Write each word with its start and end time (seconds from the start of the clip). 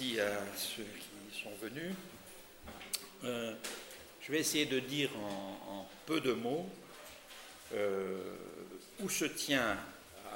à 0.00 0.56
ceux 0.56 0.82
qui 0.82 1.42
sont 1.42 1.52
venus. 1.60 1.94
Euh, 3.24 3.54
je 4.22 4.32
vais 4.32 4.38
essayer 4.38 4.64
de 4.64 4.78
dire 4.78 5.10
en, 5.68 5.86
peu 6.06 6.22
de 6.22 6.32
mots 6.32 6.68
euh, 7.74 8.18
où 9.00 9.10
se 9.10 9.26
tient, 9.26 9.76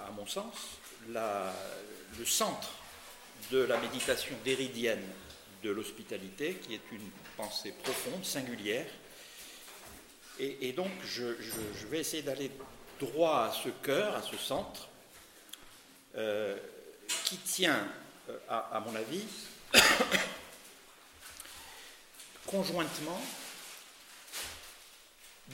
à 0.07 0.11
mon 0.12 0.27
sens, 0.27 0.79
le 1.09 2.25
centre 2.27 2.75
de 3.51 3.59
la 3.59 3.79
méditation 3.79 4.37
déridienne 4.45 5.03
de 5.62 5.71
l'hospitalité, 5.71 6.55
qui 6.55 6.75
est 6.75 6.93
une 6.93 7.11
pensée 7.39 7.73
profonde, 7.83 8.25
singulière. 8.25 8.87
Et, 10.39 10.73
donc, 10.73 10.91
je, 11.07 11.25
vais 11.91 12.01
essayer 12.01 12.23
d'aller 12.23 12.51
droit 13.01 13.46
à 13.46 13.52
ce 13.52 13.71
cœur, 13.71 14.15
à 14.15 14.23
ce 14.23 14.37
centre, 14.37 14.88
euh, 16.16 16.57
qui 17.24 17.38
tient, 17.38 17.88
à, 18.49 18.83
mon 18.85 18.95
avis, 18.95 19.24
conjointement 22.46 23.20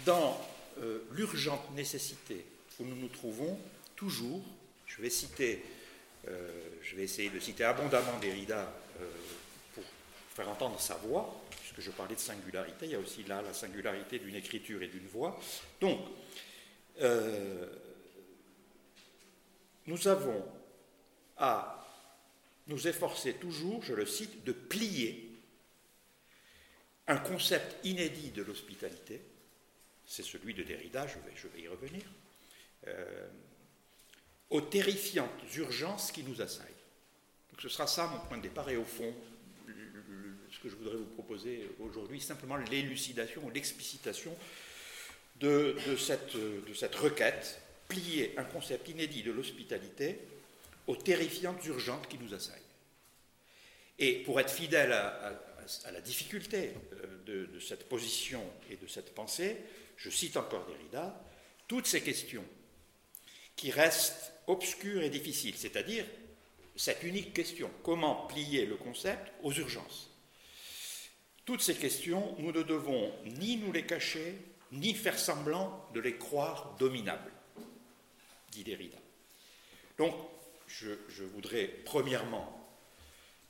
dans 0.05 0.41
euh, 0.81 1.05
l'urgente 1.13 1.71
nécessité 1.73 2.45
où 2.79 2.85
nous 2.85 2.97
nous 2.97 3.09
trouvons 3.09 3.59
toujours, 3.97 4.43
je 4.87 5.03
vais 5.03 5.11
citer, 5.11 5.63
je 6.27 6.97
vais 6.97 7.03
essayer 7.03 7.29
de 7.29 7.41
citer 7.41 7.65
abondamment 7.65 8.19
Derrida 8.19 8.73
pour 9.75 9.85
faire 10.35 10.49
entendre 10.49 10.81
sa 10.81 10.95
voix, 10.95 11.43
puisque 11.61 11.81
je 11.81 11.91
parlais 11.91 12.15
de 12.15 12.21
singularité, 12.21 12.87
il 12.87 12.93
y 12.93 12.95
a 12.95 12.99
aussi 12.99 13.25
là 13.25 13.43
la 13.43 13.53
singularité 13.53 14.19
d'une 14.19 14.37
écriture 14.37 14.83
et 14.83 14.89
d'une 14.89 15.07
voix. 15.09 15.39
Donc, 15.83 16.01
nous 19.87 20.09
avons 20.09 20.43
à 21.37 21.80
nous 22.71 22.87
efforcer 22.87 23.35
toujours, 23.35 23.83
je 23.83 23.93
le 23.93 24.07
cite, 24.07 24.45
de 24.45 24.53
plier 24.53 25.29
un 27.09 27.19
concept 27.19 27.85
inédit 27.85 28.31
de 28.31 28.43
l'hospitalité, 28.43 29.21
c'est 30.07 30.23
celui 30.23 30.55
de 30.55 30.63
Derrida, 30.63 31.07
je 31.07 31.49
vais, 31.49 31.63
y 31.63 31.69
revenir, 31.69 32.03
euh, 32.87 33.29
aux 34.51 34.61
terrifiantes 34.61 35.57
urgences 35.57 36.13
qui 36.13 36.23
nous 36.23 36.41
assaillent. 36.41 36.67
Ce 37.59 37.69
sera 37.69 37.87
ça 37.87 38.07
mon 38.07 38.21
point 38.21 38.39
de 38.39 38.43
départ 38.43 38.71
et 38.71 38.77
au 38.77 38.85
fond, 38.85 39.13
ce 40.51 40.59
que 40.61 40.69
je 40.69 40.77
voudrais 40.77 40.97
vous 40.97 41.05
proposer 41.05 41.69
aujourd'hui, 41.81 42.21
simplement 42.21 42.57
l'élucidation 42.57 43.45
ou 43.45 43.51
l'explicitation 43.51 44.35
de 45.37 45.77
cette 45.97 46.95
requête, 46.95 47.61
plier 47.89 48.35
un 48.39 48.45
concept 48.45 48.89
inédit 48.89 49.23
de 49.23 49.33
l'hospitalité 49.33 50.21
aux 50.91 50.97
terrifiantes 50.97 51.65
urgences 51.67 52.09
qui 52.09 52.19
nous 52.19 52.35
assaillent. 52.35 52.59
Et 54.01 54.25
pour 54.25 54.41
être 54.41 54.51
fidèle 54.51 54.93
à, 54.93 55.41
la 55.93 56.01
difficulté 56.01 56.73
euh, 56.95 57.47
de, 57.47 57.61
cette 57.61 57.89
position 57.89 58.43
et 58.69 58.77
de 58.77 58.89
cette 58.89 59.15
pensée, 59.15 59.57
je 59.97 60.11
cite 60.11 60.37
encore 60.37 60.67
Derrida, 60.67 61.23
toutes 61.69 61.87
ces 61.87 62.01
questions 62.01 62.45
qui 63.55 63.71
restent 63.71 64.33
obscures 64.49 65.03
et 65.03 65.11
difficiles, 65.11 65.55
c'est-à-dire 65.57 66.05
cette 66.75 67.05
unique 67.05 67.35
question, 67.35 67.71
comment 67.85 68.27
plier 68.27 68.67
le 68.67 68.75
concept 68.75 69.31
aux 69.45 69.53
urgences. 69.53 70.11
Toutes 71.45 71.63
ces 71.63 71.77
questions, 71.77 72.35
nous 72.39 72.51
ne 72.51 72.63
devons 72.65 73.15
ni 73.27 73.59
nous 73.59 73.71
les 73.71 73.87
cacher, 73.87 74.35
ni 74.73 74.95
faire 74.95 75.19
semblant 75.19 75.89
de 75.95 76.01
les 76.01 76.17
croire 76.17 76.75
dominables, 76.81 77.33
dit 78.51 78.65
Derrida. 78.65 78.99
Donc, 79.97 80.15
je, 80.71 81.23
voudrais 81.25 81.67
premièrement 81.85 82.57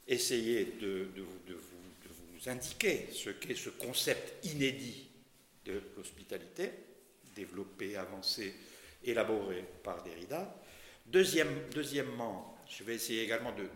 essayer 0.08 0.64
de, 0.81 1.08
vous, 1.16 2.48
indiquer 2.48 3.06
ce 3.12 3.31
qu'est 3.31 3.54
ce 3.54 3.70
concept 3.70 4.44
inédit 4.47 5.08
de 5.66 5.82
l'hospitalité, 5.97 6.70
développé, 7.36 7.97
avancé, 7.97 8.54
élaboré 9.04 9.64
par 9.82 10.03
Derrida. 10.03 10.56
deuxièmement, 11.06 12.56
je 12.69 12.82
vais 12.84 12.94
essayer 12.94 13.22
également 13.22 13.53
de, 13.53 13.69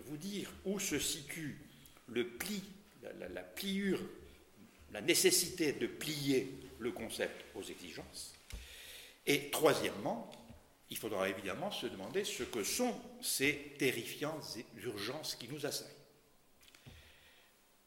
vous 0.00 0.16
dire 0.16 0.50
où 0.64 0.80
se 0.80 0.98
situe 0.98 1.58
le 2.08 2.26
pli, 2.26 2.62
la 3.18 3.42
pliure, 3.42 4.00
la 4.92 5.00
nécessité 5.00 5.72
de 5.72 5.86
plier 5.86 6.52
le 6.78 6.90
concept 6.92 7.44
aux 7.54 7.62
exigences. 7.62 8.34
Et 9.26 9.50
troisièmement, 9.50 10.30
il 10.90 10.98
faudra 10.98 11.28
évidemment 11.28 11.70
se 11.70 11.86
demander 11.86 12.24
ce 12.24 12.42
que 12.42 12.62
sont 12.62 12.94
ces 13.22 13.74
terrifiantes 13.78 14.58
urgences 14.76 15.34
qui 15.36 15.48
nous 15.48 15.66
assaillent. 15.66 15.88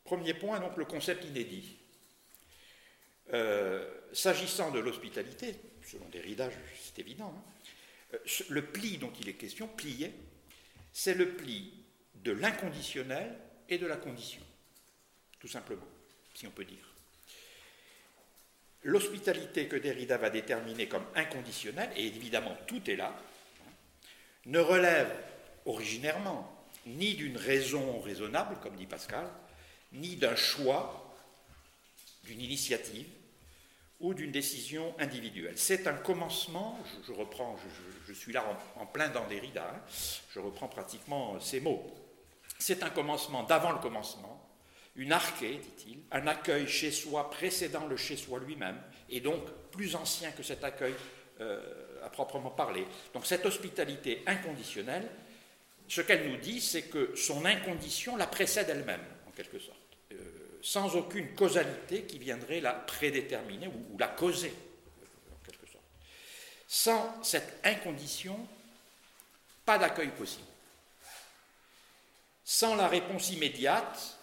Premier 0.04 0.34
point, 0.34 0.60
donc 0.60 0.78
le 0.78 0.86
concept 0.86 1.26
inédit. 1.26 1.78
Euh, 3.34 3.86
s'agissant 4.14 4.72
de 4.72 4.80
l'hospitalité, 4.80 5.56
selon 5.86 6.08
Derrida, 6.08 6.50
c'est 6.82 7.00
évident, 7.00 7.34
hein, 7.38 7.44
euh, 8.14 8.18
le 8.50 8.66
pli 8.66 8.98
dont 8.98 9.12
il 9.20 9.28
est 9.28 9.34
question, 9.34 9.68
plier, 9.68 10.14
c'est 10.94 11.14
le 11.14 11.36
pli 11.36 11.74
de 12.16 12.32
l'inconditionnel 12.32 13.38
et 13.68 13.78
de 13.78 13.86
la 13.86 13.98
condition, 13.98 14.42
tout 15.40 15.50
simplement, 15.50 15.88
si 16.34 16.48
on 16.48 16.52
peut 16.52 16.64
dire 16.64 16.87
l'hospitalité 18.88 19.68
que 19.68 19.76
Derrida 19.76 20.18
va 20.18 20.30
déterminer 20.30 20.88
comme 20.88 21.04
inconditionnelle, 21.14 21.90
et 21.98 22.08
évidemment 22.08 22.56
tout 22.68 22.90
est 22.90 22.96
là, 22.96 23.14
ne 24.46 24.60
relève 24.60 25.12
originairement 25.66 26.50
ni 26.86 27.14
d'une 27.16 27.36
raison 27.36 28.00
raisonnable, 28.00 28.56
comme 28.64 28.78
dit 28.78 28.86
Pascal, 28.86 29.28
ni 29.92 30.16
d'un 30.16 30.38
choix, 30.38 31.14
d'une 32.24 32.40
initiative 32.40 33.08
ou 34.00 34.14
d'une 34.14 34.32
décision 34.32 34.96
individuelle. 35.00 35.58
C'est 35.58 35.86
un 35.88 35.94
commencement, 35.94 36.80
je, 37.06 37.12
reprends, 37.12 37.58
je, 38.08 38.14
suis 38.14 38.32
là 38.32 38.46
en, 38.78 38.86
plein 38.86 39.10
dans 39.10 39.28
Derrida, 39.28 39.70
hein, 39.76 39.82
je 40.34 40.40
reprends 40.40 40.70
pratiquement 40.70 41.38
ces 41.42 41.60
mots. 41.60 41.94
C'est 42.58 42.84
un 42.84 42.90
commencement 42.90 43.44
d'avant 43.44 43.74
le 43.74 43.80
commencement, 43.80 44.47
une 44.98 45.12
archée, 45.12 45.60
dit-il, 45.62 46.00
un 46.12 46.26
accueil 46.26 46.68
chez 46.68 46.92
soi 46.92 47.30
précédant 47.30 47.86
le 47.86 47.98
chez 47.98 48.18
soi 48.18 48.40
lui-même, 48.40 48.82
et 49.10 49.22
donc 49.22 49.44
plus 49.72 49.96
ancien 49.96 50.32
que 50.32 50.44
cet 50.44 50.64
accueil 50.64 50.96
euh, 51.40 52.04
à 52.04 52.10
proprement 52.10 52.50
parler. 52.50 52.86
Donc 53.14 53.26
cette 53.28 53.46
hospitalité 53.46 54.24
inconditionnelle, 54.26 55.08
ce 55.88 56.02
qu'elle 56.02 56.30
nous 56.30 56.38
dit, 56.38 56.60
c'est 56.60 56.84
que 56.84 57.16
son 57.16 57.46
incondition 57.46 58.18
la 58.18 58.28
précède 58.28 58.70
elle-même, 58.70 59.06
en 59.28 59.32
quelque 59.32 59.60
sorte, 59.60 59.78
euh, 60.14 60.16
sans 60.64 60.96
aucune 60.96 61.34
causalité 61.36 62.04
qui 62.04 62.18
viendrait 62.18 62.60
la 62.60 62.74
prédéterminer 62.74 63.68
ou, 63.68 63.98
la 64.00 64.08
causer, 64.08 64.54
en 65.32 65.46
quelque 65.46 65.72
sorte. 65.72 65.86
Sans 66.68 67.24
cette 67.24 67.60
incondition, 67.64 68.48
pas 69.64 69.78
d'accueil 69.78 70.10
possible. 70.10 70.44
Sans 72.44 72.76
la 72.76 72.88
réponse 72.88 73.30
immédiate, 73.30 74.17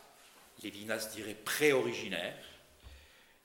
Lévinas 0.64 1.10
dirait 1.14 1.34
pré-originaire, 1.34 2.36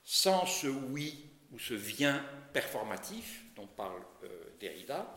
sans 0.04 0.46
ce 0.46 0.68
oui 0.68 1.26
ou 1.52 1.60
ce 1.60 1.74
vient 1.74 2.26
performatif 2.54 3.44
dont 3.56 3.68
parle 3.68 4.02
euh, 4.24 4.28
Derrida, 4.60 5.08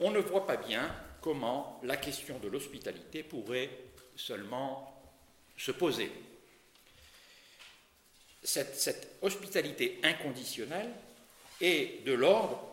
on 0.00 0.10
ne 0.10 0.18
voit 0.18 0.46
pas 0.46 0.56
bien 0.56 0.90
comment 1.20 1.80
la 1.84 1.96
question 1.96 2.38
de 2.38 2.48
l'hospitalité 2.48 3.22
pourrait 3.22 3.70
seulement 4.16 4.94
se 5.56 5.72
poser. 5.72 6.10
Cette, 8.42 9.18
hospitalité 9.20 10.00
inconditionnelle 10.02 10.90
est 11.60 12.04
de 12.04 12.12
l'ordre, 12.12 12.64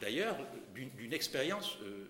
d'ailleurs, 0.00 0.36
d'une 0.74 1.12
expérience, 1.12 1.76
euh, 1.82 2.04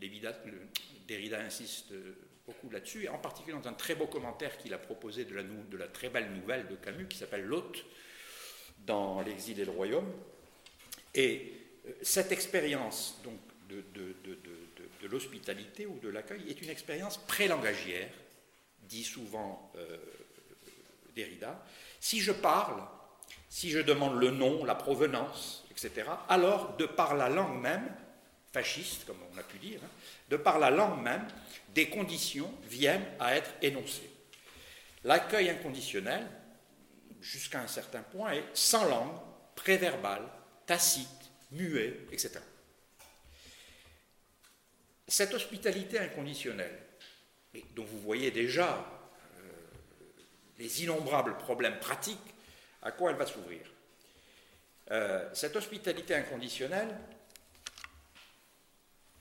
Derrida 0.00 1.40
insiste 1.40 1.92
euh, 1.92 2.16
beaucoup 2.46 2.70
là-dessus, 2.70 3.04
et 3.04 3.08
en 3.08 3.18
particulier 3.18 3.56
dans 3.56 3.68
un 3.68 3.72
très 3.72 3.94
beau 3.94 4.06
commentaire 4.06 4.56
qu'il 4.58 4.74
a 4.74 4.78
proposé 4.78 5.24
de 5.24 5.34
la, 5.76 5.88
très 5.88 6.08
belle 6.08 6.32
nouvelle 6.32 6.68
de 6.68 6.76
Camus 6.76 7.08
qui 7.08 7.18
s'appelle 7.18 7.44
L'hôte 7.44 7.84
dans 8.86 9.22
l'exil 9.22 9.58
et 9.60 9.64
le 9.64 9.70
royaume. 9.70 10.10
Et 11.14 11.52
euh, 11.86 11.92
cette 12.02 12.32
expérience 12.32 13.20
donc, 13.24 13.38
de 13.68 15.08
l'hospitalité 15.08 15.86
ou 15.86 15.98
de 15.98 16.08
l'accueil 16.08 16.44
est 16.48 16.60
une 16.62 16.70
expérience 16.70 17.18
prélangagière, 17.18 18.10
dit 18.82 19.04
souvent 19.04 19.72
euh, 19.76 19.96
Derrida. 21.14 21.64
Si 22.00 22.20
je 22.20 22.32
parle, 22.32 22.82
si 23.48 23.70
je 23.70 23.78
demande 23.78 24.18
le 24.18 24.30
nom, 24.30 24.64
la 24.64 24.74
provenance, 24.74 25.64
etc., 25.70 26.10
alors, 26.28 26.76
de 26.76 26.86
par 26.86 27.14
la 27.14 27.28
langue 27.28 27.60
même, 27.60 27.88
fasciste, 28.54 29.04
comme 29.04 29.18
on 29.32 29.36
a 29.36 29.42
pu 29.42 29.58
dire, 29.58 29.80
hein, 29.82 29.90
de 30.30 30.36
par 30.36 30.60
la 30.60 30.70
langue 30.70 31.02
même, 31.02 31.26
des 31.74 31.90
conditions 31.90 32.52
viennent 32.62 33.04
à 33.18 33.34
être 33.34 33.50
énoncées. 33.60 34.08
L'accueil 35.02 35.50
inconditionnel, 35.50 36.24
jusqu'à 37.20 37.60
un 37.60 37.66
certain 37.66 38.02
point, 38.02 38.32
est 38.32 38.44
sans 38.54 38.84
langue, 38.88 39.16
préverbal, 39.56 40.22
tacite, 40.66 41.08
muet, 41.50 42.06
etc. 42.12 42.38
Cette 45.08 45.34
hospitalité 45.34 45.98
inconditionnelle 45.98 46.78
dont 47.74 47.84
vous 47.84 48.00
voyez 48.00 48.30
déjà 48.30 48.70
euh, 48.70 49.50
les 50.58 50.84
innombrables 50.84 51.36
problèmes 51.38 51.78
pratiques, 51.80 52.34
à 52.82 52.92
quoi 52.92 53.10
elle 53.10 53.16
va 53.16 53.26
s'ouvrir? 53.26 53.60
Euh, 54.90 55.28
cette 55.32 55.56
hospitalité 55.56 56.14
inconditionnelle 56.14 56.96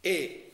est 0.04 0.54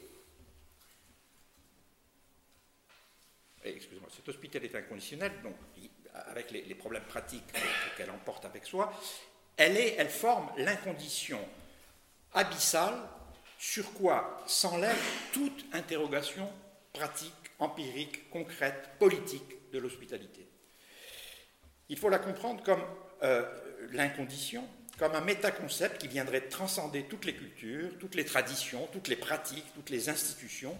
excusez-moi, 3.63 4.09
cette 4.15 4.27
hospitalité 4.27 4.77
inconditionnelle, 4.77 5.33
donc, 5.43 5.55
avec 6.13 6.51
les, 6.51 6.75
problèmes 6.75 7.03
pratiques 7.03 7.43
qu'elle 7.97 8.11
emporte 8.11 8.45
avec 8.45 8.65
soi, 8.65 8.91
elle, 9.57 9.77
est, 9.77 9.95
elle 9.97 10.09
forme 10.09 10.49
l'incondition 10.57 11.39
abyssale 12.33 12.95
sur 13.57 13.93
quoi 13.93 14.43
s'enlève 14.47 14.97
toute 15.33 15.65
interrogation 15.73 16.49
pratique, 16.93 17.33
empirique, 17.59 18.29
concrète, 18.29 18.89
politique 18.99 19.71
de 19.71 19.79
l'hospitalité. 19.79 20.47
Il 21.89 21.97
faut 21.97 22.09
la 22.09 22.19
comprendre 22.19 22.63
comme 22.63 22.83
euh, 23.23 23.43
l'incondition, 23.91 24.67
comme 24.99 25.15
un 25.15 25.21
métaconcept 25.21 26.01
qui 26.01 26.09
viendrait 26.09 26.41
transcender 26.41 27.03
toutes 27.03 27.23
les 27.23 27.33
cultures, 27.33 27.89
toutes 27.99 28.15
les 28.15 28.25
traditions, 28.25 28.87
toutes 28.91 29.07
les 29.07 29.15
pratiques, 29.15 29.65
toutes 29.73 29.89
les 29.89 30.09
institutions. 30.09 30.77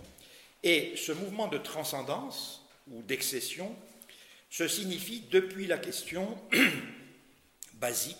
Et 0.61 0.93
ce 0.97 1.13
mouvement 1.13 1.47
de 1.47 1.57
transcendance 1.57 2.67
ou 2.91 3.01
d'excession 3.01 3.73
se 4.49 4.67
signifie 4.67 5.21
depuis 5.31 5.67
la 5.67 5.77
question 5.77 6.37
basique 7.75 8.17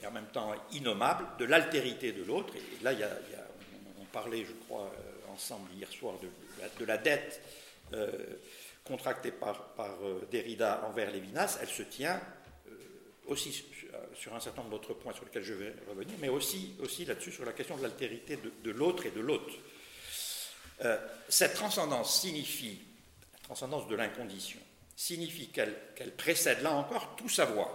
et 0.00 0.06
en 0.06 0.12
même 0.12 0.28
temps 0.32 0.54
innommable 0.70 1.26
de 1.40 1.44
l'altérité 1.44 2.12
de 2.12 2.22
l'autre. 2.22 2.54
Et 2.54 2.84
là, 2.84 2.92
on, 4.00 4.04
parlait, 4.04 4.44
je 4.44 4.52
crois, 4.66 4.92
euh, 4.94 5.32
ensemble 5.32 5.68
hier 5.74 5.90
soir 5.90 6.14
de, 6.78 6.84
la 6.84 6.98
dette 6.98 7.40
euh, 7.94 8.10
contractée 8.84 9.32
par, 9.32 9.70
par, 9.74 9.96
euh, 10.04 10.28
Derrida 10.30 10.84
envers 10.88 11.10
Lévinas. 11.10 11.58
Elle 11.60 11.68
se 11.68 11.82
tient 11.82 12.20
aussi 13.26 13.64
sur 14.14 14.34
un 14.34 14.40
certain 14.40 14.62
nombre 14.62 14.78
d'autres 14.78 14.94
points 14.94 15.12
sur 15.12 15.24
lesquels 15.24 15.44
je 15.44 15.54
vais 15.54 15.74
revenir, 15.88 16.14
mais 16.20 16.28
aussi, 16.28 16.74
là-dessus 17.06 17.32
sur 17.32 17.44
la 17.44 17.52
question 17.52 17.76
de 17.76 17.82
l'altérité 17.82 18.36
de, 18.36 18.70
l'autre 18.70 19.06
et 19.06 19.10
de 19.10 19.20
l'autre. 19.20 19.54
cette 21.28 21.54
transcendance 21.54 22.20
signifie, 22.20 22.80
la 23.32 23.38
transcendance 23.40 23.88
de 23.88 23.94
l'incondition, 23.94 24.58
signifie 24.96 25.48
qu'elle 25.48 26.14
précède 26.16 26.62
là 26.62 26.72
encore 26.72 27.16
tout 27.16 27.28
savoir. 27.28 27.74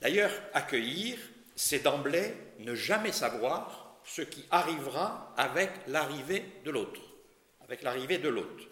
D'ailleurs, 0.00 0.32
accueillir, 0.52 1.18
c'est 1.54 1.80
d'emblée 1.80 2.34
ne 2.58 2.74
jamais 2.74 3.12
savoir 3.12 3.98
ce 4.04 4.22
qui 4.22 4.44
arrivera 4.50 5.34
avec 5.36 5.70
l'arrivée 5.88 6.44
de 6.64 6.70
l'autre, 6.70 7.00
avec 7.64 7.82
l'arrivée 7.82 8.18
de 8.18 8.28
l'autre, 8.28 8.64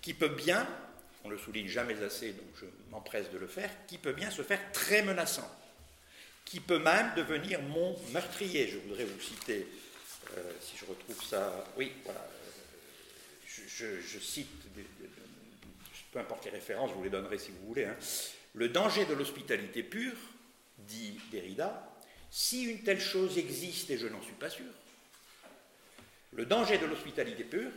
qui 0.00 0.14
peut 0.14 0.28
bien, 0.28 0.66
le 1.28 1.38
souligne 1.38 1.68
jamais 1.68 2.02
assez, 2.02 2.32
donc 2.32 2.46
je 2.60 2.66
m'empresse 2.90 3.30
de 3.30 3.38
le 3.38 3.46
faire, 3.46 3.70
qui 3.86 3.98
peut 3.98 4.12
bien 4.12 4.30
se 4.30 4.42
faire 4.42 4.60
très 4.72 5.02
menaçant, 5.02 5.48
qui 6.44 6.60
peut 6.60 6.78
même 6.78 7.12
devenir 7.16 7.60
mon 7.62 7.96
meurtrier. 8.12 8.68
Je 8.68 8.78
voudrais 8.78 9.04
vous 9.04 9.20
citer, 9.20 9.66
euh, 10.36 10.52
si 10.60 10.76
je 10.76 10.84
retrouve 10.84 11.22
ça, 11.22 11.64
oui, 11.76 11.92
voilà, 12.04 12.20
euh, 12.20 14.00
je, 14.00 14.18
cite 14.18 14.48
peu 16.12 16.18
importe 16.18 16.46
les 16.46 16.50
références, 16.50 16.90
je 16.90 16.94
vous 16.94 17.04
les 17.04 17.10
donnerai 17.10 17.38
si 17.38 17.50
vous 17.50 17.66
voulez. 17.66 17.84
Hein. 17.84 17.96
Le 18.54 18.68
danger 18.68 19.04
de 19.04 19.14
l'hospitalité 19.14 19.82
pure, 19.82 20.16
dit 20.78 21.20
Derrida, 21.30 21.88
si 22.30 22.64
une 22.64 22.82
telle 22.82 23.00
chose 23.00 23.38
existe, 23.38 23.90
et 23.90 23.98
je 23.98 24.06
n'en 24.06 24.22
suis 24.22 24.32
pas 24.32 24.50
sûr, 24.50 24.64
le 26.32 26.46
danger 26.46 26.78
de 26.78 26.86
l'hospitalité 26.86 27.44
pure, 27.44 27.70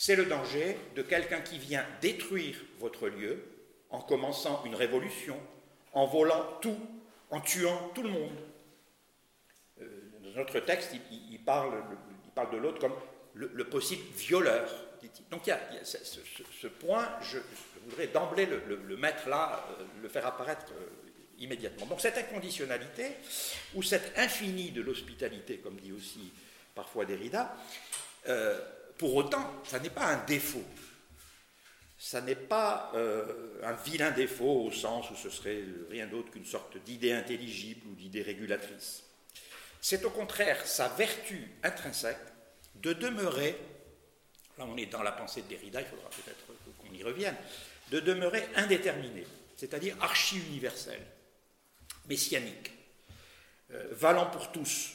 c'est 0.00 0.16
le 0.16 0.24
danger 0.24 0.78
de 0.96 1.02
quelqu'un 1.02 1.42
qui 1.42 1.58
vient 1.58 1.84
détruire 2.00 2.56
votre 2.78 3.08
lieu 3.08 3.44
en 3.90 4.00
commençant 4.00 4.64
une 4.64 4.74
révolution, 4.74 5.36
en 5.92 6.06
volant 6.06 6.58
tout, 6.62 6.80
en 7.28 7.40
tuant 7.40 7.90
tout 7.94 8.02
le 8.02 8.08
monde. 8.08 8.38
Euh, 9.82 9.84
dans 10.22 10.38
notre 10.40 10.60
texte, 10.60 10.96
il, 11.30 11.44
parle, 11.44 11.74
de 12.50 12.56
l'autre 12.56 12.78
comme 12.78 12.94
le 13.34 13.64
possible 13.64 14.02
violeur 14.16 14.70
donc 15.30 15.46
il 15.46 15.50
y 15.50 15.52
a, 15.52 15.60
ce, 15.84 16.66
point, 16.66 17.08
je, 17.22 17.38
voudrais 17.84 18.08
d'emblée 18.08 18.46
le, 18.46 18.96
mettre 18.96 19.28
là, 19.28 19.66
euh, 19.78 19.84
le 20.02 20.08
faire 20.08 20.26
apparaître 20.26 20.66
euh, 20.72 20.88
immédiatement. 21.38 21.86
Donc 21.86 22.00
cette 22.00 22.18
inconditionnalité, 22.18 23.16
ou 23.74 23.82
cette 23.82 24.18
infinie 24.18 24.70
de 24.70 24.82
l'hospitalité, 24.82 25.58
comme 25.58 25.76
dit 25.76 25.92
aussi 25.92 26.32
parfois 26.74 27.04
Derrida, 27.04 27.54
pour 29.00 29.14
autant, 29.14 29.50
ça 29.64 29.80
n'est 29.80 29.88
pas 29.88 30.08
un 30.08 30.24
défaut. 30.26 30.62
Ça 31.98 32.20
n'est 32.20 32.34
pas 32.34 32.92
un 33.62 33.72
vilain 33.72 34.10
défaut 34.10 34.66
au 34.66 34.70
sens 34.70 35.10
où 35.10 35.16
ce 35.16 35.30
serait 35.30 35.64
rien 35.88 36.06
d'autre 36.06 36.30
qu'une 36.30 36.44
sorte 36.44 36.76
d'idée 36.84 37.12
intelligible 37.12 37.86
ou 37.88 37.94
d'idée 37.94 38.20
régulatrice. 38.20 39.04
C'est 39.80 40.04
au 40.04 40.10
contraire 40.10 40.66
sa 40.66 40.88
vertu 40.88 41.50
intrinsèque 41.62 42.18
de 42.74 42.92
demeurer 42.92 43.56
là 44.58 44.66
on 44.68 44.76
est 44.76 44.86
dans 44.86 45.02
la 45.02 45.12
pensée 45.12 45.40
de 45.40 45.48
Derrida, 45.48 45.80
il 45.80 45.86
faudra 45.86 46.10
peut-être 46.10 46.44
qu'on 46.78 46.92
y 46.92 47.02
revienne, 47.02 47.36
de 47.90 48.00
demeurer 48.00 48.46
indéterminé, 48.56 49.26
c'est-à-dire 49.56 49.96
archi-universel, 50.02 51.00
messianique, 52.06 52.70
euh, 53.70 53.88
valant 53.92 54.26
pour 54.26 54.52
tous, 54.52 54.92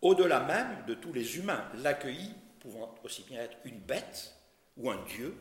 au-delà 0.00 0.40
même 0.40 0.86
de 0.86 0.94
tous 0.94 1.12
les 1.12 1.36
humains, 1.36 1.70
l'accueilli 1.82 2.34
pouvant 2.64 2.94
aussi 3.04 3.22
bien 3.24 3.42
être 3.42 3.56
une 3.64 3.78
bête, 3.78 4.32
ou 4.78 4.90
un 4.90 5.04
dieu, 5.04 5.36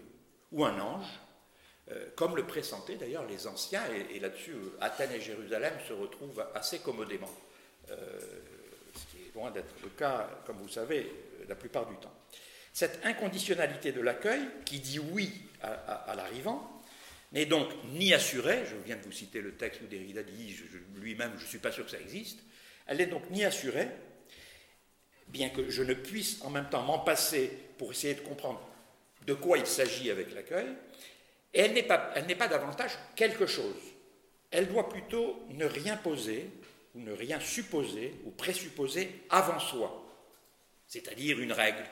ou 0.51 0.65
un 0.65 0.77
ange, 0.79 1.07
euh, 1.89 2.09
comme 2.15 2.35
le 2.35 2.45
pressentaient 2.45 2.97
d'ailleurs 2.97 3.25
les 3.25 3.47
anciens, 3.47 3.81
et, 4.13 4.19
là-dessus 4.19 4.51
euh, 4.51 4.77
Athènes 4.81 5.13
et 5.13 5.21
Jérusalem 5.21 5.73
se 5.87 5.93
retrouvent 5.93 6.45
assez 6.53 6.79
commodément, 6.79 7.31
ce 7.87 9.05
qui 9.11 9.23
est 9.23 9.33
loin 9.33 9.51
d'être 9.51 9.73
le 9.81 9.89
cas, 9.89 10.29
comme 10.45 10.57
vous 10.57 10.69
savez, 10.69 11.11
la 11.47 11.55
plupart 11.55 11.87
du 11.87 11.95
temps. 11.95 12.13
Cette 12.73 13.05
inconditionnalité 13.05 13.91
de 13.91 14.01
l'accueil, 14.01 14.41
qui 14.65 14.79
dit 14.79 14.99
oui 14.99 15.31
à, 15.61 16.13
l'arrivant, 16.15 16.69
n'est 17.31 17.45
donc 17.45 17.69
ni 17.93 18.13
assurée, 18.13 18.63
je 18.65 18.75
viens 18.85 18.97
de 18.97 19.01
vous 19.03 19.11
citer 19.11 19.41
le 19.41 19.53
texte 19.55 19.81
où 19.81 19.87
Derrida 19.87 20.23
dit 20.23 20.55
lui-même, 20.95 21.31
je 21.37 21.43
ne 21.43 21.49
suis 21.49 21.59
pas 21.59 21.71
sûr 21.71 21.85
que 21.85 21.91
ça 21.91 21.99
existe, 21.99 22.39
elle 22.85 22.97
n'est 22.97 23.07
donc 23.07 23.29
ni 23.29 23.45
assurée, 23.45 23.87
bien 25.33 25.49
que 25.49 25.69
je 25.69 25.83
ne 25.83 25.95
puisse 25.95 26.41
en 26.43 26.51
même 26.51 26.69
temps 26.69 26.83
m'en 26.83 26.99
passer 26.99 27.51
pour 27.77 27.91
essayer 27.91 28.13
de 28.13 28.21
comprendre 28.21 28.61
de 29.25 29.33
quoi 29.33 29.57
il 29.57 29.65
s'agit 29.65 30.11
avec 30.11 30.33
l'accueil, 30.33 30.67
elle 31.51 31.73
n'est 31.73 31.83
pas, 31.83 31.97
pas 31.97 32.47
davantage 32.47 32.91
quelque 33.15 33.47
chose. 33.47 33.75
Elle 34.51 34.67
doit 34.67 34.87
plutôt 34.87 35.43
ne 35.49 35.65
rien 35.65 35.97
poser, 35.97 36.49
ou 36.93 36.99
ne 36.99 37.11
rien 37.11 37.39
supposer, 37.39 38.13
ou 38.25 38.29
présupposer 38.29 39.23
avant 39.31 39.59
soi, 39.59 40.05
c'est-à-dire 40.87 41.39
une 41.39 41.51
règle, 41.51 41.83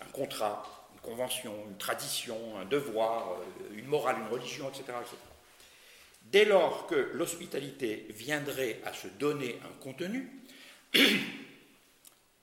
un 0.00 0.10
contrat, 0.12 0.88
une 0.92 1.00
convention, 1.00 1.54
une 1.70 1.78
tradition, 1.78 2.58
un 2.58 2.66
devoir, 2.66 3.32
euh, 3.32 3.74
une 3.78 3.86
morale, 3.86 4.16
une 4.20 4.32
religion, 4.32 4.68
etc. 4.68 4.84
Dès 6.24 6.44
lors 6.44 6.86
que 6.86 7.10
l'hospitalité 7.14 8.06
viendrait 8.10 8.80
à 8.84 8.92
se 8.92 9.08
donner 9.18 9.58
un 9.64 9.82
contenu, 9.82 10.30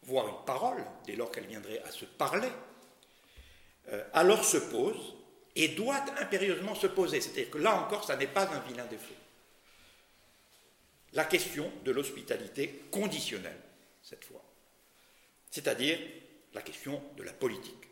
voire 0.10 0.28
une 0.28 0.46
parole, 0.46 0.84
dès 1.06 1.16
lors 1.16 1.32
qu'elle 1.32 1.46
viendrait 1.46 1.82
à 1.84 1.92
se 1.92 2.06
parler, 2.06 2.50
euh, 3.90 4.04
alors 4.14 4.44
se 4.44 4.58
pose 4.58 5.16
et 5.56 5.70
doit 5.70 6.04
impérieusement 6.20 6.76
se 6.76 6.88
poser. 6.88 7.22
C'est-à-dire 7.22 7.52
que 7.52 7.58
là 7.58 7.76
encore, 7.82 8.04
ça 8.04 8.16
n'est 8.16 8.28
pas 8.28 8.48
un 8.48 8.60
vilain 8.60 8.86
défaut. 8.86 9.14
La 11.14 11.26
question 11.26 11.72
de 11.84 11.92
l'hospitalité 11.92 12.84
conditionnelle, 12.92 13.60
cette 14.04 14.26
fois. 14.26 14.44
C'est-à-dire 15.50 16.00
la 16.54 16.62
question 16.62 17.02
de 17.18 17.24
la 17.24 17.34
politique, 17.34 17.88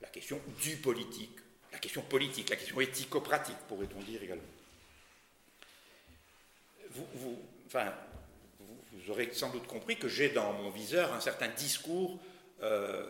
la 0.00 0.08
question 0.08 0.40
du 0.60 0.76
politique, 0.76 1.38
la 1.72 1.78
question 1.78 2.02
politique, 2.02 2.50
la 2.50 2.56
question 2.56 2.80
éthico-pratique, 2.80 3.58
pourrait-on 3.68 4.00
dire 4.02 4.22
également. 4.22 4.42
Vous, 6.90 7.38
enfin, 7.66 7.92
vous, 9.04 9.12
aurez 9.12 9.30
sans 9.32 9.50
doute 9.50 9.66
compris 9.66 9.96
que 9.96 10.08
j'ai 10.08 10.30
dans 10.30 10.52
mon 10.52 10.70
viseur 10.70 11.12
un 11.12 11.20
certain 11.20 11.48
discours 11.48 12.18
euh, 12.62 13.04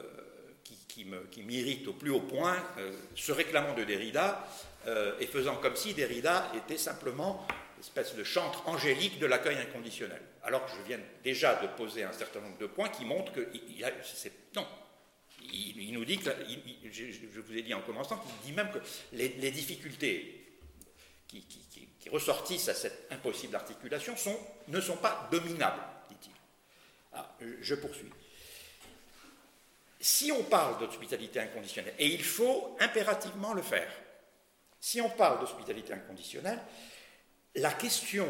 qui, 0.88 1.42
m'irrite 1.42 1.86
au 1.88 1.92
plus 1.92 2.10
haut 2.10 2.20
point, 2.20 2.56
euh, 2.78 2.92
se 3.14 3.32
réclamant 3.32 3.74
de 3.74 3.84
Derrida 3.84 4.46
euh, 4.86 5.12
et 5.18 5.26
faisant 5.26 5.56
comme 5.56 5.76
si 5.76 5.92
Derrida 5.92 6.50
était 6.56 6.78
simplement 6.78 7.46
espèce 7.80 8.14
de 8.14 8.24
chantre 8.24 8.66
angélique 8.68 9.18
de 9.18 9.26
l'accueil 9.26 9.58
inconditionnel 9.58 10.22
alors 10.44 10.64
que 10.66 10.72
je 10.72 10.82
viens 10.86 11.00
déjà 11.22 11.56
de 11.56 11.66
poser 11.66 12.04
un 12.04 12.12
certain 12.12 12.40
nombre 12.40 12.58
de 12.58 12.66
points 12.66 12.88
qui 12.88 13.04
montrent 13.04 13.32
que 13.32 13.48
non. 14.54 14.66
Il, 15.52 15.92
nous 15.92 16.04
dit 16.04 16.18
que, 16.18 16.30
je, 16.90 17.40
vous 17.40 17.56
ai 17.56 17.62
dit 17.62 17.74
en 17.74 17.82
commençant, 17.82 18.16
qu'il 18.16 18.50
dit 18.50 18.56
même 18.56 18.70
que 18.70 18.78
les, 19.12 19.50
difficultés 19.50 20.42
qui, 21.28 21.44
ressortissent 22.10 22.68
à 22.68 22.74
cette 22.74 23.10
impossible 23.10 23.56
articulation 23.56 24.14
ne 24.68 24.80
sont 24.80 24.96
pas 24.96 25.28
dominables, 25.30 25.82
dit-il. 26.08 26.32
Ah, 27.12 27.36
je 27.60 27.74
poursuis. 27.74 28.10
Si 30.00 30.30
on 30.32 30.42
parle 30.44 30.78
d'hospitalité 30.78 31.40
inconditionnelle, 31.40 31.94
et 31.98 32.06
il 32.06 32.22
faut 32.22 32.76
impérativement 32.80 33.54
le 33.54 33.62
faire, 33.62 33.90
Si 34.80 35.00
on 35.00 35.08
parle 35.08 35.40
d'hospitalité 35.40 35.94
inconditionnelle, 35.94 36.60
la 37.54 37.72
question 37.72 38.28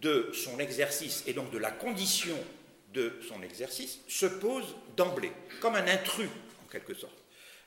de 0.00 0.32
son 0.32 0.58
exercice 0.58 1.22
et 1.26 1.34
donc 1.34 1.50
de 1.50 1.58
la 1.58 1.70
condition 1.70 2.38
de 2.94 3.20
son 3.28 3.42
exercice 3.42 4.00
se 4.08 4.24
pose 4.24 4.76
d'emblée, 4.96 5.32
comme 5.60 5.74
un 5.74 5.86
intrus 5.86 6.30
en 6.64 6.68
quelque 6.70 6.94
sorte. 6.94 7.22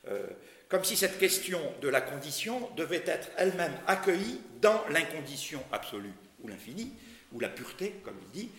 Euh, 0.08 0.26
comme 0.74 0.82
si 0.82 0.96
cette 0.96 1.20
question 1.20 1.60
de 1.82 1.88
la 1.88 2.00
condition 2.00 2.68
devait 2.74 3.04
être 3.06 3.30
elle-même 3.36 3.72
accueillie 3.86 4.40
dans 4.60 4.84
l'incondition 4.88 5.62
absolue 5.70 6.12
ou 6.40 6.48
l'infini, 6.48 6.92
ou 7.30 7.38
la 7.38 7.48
pureté, 7.48 7.94
comme 8.02 8.16
il 8.20 8.30
dit. 8.32 8.50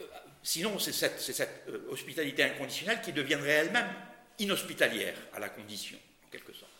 Euh, 0.00 0.04
sinon, 0.42 0.78
c'est 0.78 0.94
cette, 0.94 1.30
euh, 1.68 1.86
hospitalité 1.90 2.42
inconditionnelle 2.42 3.02
qui 3.02 3.12
deviendrait 3.12 3.50
elle-même 3.50 3.92
inhospitalière 4.38 5.14
à 5.34 5.40
la 5.40 5.50
condition, 5.50 5.98
en 6.26 6.30
quelque 6.30 6.54
sorte. 6.54 6.72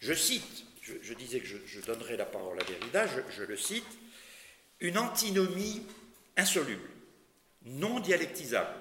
Je 0.00 0.12
cite, 0.12 0.66
je, 0.82 1.14
disais 1.14 1.40
que 1.40 1.46
je, 1.46 1.80
donnerais 1.80 2.18
la 2.18 2.26
parole 2.26 2.60
à 2.60 2.64
Derrida, 2.64 3.06
je 3.30 3.42
le 3.42 3.56
cite, 3.56 3.88
une 4.80 4.98
antinomie 4.98 5.86
insoluble, 6.36 6.90
non 7.64 8.00
dialectisable, 8.00 8.74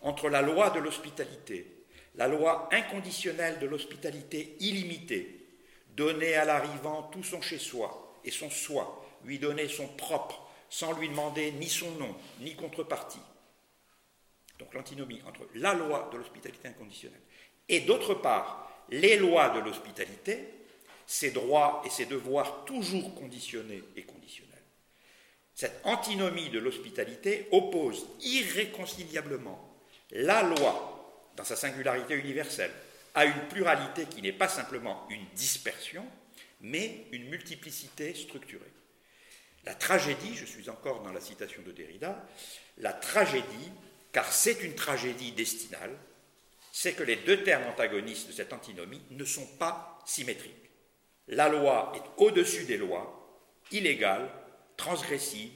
entre 0.00 0.28
la 0.28 0.42
loi 0.42 0.70
de 0.70 0.80
l'hospitalité, 0.80 1.77
la 2.18 2.26
loi 2.26 2.68
inconditionnelle 2.72 3.58
de 3.60 3.66
l'hospitalité 3.66 4.56
illimitée, 4.60 5.46
donner 5.96 6.34
à 6.34 6.44
l'arrivant 6.44 7.04
tout 7.04 7.22
son 7.22 7.40
chez-soi 7.40 8.18
et 8.24 8.30
son 8.30 8.50
soi, 8.50 9.04
lui 9.24 9.38
donner 9.38 9.68
son 9.68 9.86
propre, 9.86 10.46
sans 10.68 10.92
lui 10.92 11.08
demander 11.08 11.52
ni 11.52 11.68
son 11.68 11.90
nom, 11.92 12.14
ni 12.40 12.54
contrepartie. 12.56 13.20
Donc 14.58 14.74
l'antinomie 14.74 15.22
entre 15.26 15.48
la 15.54 15.72
loi 15.72 16.10
de 16.12 16.18
l'hospitalité 16.18 16.68
inconditionnelle 16.68 17.20
et 17.68 17.80
d'autre 17.80 18.14
part 18.14 18.68
les 18.90 19.16
lois 19.16 19.50
de 19.50 19.60
l'hospitalité, 19.60 20.40
ses 21.06 21.30
droits 21.30 21.82
et 21.84 21.90
ses 21.90 22.06
devoirs 22.06 22.64
toujours 22.64 23.14
conditionnés 23.14 23.82
et 23.96 24.02
conditionnels. 24.02 24.48
Cette 25.54 25.80
antinomie 25.84 26.50
de 26.50 26.58
l'hospitalité 26.58 27.48
oppose 27.52 28.06
irréconciliablement 28.20 29.76
la 30.10 30.42
loi, 30.42 30.97
dans 31.38 31.44
sa 31.44 31.56
singularité 31.56 32.14
universelle, 32.14 32.72
à 33.14 33.24
une 33.24 33.48
pluralité 33.48 34.06
qui 34.06 34.20
n'est 34.20 34.32
pas 34.32 34.48
simplement 34.48 35.06
une 35.08 35.24
dispersion, 35.36 36.04
mais 36.60 37.06
une 37.12 37.28
multiplicité 37.28 38.12
structurée. 38.12 38.72
La 39.64 39.74
tragédie, 39.74 40.34
je 40.34 40.44
suis 40.44 40.68
encore 40.68 41.02
dans 41.02 41.12
la 41.12 41.20
citation 41.20 41.62
de 41.62 41.70
Derrida, 41.70 42.26
la 42.78 42.92
tragédie, 42.92 43.70
car 44.12 44.30
c'est 44.32 44.62
une 44.64 44.74
tragédie 44.74 45.30
destinale, 45.30 45.96
c'est 46.72 46.94
que 46.94 47.04
les 47.04 47.16
deux 47.16 47.44
termes 47.44 47.68
antagonistes 47.68 48.26
de 48.26 48.32
cette 48.32 48.52
antinomie 48.52 49.02
ne 49.10 49.24
sont 49.24 49.46
pas 49.58 50.00
symétriques. 50.06 50.70
La 51.28 51.48
loi 51.48 51.92
est 51.94 52.22
au-dessus 52.22 52.64
des 52.64 52.78
lois, 52.78 53.40
illégale, 53.70 54.28
transgressive, 54.76 55.52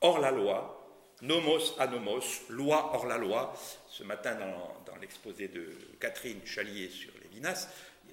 hors 0.00 0.18
la 0.18 0.30
loi, 0.30 0.75
nomos 1.22 1.74
à 1.78 1.86
nomos, 1.86 2.44
loi 2.50 2.90
hors 2.94 3.06
la 3.06 3.18
loi. 3.18 3.54
Ce 3.88 4.02
matin, 4.02 4.36
dans, 4.86 4.96
l'exposé 5.00 5.48
de 5.48 5.76
Catherine 6.00 6.40
Chalier 6.46 6.88
sur 6.88 7.10
Lévinas, 7.22 7.68
euh, 8.08 8.12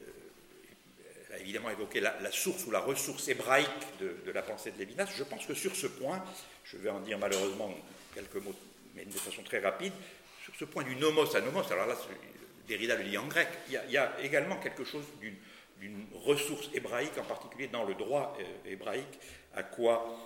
elle 1.29 1.35
a 1.35 1.39
évidemment 1.39 1.69
évoqué 1.69 2.01
la, 2.01 2.31
source 2.31 2.65
ou 2.65 2.71
la 2.71 2.79
ressource 2.79 3.27
hébraïque 3.29 3.69
de, 3.99 4.31
la 4.31 4.41
pensée 4.41 4.71
de 4.71 4.77
Lévinas. 4.77 5.07
Je 5.15 5.23
pense 5.23 5.45
que 5.45 5.53
sur 5.53 5.75
ce 5.75 5.87
point, 5.87 6.23
je 6.65 6.77
vais 6.77 6.89
en 6.89 6.99
dire 6.99 7.17
malheureusement 7.17 7.73
quelques 8.13 8.35
mots, 8.35 8.55
mais 8.95 9.05
de 9.05 9.11
façon 9.11 9.43
très 9.43 9.59
rapide, 9.59 9.93
sur 10.43 10.53
ce 10.55 10.65
point 10.65 10.83
du 10.83 10.95
nomos 10.97 11.33
à 11.35 11.41
nomos, 11.41 11.63
alors 11.71 11.87
là, 11.87 11.95
Derrida 12.67 12.95
le 12.95 13.05
dit 13.05 13.17
en 13.17 13.27
grec, 13.27 13.47
il 13.67 13.91
y 13.91 13.97
a, 13.97 14.19
également 14.21 14.57
quelque 14.57 14.83
chose 14.83 15.05
d'une 15.79 16.05
ressource 16.13 16.69
hébraïque, 16.73 17.17
en 17.17 17.23
particulier 17.23 17.67
dans 17.67 17.85
le 17.85 17.93
droit 17.95 18.37
euh, 18.39 18.71
hébraïque, 18.71 19.19
à 19.55 19.63
quoi 19.63 20.17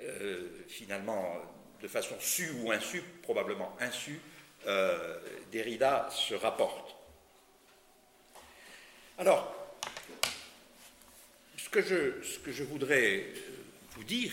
euh, 0.00 0.48
finalement, 0.68 1.36
de 1.82 1.88
façon 1.88 2.14
sue 2.20 2.50
ou 2.62 2.70
insu, 2.70 3.02
probablement 3.22 3.76
insu, 3.80 4.20
euh, 4.66 5.18
Derrida 5.50 6.08
se 6.10 6.34
rapporte. 6.34 6.94
Alors, 9.18 9.54
ce 11.56 11.68
que 11.68 11.82
je, 12.52 12.62
voudrais 12.62 13.26
vous 13.96 14.04
dire, 14.04 14.32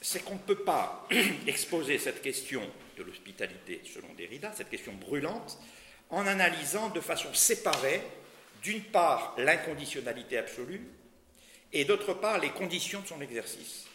c'est 0.00 0.22
qu'on 0.22 0.34
ne 0.34 0.40
peut 0.40 0.64
pas 0.64 1.08
exposer 1.46 1.98
cette 1.98 2.20
question 2.20 2.62
de 2.98 3.02
l'hospitalité 3.02 3.80
selon 3.92 4.12
Derrida, 4.14 4.52
cette 4.54 4.70
question 4.70 4.92
brûlante, 4.92 5.58
en 6.10 6.26
analysant 6.26 6.90
de 6.90 7.00
façon 7.00 7.32
séparée, 7.32 8.02
d'une 8.62 8.82
part, 8.82 9.34
l'inconditionnalité 9.38 10.36
absolue, 10.36 10.82
et 11.72 11.84
d'autre 11.84 12.14
part, 12.14 12.38
les 12.38 12.50
conditions 12.50 13.00
de 13.00 13.06
son 13.06 13.20
exercice. 13.20 13.86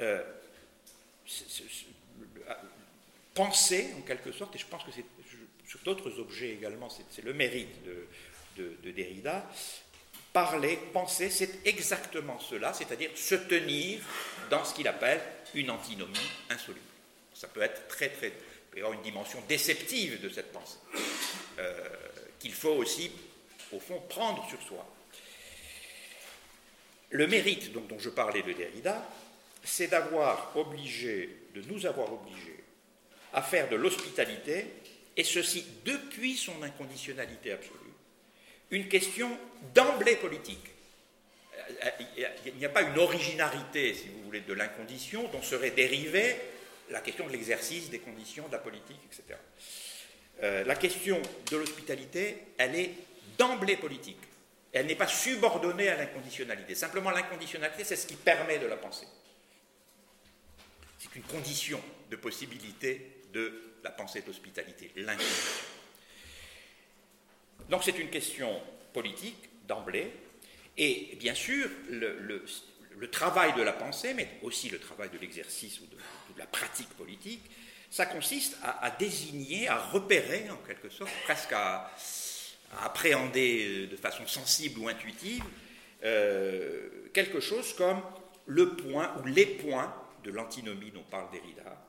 Euh, 0.00 0.22
penser, 3.34 3.88
en 3.98 4.00
quelque 4.00 4.32
sorte, 4.32 4.56
et 4.56 4.58
je 4.58 4.66
pense 4.66 4.82
que 4.82 4.90
c'est 4.90 5.04
sur 5.68 5.80
d'autres 5.80 6.18
objets 6.18 6.50
également, 6.50 6.88
c'est 6.88 7.24
le 7.24 7.34
mérite 7.34 7.82
de, 7.84 8.76
de, 8.82 8.90
Derrida, 8.90 9.48
parler, 10.32 10.78
penser, 10.92 11.28
c'est 11.28 11.66
exactement 11.66 12.38
cela, 12.38 12.72
c'est-à-dire 12.72 13.10
se 13.14 13.34
tenir 13.34 14.00
dans 14.50 14.64
ce 14.64 14.74
qu'il 14.74 14.88
appelle 14.88 15.20
une 15.54 15.70
antinomie 15.70 16.30
insoluble. 16.50 16.80
Ça 17.34 17.48
peut 17.48 17.62
être 17.62 17.88
très, 17.88 18.08
très. 18.08 18.28
Il 18.28 18.70
peut 18.70 18.78
y 18.78 18.80
avoir 18.80 18.94
une 18.94 19.02
dimension 19.02 19.42
déceptive 19.48 20.20
de 20.20 20.28
cette 20.28 20.52
pensée, 20.52 20.78
euh, 21.58 21.88
qu'il 22.38 22.52
faut 22.52 22.74
aussi, 22.74 23.10
au 23.72 23.80
fond, 23.80 24.00
prendre 24.08 24.48
sur 24.48 24.62
soi. 24.62 24.86
Le 27.10 27.26
mérite 27.26 27.72
dont 27.72 27.98
je 27.98 28.10
parlais 28.10 28.42
de 28.42 28.52
Derrida, 28.52 29.06
c'est 29.66 29.88
d'avoir 29.88 30.56
obligé, 30.56 31.28
de 31.54 31.62
nous 31.62 31.86
avoir 31.86 32.12
obligés 32.12 32.64
à 33.32 33.42
faire 33.42 33.68
de 33.68 33.76
l'hospitalité, 33.76 34.66
et 35.16 35.24
ceci 35.24 35.66
depuis 35.84 36.36
son 36.36 36.62
inconditionnalité 36.62 37.52
absolue, 37.52 37.92
une 38.70 38.88
question 38.88 39.30
d'emblée 39.74 40.16
politique. 40.16 40.70
Il 42.46 42.54
n'y 42.56 42.64
a 42.64 42.70
pas 42.70 42.82
une 42.82 42.98
originarité, 42.98 43.94
si 43.94 44.08
vous 44.08 44.22
voulez, 44.24 44.40
de 44.40 44.52
l'incondition 44.52 45.28
dont 45.32 45.42
serait 45.42 45.70
dérivée 45.70 46.36
la 46.90 47.00
question 47.00 47.26
de 47.26 47.32
l'exercice 47.32 47.90
des 47.90 47.98
conditions 47.98 48.46
de 48.46 48.52
la 48.52 48.58
politique, 48.58 49.00
etc. 49.06 49.38
Euh, 50.42 50.64
la 50.64 50.76
question 50.76 51.20
de 51.50 51.56
l'hospitalité, 51.56 52.38
elle 52.58 52.76
est 52.76 52.90
d'emblée 53.38 53.76
politique. 53.76 54.20
Elle 54.72 54.86
n'est 54.86 54.94
pas 54.94 55.08
subordonnée 55.08 55.88
à 55.88 55.96
l'inconditionnalité. 55.96 56.74
Simplement, 56.74 57.10
l'inconditionnalité, 57.10 57.82
c'est 57.82 57.96
ce 57.96 58.06
qui 58.06 58.16
permet 58.16 58.58
de 58.58 58.66
la 58.66 58.76
penser 58.76 59.06
une 61.16 61.22
condition 61.22 61.80
de 62.10 62.16
possibilité 62.16 63.22
de 63.32 63.62
la 63.82 63.90
pensée 63.90 64.22
d'hospitalité, 64.22 64.92
l'incondition. 64.96 65.64
Donc 67.70 67.82
c'est 67.84 67.98
une 67.98 68.10
question 68.10 68.60
politique 68.92 69.48
d'emblée, 69.66 70.12
et 70.76 71.16
bien 71.18 71.34
sûr, 71.34 71.68
le, 71.90 73.10
travail 73.10 73.54
de 73.54 73.62
la 73.62 73.72
pensée, 73.72 74.14
mais 74.14 74.28
aussi 74.42 74.68
le 74.68 74.78
travail 74.78 75.10
de 75.10 75.18
l'exercice 75.18 75.80
ou 75.80 75.86
de, 75.86 75.96
la 76.38 76.46
pratique 76.46 76.90
politique, 76.90 77.42
ça 77.90 78.04
consiste 78.04 78.58
à, 78.62 78.90
désigner, 78.90 79.68
à 79.68 79.78
repérer 79.78 80.50
en 80.50 80.56
quelque 80.56 80.90
sorte, 80.90 81.10
presque 81.24 81.52
à, 81.52 81.90
appréhender 82.82 83.86
de 83.86 83.96
façon 83.96 84.26
sensible 84.26 84.80
ou 84.80 84.88
intuitive, 84.88 85.44
euh, 86.04 87.08
quelque 87.14 87.40
chose 87.40 87.72
comme 87.74 88.02
le 88.46 88.76
point 88.76 89.14
ou 89.20 89.26
les 89.26 89.46
points 89.46 89.94
de 90.26 90.32
l'antinomie 90.32 90.90
dont 90.90 91.04
parle 91.08 91.30
Derrida, 91.30 91.86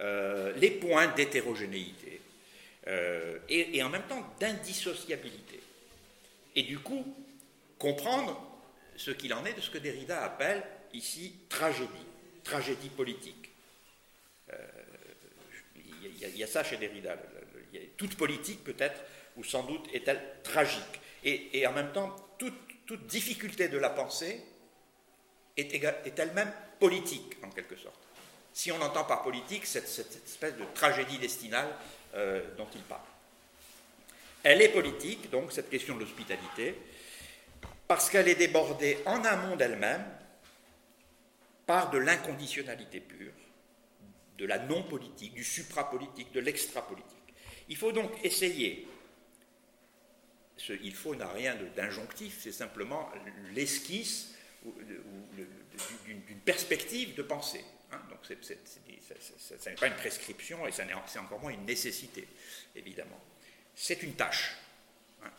euh, 0.00 0.52
les 0.56 0.70
points 0.70 1.08
d'hétérogénéité 1.08 2.20
euh, 2.86 3.38
et, 3.48 3.82
en 3.82 3.88
même 3.88 4.06
temps 4.06 4.34
d'indissociabilité. 4.38 5.60
Et 6.54 6.62
du 6.62 6.78
coup, 6.78 7.04
comprendre 7.78 8.62
ce 8.96 9.10
qu'il 9.10 9.32
en 9.32 9.44
est 9.46 9.54
de 9.54 9.60
ce 9.60 9.70
que 9.70 9.78
Derrida 9.78 10.22
appelle 10.22 10.62
ici 10.92 11.34
tragédie, 11.48 12.06
tragédie 12.44 12.90
politique. 12.90 13.50
Euh, 14.52 14.56
il 15.74 16.36
y, 16.36 16.44
a 16.44 16.46
ça 16.46 16.62
chez 16.62 16.76
Derrida. 16.76 17.16
toute 17.96 18.16
politique 18.16 18.62
peut-être, 18.62 19.00
ou 19.36 19.44
sans 19.44 19.62
doute, 19.62 19.88
est-elle 19.94 20.20
tragique. 20.42 21.00
Et, 21.24 21.66
en 21.66 21.72
même 21.72 21.92
temps, 21.92 22.14
toute, 22.38 22.54
difficulté 23.06 23.68
de 23.68 23.78
la 23.78 23.90
pensée 23.90 24.42
est, 25.56 25.74
est 25.74 26.18
elle-même 26.18 26.52
politique, 26.80 27.36
en 27.44 27.50
quelque 27.50 27.76
sorte. 27.76 28.00
Si 28.52 28.72
on 28.72 28.80
entend 28.80 29.04
par 29.04 29.22
politique 29.22 29.66
cette, 29.66 29.86
espèce 29.86 30.56
de 30.56 30.64
tragédie 30.74 31.18
destinale 31.18 31.68
euh, 32.14 32.42
dont 32.56 32.66
il 32.74 32.82
parle. 32.82 33.06
Elle 34.42 34.62
est 34.62 34.70
politique, 34.70 35.30
donc, 35.30 35.52
cette 35.52 35.70
question 35.70 35.94
de 35.94 36.00
l'hospitalité, 36.00 36.74
parce 37.86 38.08
qu'elle 38.08 38.28
est 38.28 38.36
débordée 38.36 38.98
en 39.04 39.24
amont 39.24 39.56
d'elle-même 39.56 40.04
par 41.66 41.90
de 41.90 41.98
l'inconditionnalité 41.98 43.00
pure, 43.00 43.32
de 44.38 44.46
la 44.46 44.58
non-politique, 44.58 45.34
du 45.34 45.44
supra-politique, 45.44 46.32
de 46.32 46.40
l'extra-politique. 46.40 47.06
Il 47.68 47.76
faut 47.76 47.92
donc 47.92 48.10
essayer, 48.24 48.88
ce 50.56 50.72
il 50.72 50.94
faut 50.94 51.14
n'a 51.14 51.28
rien 51.28 51.56
d'injonctif, 51.76 52.38
c'est 52.40 52.52
simplement 52.52 53.08
l'esquisse 53.54 54.34
d'une 56.04 56.40
perspective 56.40 57.14
de 57.14 57.22
pensée. 57.22 57.64
Hein. 57.92 58.00
donc 58.08 58.18
ça 58.24 59.70
n'est 59.70 59.76
pas 59.76 59.86
une 59.88 59.94
prescription 59.94 60.66
et 60.66 60.72
c'est 60.72 61.18
encore 61.18 61.40
moins 61.40 61.50
une 61.50 61.64
nécessité, 61.64 62.26
évidemment. 62.76 63.20
C'est 63.74 64.02
une 64.02 64.14
tâche. 64.14 64.56
Hein. 65.24 65.30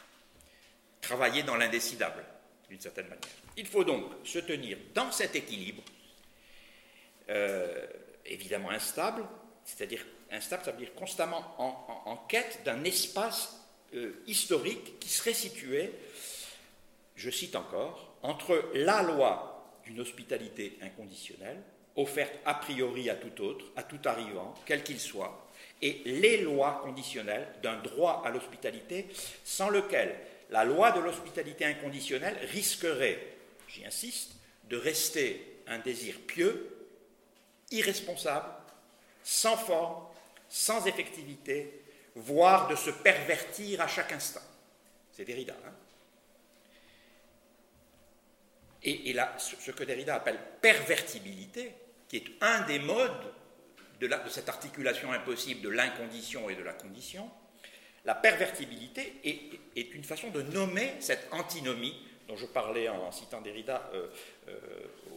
travailler 1.01 1.43
dans 1.43 1.55
l'indécidable, 1.55 2.23
d'une 2.69 2.81
certaine 2.81 3.07
manière. 3.07 3.21
Il 3.57 3.67
faut 3.67 3.83
donc 3.83 4.11
se 4.23 4.39
tenir 4.39 4.77
dans 4.93 5.11
cet 5.11 5.35
équilibre, 5.35 5.83
euh, 7.29 7.85
évidemment 8.25 8.71
instable, 8.71 9.25
c'est-à-dire 9.65 10.05
instable, 10.31 10.63
ça 10.63 10.71
veut 10.71 10.77
dire 10.77 10.93
constamment 10.93 11.55
en, 11.59 12.17
quête 12.27 12.61
d'un 12.63 12.83
espace 12.83 13.55
euh, 13.93 14.23
historique 14.27 14.99
qui 14.99 15.09
serait 15.09 15.33
situé, 15.33 15.93
je 17.15 17.29
cite 17.29 17.55
encore, 17.55 18.15
entre 18.21 18.71
la 18.73 19.03
loi 19.03 19.50
d'une 19.85 19.99
hospitalité 19.99 20.77
inconditionnelle, 20.81 21.61
offerte 21.95 22.33
a 22.45 22.53
priori 22.53 23.09
à 23.09 23.15
tout 23.15 23.41
autre, 23.43 23.65
à 23.75 23.83
tout 23.83 23.99
arrivant, 24.05 24.53
quel 24.65 24.83
qu'il 24.83 24.99
soit, 24.99 25.47
et 25.81 26.01
les 26.05 26.37
lois 26.41 26.81
conditionnelles 26.83 27.47
d'un 27.61 27.77
droit 27.77 28.21
à 28.25 28.29
l'hospitalité, 28.29 29.07
sans 29.43 29.69
lequel 29.69 30.15
la 30.49 30.63
loi 30.63 30.91
de 30.91 30.99
l'hospitalité 30.99 31.65
inconditionnelle 31.65 32.37
risquerait, 32.51 33.19
j'y 33.67 33.85
insiste, 33.85 34.33
de 34.69 34.77
rester 34.77 35.61
un 35.67 35.79
désir 35.79 36.15
pieux, 36.27 36.87
irresponsable, 37.71 38.47
sans 39.23 39.57
forme, 39.57 40.05
sans 40.49 40.85
effectivité, 40.87 41.81
voire 42.15 42.67
de 42.67 42.75
se 42.75 42.89
pervertir 42.89 43.81
à 43.81 43.87
chaque 43.87 44.11
instant. 44.11 44.41
C'est 45.13 45.25
Derrida. 45.25 45.55
Hein 45.65 45.73
et, 48.83 49.13
là, 49.13 49.35
ce 49.37 49.71
que 49.71 49.83
Derrida 49.83 50.15
appelle 50.15 50.39
pervertibilité, 50.59 51.71
qui 52.07 52.17
est 52.17 52.25
un 52.41 52.61
des 52.61 52.79
modes 52.79 53.31
de, 53.99 54.09
cette 54.29 54.49
articulation 54.49 55.11
impossible 55.11 55.61
de 55.61 55.69
l'incondition 55.69 56.49
et 56.49 56.55
de 56.55 56.63
la 56.63 56.73
condition, 56.73 57.29
la 58.05 58.15
pervertibilité 58.15 59.13
est, 59.23 59.93
une 59.93 60.03
façon 60.03 60.29
de 60.31 60.41
nommer 60.41 60.93
cette 60.99 61.27
antinomie 61.31 61.95
dont 62.27 62.35
je 62.35 62.47
parlais 62.47 62.89
en, 62.89 63.11
citant 63.11 63.41
Derrida 63.41 63.89
euh, 63.93 64.07
euh, 64.47 64.59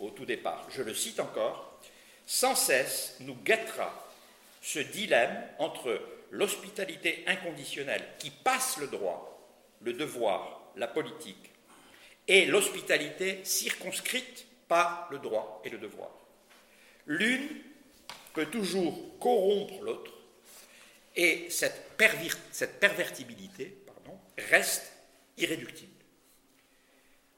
au 0.00 0.10
tout 0.10 0.26
départ. 0.26 0.66
Je 0.70 0.82
le 0.82 0.92
cite 0.92 1.20
encore, 1.20 1.80
sans 2.26 2.54
cesse 2.54 3.16
nous 3.20 3.36
guettera 3.36 4.08
ce 4.60 4.78
dilemme 4.78 5.42
entre 5.58 6.00
l'hospitalité 6.30 7.24
inconditionnelle 7.26 8.04
qui 8.18 8.30
passe 8.30 8.76
le 8.76 8.88
droit, 8.88 9.40
le 9.80 9.94
devoir, 9.94 10.60
la 10.76 10.88
politique, 10.88 11.53
et 12.26 12.46
l'hospitalité 12.46 13.44
circonscrite 13.44 14.46
par 14.68 15.08
le 15.10 15.18
droit 15.18 15.60
et 15.64 15.70
le 15.70 15.78
devoir. 15.78 16.10
L'une 17.06 17.48
peut 18.32 18.46
toujours 18.46 19.18
corrompre 19.18 19.82
l'autre, 19.82 20.12
et 21.16 21.46
cette, 21.50 21.96
pervertibilité 21.96 23.78
reste 24.50 24.92
irréductible. 25.36 25.92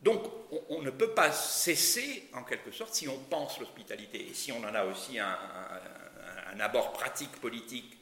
Donc 0.02 0.22
on, 0.68 0.82
ne 0.82 0.90
peut 0.90 1.10
pas 1.10 1.32
cesser, 1.32 2.28
en 2.32 2.42
quelque 2.42 2.70
sorte, 2.70 2.94
si 2.94 3.08
on 3.08 3.18
pense 3.18 3.58
l'hospitalité, 3.58 4.28
et 4.28 4.34
si 4.34 4.52
on 4.52 4.60
en 4.60 4.74
a 4.74 4.84
aussi 4.84 5.18
un, 5.18 5.38
abord 6.58 6.92
pratique 6.92 7.32
politique 7.32 7.98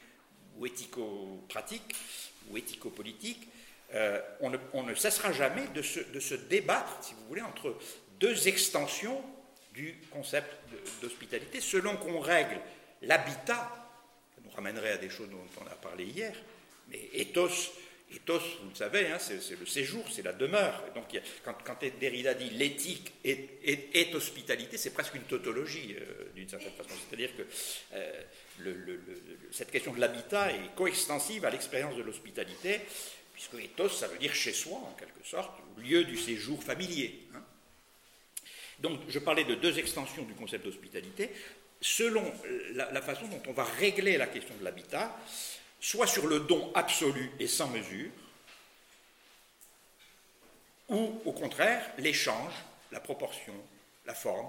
ou 0.56 0.66
éthico-pratique 0.66 1.96
ou 2.48 2.56
éthico-politique, 2.56 3.48
euh, 3.94 4.20
on, 4.40 4.82
ne, 4.82 4.94
cessera 4.94 5.32
jamais 5.32 5.66
de 5.74 5.82
se, 5.82 6.34
débattre, 6.34 6.98
si 7.02 7.14
vous 7.14 7.26
voulez, 7.28 7.42
entre 7.42 7.76
deux 8.18 8.48
extensions 8.48 9.22
du 9.72 9.96
concept 10.10 10.52
d'hospitalité, 11.02 11.60
selon 11.60 11.96
qu'on 11.96 12.20
règle 12.20 12.60
l'habitat 13.02 13.84
ramènerait 14.54 14.92
à 14.92 14.98
des 14.98 15.10
choses 15.10 15.28
dont 15.30 15.44
on 15.60 15.66
a 15.66 15.74
parlé 15.74 16.04
hier, 16.04 16.34
mais 16.88 17.00
ethos, 17.14 17.72
ethos 18.12 18.40
vous 18.62 18.70
le 18.70 18.74
savez, 18.74 19.08
hein, 19.08 19.18
c'est 19.18 19.58
le 19.58 19.66
séjour, 19.66 20.04
c'est 20.10 20.22
la 20.22 20.32
demeure. 20.32 20.84
Donc 20.94 21.06
quand, 21.44 21.84
Derrida 22.00 22.34
dit 22.34 22.50
l'éthique 22.50 23.12
est, 23.24 24.14
hospitalité, 24.14 24.76
c'est 24.76 24.92
presque 24.92 25.14
une 25.14 25.22
tautologie 25.22 25.96
euh, 25.98 26.30
d'une 26.34 26.48
certaine 26.48 26.72
façon. 26.72 26.94
C'est-à-dire 27.08 27.30
que 27.36 27.42
euh, 27.94 28.22
cette 29.50 29.70
question 29.70 29.92
de 29.92 30.00
l'habitat 30.00 30.52
est 30.52 30.74
coextensive 30.76 31.44
à 31.44 31.50
l'expérience 31.50 31.96
de 31.96 32.02
l'hospitalité, 32.02 32.80
puisque 33.34 33.54
ethos, 33.54 33.90
ça 33.90 34.08
veut 34.08 34.18
dire 34.18 34.34
chez 34.34 34.52
soi, 34.52 34.78
en 34.78 34.94
quelque 34.98 35.26
sorte, 35.26 35.52
lieu 35.78 36.04
du 36.04 36.16
séjour 36.16 36.62
familier. 36.62 37.26
Hein. 37.34 37.42
Donc 38.78 39.00
je 39.08 39.18
parlais 39.18 39.44
de 39.44 39.54
deux 39.54 39.78
extensions 39.78 40.22
du 40.22 40.34
concept 40.34 40.64
d'hospitalité 40.64 41.30
selon 41.84 42.24
la, 42.72 43.02
façon 43.02 43.26
dont 43.26 43.42
on 43.46 43.52
va 43.52 43.64
régler 43.64 44.16
la 44.16 44.26
question 44.26 44.54
de 44.56 44.64
l'habitat, 44.64 45.14
soit 45.78 46.06
sur 46.06 46.26
le 46.26 46.40
don 46.40 46.72
absolu 46.74 47.30
et 47.38 47.46
sans 47.46 47.68
mesure, 47.68 48.10
ou 50.88 51.20
au 51.26 51.32
contraire 51.32 51.92
l'échange, 51.98 52.54
la 52.90 53.00
proportion, 53.00 53.54
la 54.06 54.14
forme. 54.14 54.48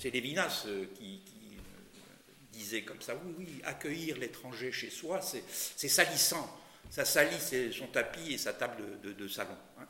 C'est 0.00 0.08
Lévinas 0.08 0.64
euh, 0.66 0.86
qui, 0.94 1.20
euh, 1.56 2.32
disait 2.52 2.82
comme 2.82 3.02
ça, 3.02 3.14
oui, 3.16 3.34
oui, 3.38 3.60
accueillir 3.64 4.16
l'étranger 4.16 4.72
chez 4.72 4.88
soi, 4.88 5.20
c'est 5.20 5.88
salissant, 5.88 6.58
ça 6.90 7.04
salit 7.04 7.72
son 7.72 7.86
tapis 7.86 8.34
et 8.34 8.38
sa 8.38 8.52
table 8.52 9.00
de, 9.02 9.28
salon. 9.28 9.56
Hein. 9.78 9.86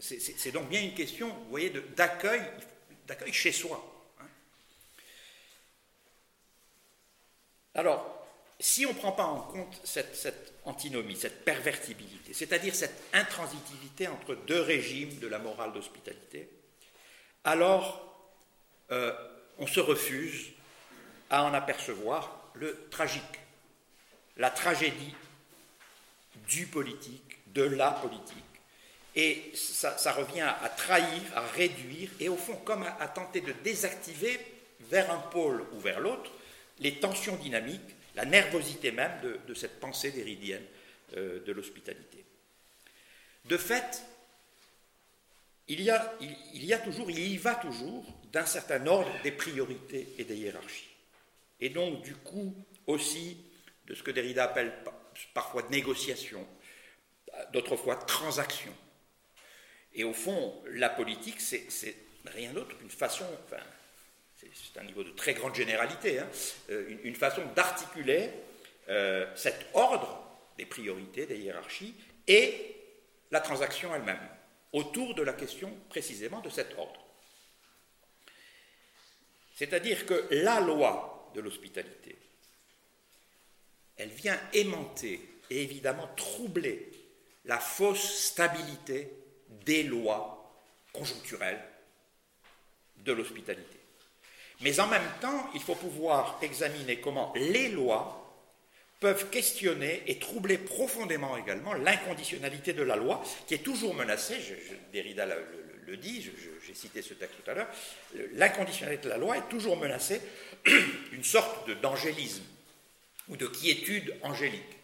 C'est 0.00 0.52
donc 0.52 0.68
bien 0.68 0.82
une 0.82 0.94
question, 0.94 1.28
vous 1.28 1.50
voyez, 1.50 1.72
d'accueil 1.96 2.42
chez 3.32 3.52
soi. 3.52 3.88
Alors, 7.74 8.26
si 8.60 8.86
on 8.86 8.90
ne 8.92 8.98
prend 8.98 9.12
pas 9.12 9.24
en 9.24 9.40
compte 9.40 9.80
cette, 9.82 10.54
antinomie, 10.64 11.16
cette 11.16 11.44
pervertibilité, 11.44 12.32
c'est-à-dire 12.34 12.74
cette 12.74 13.02
intransitivité 13.12 14.08
entre 14.08 14.34
deux 14.34 14.60
régimes 14.60 15.18
de 15.18 15.26
la 15.26 15.38
morale 15.38 15.72
d'hospitalité, 15.72 16.48
alors 17.44 18.14
euh, 18.90 19.12
on 19.58 19.66
se 19.66 19.80
refuse 19.80 20.50
à 21.30 21.44
en 21.44 21.54
apercevoir 21.54 22.50
le 22.54 22.86
tragique, 22.90 23.22
la 24.36 24.50
tragédie 24.50 25.14
du 26.48 26.66
politique, 26.66 27.38
de 27.54 27.62
la 27.62 27.90
politique. 27.90 28.36
Et 29.14 29.52
ça, 29.54 30.12
revient 30.12 30.40
à, 30.40 30.68
trahir, 30.70 31.22
à 31.34 31.42
réduire, 31.42 32.08
et 32.18 32.28
au 32.28 32.36
fond, 32.36 32.56
comme 32.64 32.84
à 32.84 33.08
tenter 33.08 33.42
de 33.42 33.52
désactiver 33.62 34.40
vers 34.80 35.10
un 35.10 35.18
pôle 35.18 35.64
ou 35.72 35.80
vers 35.80 36.00
l'autre 36.00 36.30
les 36.80 36.94
tensions 36.94 37.36
dynamiques, 37.36 37.80
la 38.14 38.24
nervosité 38.24 38.90
même 38.90 39.12
de, 39.46 39.54
cette 39.54 39.80
pensée 39.80 40.10
déridienne 40.10 40.64
euh, 41.16 41.44
de 41.44 41.52
l'hospitalité. 41.52 42.24
De 43.44 43.56
fait, 43.56 44.02
il 45.68 45.80
y, 45.82 45.90
a, 45.90 46.14
il, 46.20 46.64
y 46.64 46.72
a 46.72 46.78
toujours, 46.78 47.10
il 47.10 47.18
y 47.18 47.36
va 47.36 47.54
toujours 47.54 48.04
d'un 48.32 48.46
certain 48.46 48.86
ordre 48.86 49.10
des 49.22 49.32
priorités 49.32 50.08
et 50.18 50.24
des 50.24 50.36
hiérarchies. 50.36 50.90
Et 51.60 51.68
donc, 51.68 52.02
du 52.02 52.14
coup, 52.14 52.54
aussi 52.86 53.36
de 53.86 53.94
ce 53.94 54.02
que 54.02 54.10
Derrida 54.10 54.44
appelle 54.44 54.72
parfois 55.34 55.62
négociation, 55.70 56.46
d'autres 57.52 57.76
fois 57.76 57.96
transaction. 57.96 58.72
Et 59.94 60.04
au 60.04 60.12
fond, 60.12 60.62
la 60.66 60.88
politique, 60.88 61.40
c'est 61.40 61.96
rien 62.26 62.52
d'autre 62.52 62.76
qu'une 62.78 62.90
façon, 62.90 63.26
c'est 64.36 64.78
un 64.78 64.84
niveau 64.84 65.04
de 65.04 65.10
très 65.10 65.34
grande 65.34 65.54
généralité, 65.54 66.18
hein, 66.18 66.28
euh, 66.70 66.98
une, 67.04 67.14
façon 67.14 67.42
d'articuler 67.54 68.30
euh, 68.88 69.26
cet 69.36 69.66
ordre 69.74 70.24
des 70.56 70.66
priorités, 70.66 71.26
des 71.26 71.38
hiérarchies, 71.38 71.94
et 72.26 72.76
la 73.30 73.40
transaction 73.40 73.94
elle-même, 73.94 74.20
autour 74.72 75.14
de 75.14 75.22
la 75.22 75.32
question 75.32 75.72
précisément 75.88 76.40
de 76.40 76.50
cet 76.50 76.76
ordre. 76.78 77.00
C'est-à-dire 79.54 80.06
que 80.06 80.26
la 80.30 80.60
loi 80.60 81.30
de 81.34 81.40
l'hospitalité, 81.40 82.16
elle 84.02 84.10
vient 84.10 84.38
aimanter 84.52 85.20
et 85.48 85.62
évidemment 85.62 86.08
troubler 86.16 86.90
la 87.44 87.58
fausse 87.58 88.02
stabilité 88.02 89.10
des 89.64 89.84
lois 89.84 90.60
conjoncturelles 90.92 91.60
de 92.98 93.12
l'hospitalité. 93.12 93.78
Mais 94.60 94.80
en 94.80 94.86
même 94.86 95.08
temps, 95.20 95.50
il 95.54 95.60
faut 95.60 95.74
pouvoir 95.74 96.38
examiner 96.42 97.00
comment 97.00 97.32
les 97.36 97.68
lois 97.68 98.18
peuvent 99.00 99.30
questionner 99.30 100.02
et 100.06 100.18
troubler 100.18 100.58
profondément 100.58 101.36
également 101.36 101.74
l'inconditionnalité 101.74 102.72
de 102.72 102.82
la 102.82 102.96
loi, 102.96 103.22
qui 103.46 103.54
est 103.54 103.58
toujours 103.64 103.94
menacée, 103.94 104.40
je, 104.40 104.54
Derrida 104.92 105.26
le, 105.26 105.96
dit, 105.96 106.28
j'ai 106.64 106.74
cité 106.74 107.02
ce 107.02 107.14
texte 107.14 107.36
tout 107.44 107.50
à 107.50 107.54
l'heure, 107.54 107.68
l'inconditionnalité 108.34 109.04
de 109.04 109.08
la 109.10 109.18
loi 109.18 109.36
est 109.36 109.48
toujours 109.48 109.76
menacée 109.76 110.20
d'une 111.12 111.24
sorte 111.24 111.70
d'angélisme 111.80 112.44
ou 113.28 113.36
de 113.36 113.46
quiétude 113.46 114.16
angélique. 114.22 114.78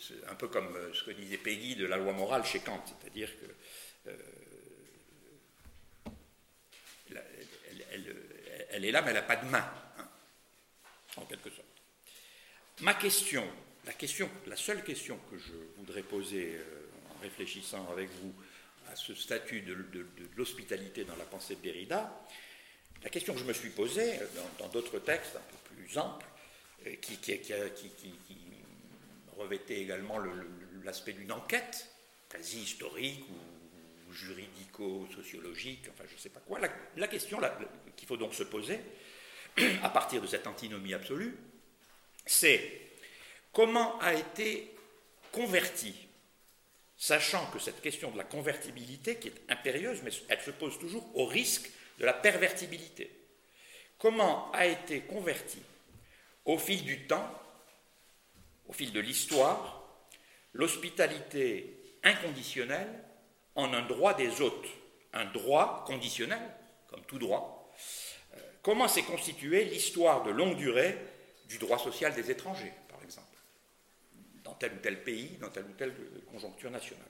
C'est 0.00 0.26
un 0.28 0.34
peu 0.34 0.48
comme 0.48 0.74
euh, 0.74 0.92
ce 0.92 1.04
que 1.04 1.12
disait 1.12 1.36
Peggy 1.36 1.76
de 1.76 1.86
la 1.86 1.96
loi 1.96 2.12
morale 2.12 2.44
chez 2.44 2.58
Kant, 2.60 2.82
c'est-à-dire 2.86 3.30
que 3.38 4.10
euh, 4.10 4.16
elle, 8.70 8.84
est 8.84 8.90
là, 8.90 9.02
mais 9.02 9.08
elle 9.08 9.14
n'a 9.14 9.22
pas 9.22 9.36
de 9.36 9.46
main, 9.48 9.70
hein, 9.98 10.08
en 11.16 11.24
quelque 11.26 11.50
sorte. 11.50 11.66
Ma 12.80 12.94
question, 12.94 13.46
la 13.84 13.92
question, 13.92 14.28
la 14.46 14.56
seule 14.56 14.82
question 14.82 15.20
que 15.30 15.38
je 15.38 15.52
voudrais 15.76 16.02
poser 16.02 16.58
en 17.14 17.20
réfléchissant 17.20 17.88
avec 17.92 18.08
vous 18.22 18.34
à 18.90 18.96
ce 18.96 19.14
statut 19.14 19.60
de, 19.60 19.76
l'hospitalité 20.36 21.04
dans 21.04 21.16
la 21.16 21.24
pensée 21.24 21.56
de 21.56 21.60
Derrida, 21.60 22.26
la 23.02 23.10
question 23.10 23.34
que 23.34 23.40
je 23.40 23.44
me 23.44 23.52
suis 23.52 23.70
posée 23.70 24.18
dans 24.58 24.68
d'autres 24.68 24.98
textes 24.98 25.36
un 25.36 25.40
peu 25.40 25.74
plus 25.74 25.98
amples, 25.98 26.26
qui, 27.00 27.16
qui, 27.18 27.54
revêtait 29.36 29.80
également 29.80 30.18
l'aspect 30.84 31.12
d'une 31.12 31.32
enquête, 31.32 31.88
quasi 32.28 32.60
historique 32.60 33.24
ou 33.30 34.12
juridico-sociologique, 34.12 35.86
enfin 35.90 36.04
je 36.08 36.14
ne 36.14 36.18
sais 36.18 36.28
pas 36.28 36.40
quoi. 36.40 36.60
La, 36.96 37.08
question 37.08 37.40
qu'il 37.96 38.06
faut 38.06 38.16
donc 38.16 38.34
se 38.34 38.42
poser, 38.42 38.78
à 39.82 39.88
partir 39.88 40.20
de 40.20 40.26
cette 40.26 40.46
antinomie 40.46 40.94
absolue, 40.94 41.36
c'est 42.26 42.80
comment 43.52 43.98
a 44.00 44.14
été 44.14 44.74
converti, 45.32 45.94
sachant 46.96 47.46
que 47.46 47.58
cette 47.58 47.80
question 47.80 48.10
de 48.10 48.18
la 48.18 48.24
convertibilité, 48.24 49.16
qui 49.16 49.28
est 49.28 49.42
impérieuse, 49.48 50.02
mais 50.04 50.10
elle 50.28 50.40
se 50.40 50.50
pose 50.50 50.78
toujours 50.78 51.10
au 51.16 51.26
risque 51.26 51.70
de 51.98 52.04
la 52.04 52.12
pervertibilité, 52.12 53.10
comment 53.98 54.50
a 54.52 54.66
été 54.66 55.00
converti 55.00 55.58
au 56.44 56.58
fil 56.58 56.84
du 56.84 57.06
temps 57.06 57.30
au 58.72 58.72
fil 58.72 58.92
de 58.92 59.00
l'histoire, 59.00 59.82
l'hospitalité 60.54 61.76
inconditionnelle 62.02 62.88
en 63.54 63.72
un 63.74 63.82
droit 63.82 64.14
des 64.14 64.40
hôtes, 64.40 64.66
un 65.12 65.26
droit 65.26 65.84
conditionnel, 65.86 66.40
comme 66.88 67.04
tout 67.04 67.18
droit. 67.18 67.70
Euh, 68.34 68.38
comment 68.62 68.88
s'est 68.88 69.02
constituée 69.02 69.64
l'histoire 69.64 70.22
de 70.22 70.30
longue 70.30 70.56
durée 70.56 70.96
du 71.48 71.58
droit 71.58 71.78
social 71.78 72.14
des 72.14 72.30
étrangers, 72.30 72.72
par 72.88 73.02
exemple, 73.02 73.36
dans 74.42 74.54
tel 74.54 74.72
ou 74.72 74.78
tel 74.78 75.02
pays, 75.04 75.36
dans 75.40 75.50
telle 75.50 75.66
ou 75.66 75.72
telle 75.72 75.94
conjoncture 76.30 76.70
nationale 76.70 77.04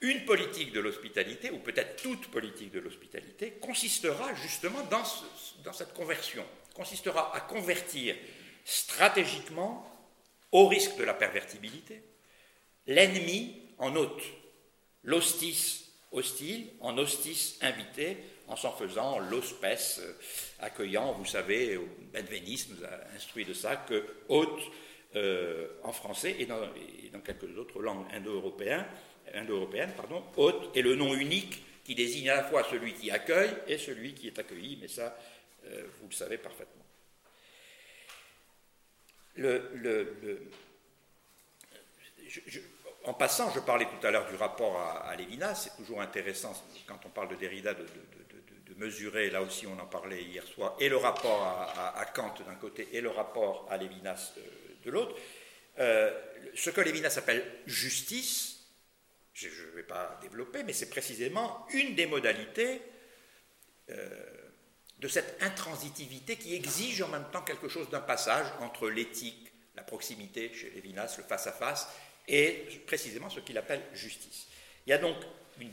Une 0.00 0.24
politique 0.24 0.72
de 0.72 0.80
l'hospitalité, 0.80 1.50
ou 1.50 1.58
peut-être 1.58 2.02
toute 2.02 2.28
politique 2.28 2.70
de 2.70 2.80
l'hospitalité, 2.80 3.52
consistera 3.60 4.34
justement 4.36 4.82
dans, 4.84 5.02
dans 5.64 5.72
cette 5.74 5.92
conversion, 5.92 6.46
consistera 6.80 7.36
à 7.36 7.40
convertir 7.40 8.16
stratégiquement, 8.64 9.86
au 10.50 10.66
risque 10.66 10.96
de 10.96 11.04
la 11.04 11.12
pervertibilité, 11.12 12.02
l'ennemi 12.86 13.54
en 13.76 13.94
hôte, 13.96 14.22
l'hostis 15.04 15.92
hostile 16.10 16.68
en 16.80 16.96
hostis 16.96 17.58
invité, 17.60 18.16
en 18.48 18.56
s'en 18.56 18.72
faisant 18.72 19.18
l'hospès 19.18 20.00
euh, 20.00 20.12
accueillant. 20.60 21.12
Vous 21.12 21.26
savez, 21.26 21.78
Benveniste 22.14 22.70
nous 22.70 22.84
a 22.84 23.14
instruit 23.14 23.44
de 23.44 23.52
ça, 23.52 23.76
que 23.76 24.02
hôte 24.28 24.62
euh, 25.16 25.68
en 25.82 25.92
français 25.92 26.34
et 26.38 26.46
dans, 26.46 26.58
quelques 27.22 27.58
autres 27.58 27.80
langues 27.82 28.06
indo-européennes, 28.10 28.86
indo 29.34 29.68
hôte 30.36 30.76
est 30.76 30.82
le 30.82 30.96
nom 30.96 31.14
unique 31.14 31.62
qui 31.84 31.94
désigne 31.94 32.30
à 32.30 32.36
la 32.36 32.44
fois 32.44 32.64
celui 32.70 32.94
qui 32.94 33.10
accueille 33.10 33.54
et 33.68 33.76
celui 33.76 34.14
qui 34.14 34.28
est 34.28 34.38
accueilli, 34.38 34.78
mais 34.80 34.88
ça, 34.88 35.16
euh, 35.64 35.84
vous 36.00 36.08
le 36.08 36.14
savez 36.14 36.38
parfaitement 36.38 36.84
en 43.04 43.14
passant, 43.14 43.50
je 43.52 43.60
parlais 43.60 43.86
tout 43.86 44.06
à 44.06 44.10
l'heure 44.10 44.28
du 44.28 44.36
rapport 44.36 44.78
à, 44.80 45.14
Lévinas, 45.16 45.54
c'est 45.54 45.76
toujours 45.76 46.00
intéressant 46.00 46.52
quand 46.86 47.00
on 47.06 47.08
parle 47.08 47.28
de 47.28 47.36
Derrida 47.36 47.74
de, 47.74 47.84
mesurer, 48.76 49.28
là 49.28 49.42
aussi 49.42 49.66
on 49.66 49.78
en 49.78 49.86
parlait 49.86 50.22
hier 50.22 50.46
soir, 50.46 50.74
et 50.80 50.88
le 50.88 50.96
rapport 50.96 51.42
à, 51.42 52.04
Kant 52.14 52.34
d'un 52.46 52.54
côté 52.54 52.88
et 52.92 53.02
le 53.02 53.10
rapport 53.10 53.66
à 53.70 53.76
Lévinas 53.76 54.32
de, 54.84 54.90
l'autre. 54.90 55.14
Euh, 55.78 56.18
ce 56.54 56.70
que 56.70 56.80
Lévinas 56.80 57.14
appelle 57.18 57.44
justice, 57.66 58.64
je 59.34 59.48
ne 59.48 59.70
vais 59.72 59.82
pas 59.82 60.18
développer, 60.22 60.62
mais 60.62 60.72
c'est 60.72 60.88
précisément 60.88 61.66
une 61.74 61.94
des 61.94 62.06
modalités 62.06 62.80
euh, 63.90 64.39
de 65.00 65.08
cette 65.08 65.42
intransitivité 65.42 66.36
qui 66.36 66.54
exige 66.54 67.00
en 67.02 67.08
même 67.08 67.24
temps 67.32 67.40
quelque 67.40 67.68
chose 67.68 67.88
d'un 67.88 68.00
passage 68.00 68.46
entre 68.60 68.88
l'éthique, 68.90 69.50
la 69.74 69.82
proximité 69.82 70.52
chez 70.54 70.70
Lévinas, 70.70 71.14
le 71.16 71.24
face-à-face, 71.24 71.88
et 72.28 72.66
précisément 72.86 73.30
ce 73.30 73.40
qu'il 73.40 73.56
appelle 73.56 73.80
justice. 73.94 74.46
Il 74.86 74.90
y 74.90 74.92
a 74.92 74.98
donc 74.98 75.16
une, 75.58 75.70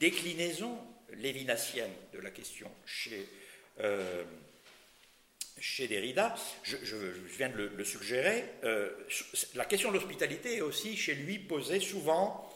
déclinaison 0.00 0.76
lévinassienne 1.12 1.92
de 2.12 2.18
la 2.18 2.30
question 2.30 2.70
chez, 2.84 3.28
euh, 3.80 4.24
chez 5.60 5.86
Derrida. 5.86 6.34
Je, 6.64 6.96
viens 7.36 7.48
de 7.48 7.70
le, 7.76 7.84
suggérer. 7.84 8.44
Euh, 8.64 8.90
la 9.54 9.64
question 9.64 9.90
de 9.90 9.94
l'hospitalité 9.94 10.56
est 10.56 10.60
aussi 10.62 10.96
chez 10.96 11.14
lui 11.14 11.38
posée 11.38 11.80
souvent 11.80 12.52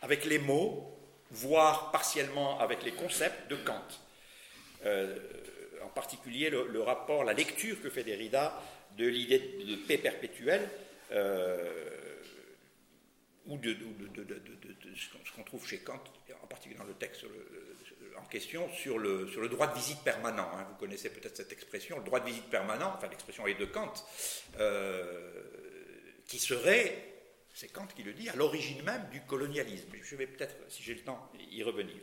avec 0.00 0.24
les 0.24 0.38
mots, 0.38 0.98
voire 1.30 1.90
partiellement 1.90 2.58
avec 2.58 2.82
les 2.84 2.92
concepts 2.92 3.50
de 3.50 3.56
Kant. 3.56 3.86
Euh, 4.86 5.18
en 5.88 5.94
particulier 5.94 6.50
le, 6.50 6.80
rapport, 6.82 7.24
la 7.24 7.32
lecture 7.32 7.80
que 7.82 7.88
fait 7.88 8.04
Derrida 8.04 8.60
de 8.96 9.06
l'idée 9.06 9.38
de 9.38 9.76
paix 9.86 9.98
perpétuelle, 9.98 10.68
euh, 11.12 12.16
ou 13.46 13.56
de, 13.56 13.74
ce 14.94 15.32
qu'on 15.34 15.42
trouve 15.42 15.66
chez 15.66 15.78
Kant, 15.78 16.02
en 16.42 16.46
particulier 16.46 16.78
dans 16.78 16.84
le 16.84 16.94
texte 16.94 17.24
en 18.18 18.24
question, 18.26 18.68
sur 18.74 18.98
le, 18.98 19.48
droit 19.48 19.68
de 19.68 19.74
visite 19.74 20.02
permanent. 20.02 20.50
Hein. 20.54 20.66
Vous 20.68 20.76
connaissez 20.76 21.10
peut-être 21.10 21.36
cette 21.36 21.52
expression, 21.52 21.98
le 21.98 22.04
droit 22.04 22.20
de 22.20 22.26
visite 22.26 22.50
permanent, 22.50 22.92
enfin 22.96 23.08
l'expression 23.08 23.46
est 23.46 23.54
de 23.54 23.64
Kant, 23.64 23.92
euh, 24.58 25.32
qui 26.26 26.38
serait, 26.38 27.04
c'est 27.54 27.68
Kant 27.68 27.86
qui 27.86 28.02
le 28.02 28.12
dit, 28.12 28.28
à 28.28 28.36
l'origine 28.36 28.82
même 28.82 29.08
du 29.10 29.22
colonialisme. 29.22 29.90
Je 30.02 30.16
vais 30.16 30.26
peut-être, 30.26 30.56
si 30.68 30.82
j'ai 30.82 30.94
le 30.94 31.00
temps, 31.00 31.30
y 31.50 31.62
revenir. 31.62 31.96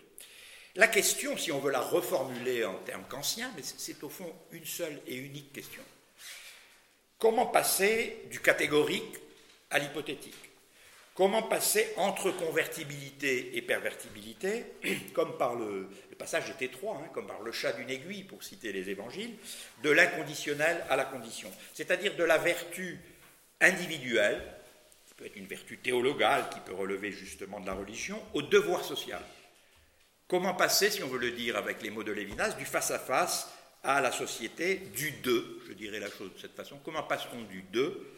La 0.77 0.87
question, 0.89 1.37
si 1.37 1.53
on 1.53 1.59
veut 1.59 1.71
la 1.71 1.79
reformuler 1.79 2.65
en 2.65 2.75
termes 2.79 3.05
kantiens, 3.07 3.49
mais 3.55 3.61
c'est 3.63 4.03
au 4.03 4.09
fond 4.09 4.33
une 4.51 4.65
seule 4.65 4.99
et 5.07 5.15
unique 5.15 5.53
question. 5.53 5.81
Comment 7.17 7.45
passer 7.45 8.23
du 8.29 8.41
catégorique 8.41 9.17
à 9.69 9.79
l'hypothétique? 9.79 10.35
Comment 11.13 11.43
passer 11.43 11.93
entre 11.95 12.29
convertibilité 12.31 13.55
et 13.55 13.61
pervertibilité, 13.61 14.65
comme 15.13 15.37
par 15.37 15.55
le, 15.55 15.87
passage 16.17 16.49
est 16.49 16.61
étroit, 16.61 17.01
hein, 17.01 17.09
comme 17.13 17.27
par 17.27 17.41
le 17.41 17.53
chat 17.53 17.71
d'une 17.71 17.89
aiguille, 17.89 18.23
pour 18.23 18.43
citer 18.43 18.73
les 18.73 18.89
évangiles, 18.89 19.33
de 19.81 19.91
l'inconditionnel 19.91 20.83
à 20.89 20.97
la 20.97 21.05
condition, 21.05 21.49
c'est-à-dire 21.73 22.17
de 22.17 22.23
la 22.25 22.37
vertu 22.37 22.99
individuelle, 23.61 24.41
qui 25.07 25.13
peut 25.13 25.25
être 25.25 25.37
une 25.37 25.47
vertu 25.47 25.77
théologale, 25.77 26.49
qui 26.49 26.59
peut 26.59 26.73
relever 26.73 27.13
justement 27.13 27.61
de 27.61 27.67
la 27.67 27.75
religion, 27.75 28.21
au 28.33 28.41
devoir 28.41 28.83
social. 28.83 29.21
Comment 30.27 30.55
passer, 30.55 30.89
si 30.89 31.03
on 31.03 31.07
veut 31.07 31.19
le 31.19 31.31
dire 31.31 31.55
avec 31.55 31.81
les 31.81 31.91
mots 31.91 32.03
de 32.03 32.11
Lévinas, 32.11 32.53
du 32.53 32.65
face-à-face 32.65 33.49
à 33.83 34.01
la 34.01 34.11
société, 34.11 34.77
du 34.77 35.11
deux, 35.11 35.61
je 35.67 35.73
dirais 35.73 35.99
la 35.99 36.09
chose 36.09 36.33
de 36.33 36.39
cette 36.39 36.55
façon, 36.55 36.79
comment 36.83 37.03
passe-t-on 37.03 37.43
du 37.43 37.61
deux 37.61 38.13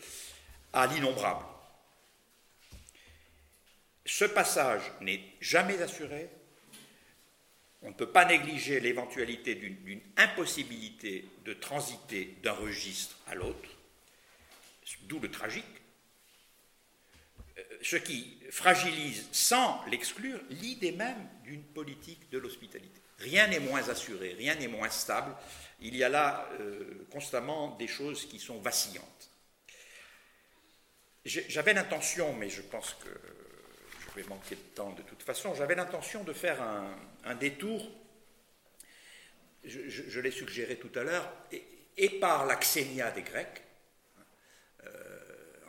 à 0.72 0.88
l'innombrable? 0.88 1.44
Ce 4.06 4.24
passage 4.24 4.84
n'est 5.02 5.22
jamais 5.42 5.82
assuré, 5.82 6.30
on 7.82 7.90
ne 7.90 7.94
peut 7.94 8.10
pas 8.10 8.24
négliger 8.24 8.80
l'éventualité 8.80 9.56
d'une 9.56 10.02
impossibilité 10.16 11.26
de 11.44 11.54
transiter 11.54 12.38
d'un 12.42 12.54
registre 12.54 13.18
à 13.28 13.36
l'autre, 13.36 13.70
d'où 15.04 15.20
le 15.20 15.30
tragique, 15.30 15.66
ce 17.82 17.96
qui 17.96 18.38
fragilise, 18.52 19.28
sans 19.32 19.84
l'exclure, 19.86 20.40
l'idée 20.50 20.92
même 20.92 21.28
d'une 21.44 21.64
politique 21.64 22.30
de 22.30 22.38
l'hospitalité. 22.38 23.02
Rien 23.20 23.48
n'est 23.48 23.60
moins 23.60 23.90
assuré, 23.90 24.36
rien 24.38 24.56
n'est 24.56 24.68
moins 24.68 24.90
stable. 24.90 25.36
Il 25.80 25.96
y 25.96 26.04
a 26.04 26.10
là 26.10 26.50
euh, 26.60 27.08
constamment 27.12 27.76
des 27.78 27.88
choses 27.88 28.26
qui 28.26 28.40
sont 28.40 28.60
vacillantes. 28.60 29.32
J'avais 31.26 31.74
l'intention, 31.74 32.34
mais 32.34 32.50
je 32.50 32.62
pense 32.62 32.94
que 32.94 33.10
je 34.18 34.22
vais 34.22 34.28
manquer 34.30 34.56
de 34.56 34.62
temps 34.76 34.92
de 34.92 35.02
toute 35.02 35.22
façon, 35.24 35.54
j'avais 35.56 35.76
l'intention 35.76 36.24
de 36.24 36.32
faire 36.32 36.62
un, 36.62 37.36
détour, 37.36 37.86
je, 39.66 40.20
l'ai 40.22 40.32
suggéré 40.32 40.78
tout 40.78 40.98
à 40.98 41.04
l'heure, 41.04 41.30
et, 41.98 42.10
par 42.20 42.46
la 42.46 42.56
xénia 42.56 43.12
des 43.12 43.24
Grecs, 43.24 43.62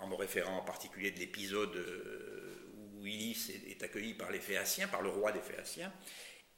en 0.01 0.07
me 0.07 0.15
référant 0.15 0.59
en 0.59 0.65
particulier 0.65 1.11
de 1.11 1.19
l'épisode 1.19 1.75
euh, 1.77 2.73
où 2.99 3.07
Ulysse 3.07 3.51
est 3.51 3.83
accueilli 3.83 4.15
par 4.15 4.31
les 4.31 4.41
Phéaciens, 4.41 4.89
par 4.89 5.03
le 5.03 5.09
roi 5.09 5.33
des 5.33 5.41
Phéaciens, 5.41 5.93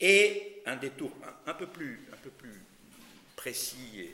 et 0.00 0.62
un 0.66 0.76
détour 0.76 1.12
un, 1.46 1.55
peu, 1.55 1.66
plus, 1.66 2.09
un 2.12 2.16
peu 2.16 2.31
plus 2.31 2.62
précis 3.37 4.11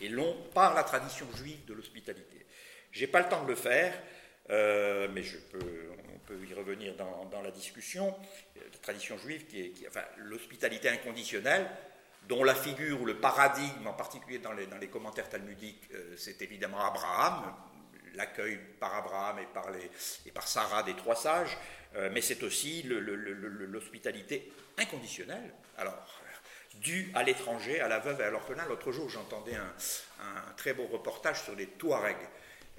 et, 0.00 0.08
long 0.08 0.36
par 0.52 0.74
la 0.74 0.82
tradition 0.82 1.26
juive 1.34 1.64
de 1.64 1.72
l'hospitalité. 1.72 2.44
Je 2.90 3.00
n'ai 3.00 3.06
pas 3.06 3.20
le 3.20 3.28
temps 3.28 3.42
de 3.42 3.48
le 3.48 3.54
faire, 3.54 3.94
euh, 4.50 5.08
mais 5.12 5.22
je 5.22 5.38
peux, 5.38 5.90
on 6.14 6.18
peut 6.18 6.38
y 6.46 6.52
revenir 6.52 6.94
dans, 6.96 7.40
la 7.42 7.50
discussion. 7.50 8.14
La 8.54 8.78
tradition 8.82 9.16
juive, 9.16 9.46
qui 9.46 9.86
l'hospitalité 10.18 10.90
inconditionnelle, 10.90 11.66
dont 12.28 12.44
la 12.44 12.54
figure 12.54 13.00
ou 13.00 13.06
le 13.06 13.18
paradigme, 13.18 13.86
en 13.86 13.92
particulier 13.92 14.38
dans 14.38 14.52
les, 14.52 14.66
dans 14.66 14.78
les 14.78 14.88
commentaires 14.88 15.28
talmudiques, 15.28 15.88
euh, 15.94 16.14
c'est 16.16 16.40
évidemment 16.42 16.84
Abraham, 16.84 17.54
l'accueil 18.14 18.58
par 18.80 18.94
Abraham 18.94 19.38
et 19.38 19.46
par, 19.52 19.70
les, 19.70 19.90
et 20.26 20.30
par 20.30 20.46
Sarah 20.48 20.82
des 20.82 20.94
trois 20.94 21.16
sages, 21.16 21.56
euh, 21.96 22.10
mais 22.12 22.20
c'est 22.20 22.42
aussi 22.42 22.82
l'hospitalité 22.84 24.50
inconditionnelle. 24.78 25.52
Alors, 25.78 25.94
due 26.80 27.10
à 27.14 27.22
l'étranger, 27.22 27.80
à 27.80 27.88
la 27.88 27.98
veuve 27.98 28.20
et 28.20 28.24
à 28.24 28.30
l'orphelin. 28.30 28.64
L'autre 28.66 28.92
jour, 28.92 29.08
j'entendais 29.08 29.54
un, 29.54 29.72
très 30.56 30.74
beau 30.74 30.86
reportage 30.86 31.42
sur 31.42 31.54
les 31.54 31.66
Touaregs. 31.66 32.16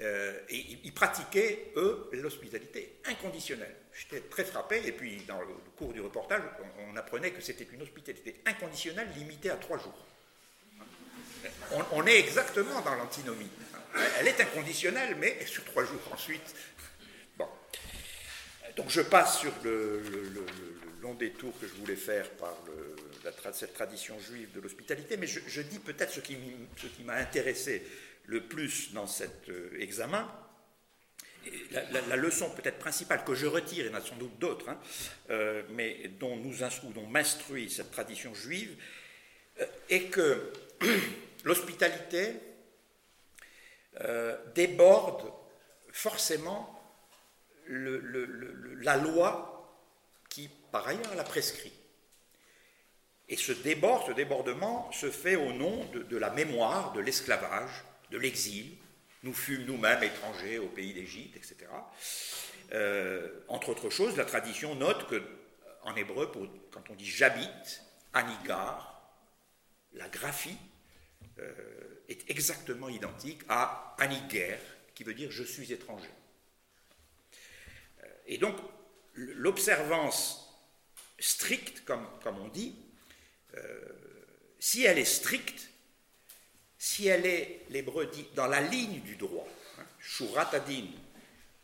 Euh, 0.01 0.37
ils 0.49 0.93
pratiquaient, 0.93 1.71
eux, 1.77 2.09
l'hospitalité 2.13 2.97
inconditionnelle. 3.05 3.73
J'étais 3.93 4.21
très 4.21 4.43
frappé, 4.43 4.81
et 4.85 4.91
puis 4.91 5.23
dans 5.25 5.39
le 5.39 5.53
cours 5.77 5.93
du 5.93 6.01
reportage, 6.01 6.41
on, 6.89 6.95
apprenait 6.97 7.31
que 7.31 7.41
c'était 7.41 7.67
une 7.71 7.81
hospitalité 7.81 8.41
inconditionnelle 8.45 9.07
limitée 9.15 9.49
à 9.49 9.55
trois 9.55 9.77
jours. 9.77 10.05
On, 11.93 12.05
est 12.05 12.19
exactement 12.19 12.81
dans 12.81 12.95
l'antinomie. 12.95 13.49
Elle 14.19 14.27
est 14.27 14.39
inconditionnelle, 14.39 15.15
mais 15.19 15.45
sur 15.45 15.63
trois 15.65 15.85
jours 15.85 16.01
ensuite. 16.11 16.55
Bon. 17.37 17.47
Donc 18.75 18.89
je 18.89 19.01
passe 19.01 19.39
sur 19.39 19.53
le, 19.63 20.01
long 21.01 21.13
détour 21.13 21.53
que 21.59 21.67
je 21.67 21.73
voulais 21.73 21.95
faire 21.95 22.29
par 22.31 22.55
cette 23.53 23.73
tradition 23.73 24.19
juive 24.19 24.51
de 24.53 24.59
l'hospitalité, 24.59 25.17
mais 25.17 25.27
je, 25.27 25.61
dis 25.61 25.79
peut-être 25.79 26.11
ce 26.11 26.19
qui, 26.19 26.37
m'a 27.03 27.15
intéressé 27.15 27.83
le 28.25 28.41
plus 28.41 28.91
dans 28.93 29.07
cet 29.07 29.49
euh, 29.49 29.69
examen. 29.79 30.27
La, 31.71 32.15
leçon 32.15 32.49
peut-être 32.49 32.79
principale 32.79 33.23
que 33.23 33.35
je 33.35 33.45
retire, 33.45 33.85
il 33.85 33.91
y 33.91 33.93
en 33.93 33.97
a 33.99 34.01
sans 34.01 34.15
doute 34.15 34.39
d'autres, 34.39 34.67
hein, 34.67 34.79
euh, 35.29 35.61
mais 35.69 36.09
dont 36.19 36.35
nous 36.37 36.55
m'instruit 37.07 37.69
cette 37.69 37.91
tradition 37.91 38.33
juive, 38.33 38.75
euh, 39.59 39.65
est 39.89 40.05
que 40.05 40.51
l'hospitalité 41.43 42.33
déborde 44.53 45.31
forcément 45.91 46.75
la 47.67 48.97
loi 48.97 49.55
qui, 50.29 50.49
par 50.71 50.87
ailleurs, 50.87 51.15
la 51.15 51.23
prescrit. 51.23 51.73
Et 53.27 53.37
ce 53.37 53.51
débordement 53.51 54.91
se 54.91 55.09
fait 55.09 55.35
au 55.35 55.51
nom 55.53 55.85
de, 55.85 56.17
la 56.17 56.29
mémoire 56.29 56.93
de 56.93 56.99
l'esclavage, 56.99 57.83
de 58.11 58.17
l'exil. 58.17 58.77
Nous 59.23 59.33
fûmes 59.33 59.65
nous-mêmes 59.65 60.03
étrangers 60.03 60.59
au 60.59 60.67
pays 60.67 60.93
d'Égypte, 60.93 61.35
etc. 61.35 61.55
Euh, 62.73 63.39
entre 63.47 63.69
autres 63.69 63.89
choses, 63.89 64.15
la 64.17 64.25
tradition 64.25 64.75
note 64.75 65.07
que, 65.07 65.23
en 65.83 65.95
hébreu, 65.95 66.31
quand 66.71 66.83
on 66.89 66.95
dit 66.95 67.09
j'habite, 67.09 67.81
anigar, 68.13 69.09
la 69.93 70.07
graphie 70.09 70.57
euh, 71.39 71.94
est 72.09 72.29
exactement 72.29 72.89
identique 72.89 73.41
à 73.49 73.95
aniger, 73.99 74.57
qui 74.93 75.03
veut 75.03 75.13
dire 75.13 75.31
je 75.31 75.43
suis 75.43 75.71
étranger. 75.71 76.09
Euh, 78.03 78.07
et 78.27 78.37
donc, 78.37 78.55
l'observance 79.13 80.45
stricte, 81.19 81.83
comme, 81.85 82.07
comme 82.23 82.39
on 82.39 82.47
dit, 82.47 82.75
euh, 83.55 83.79
si 84.59 84.83
elle 84.83 84.97
est 84.97 85.05
stricte, 85.05 85.69
si 86.77 87.07
elle 87.07 87.25
est, 87.25 87.61
l'hébreu 87.69 88.07
dit, 88.07 88.27
dans 88.35 88.47
la 88.47 88.61
ligne 88.61 89.01
du 89.01 89.15
droit, 89.15 89.47
hein, 89.79 89.85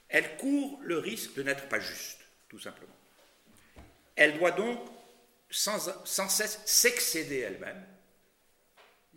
elle 0.10 0.38
court 0.38 0.80
le 0.84 0.98
risque 0.98 1.34
de 1.36 1.44
n'être 1.44 1.70
pas 1.70 1.80
juste, 1.80 2.20
tout 2.50 2.60
simplement. 2.60 2.96
Elle 4.16 4.38
doit 4.38 4.52
donc 4.52 4.80
sans, 5.50 5.80
cesse 6.06 6.60
s'excéder 6.66 7.40
elle-même. 7.40 7.84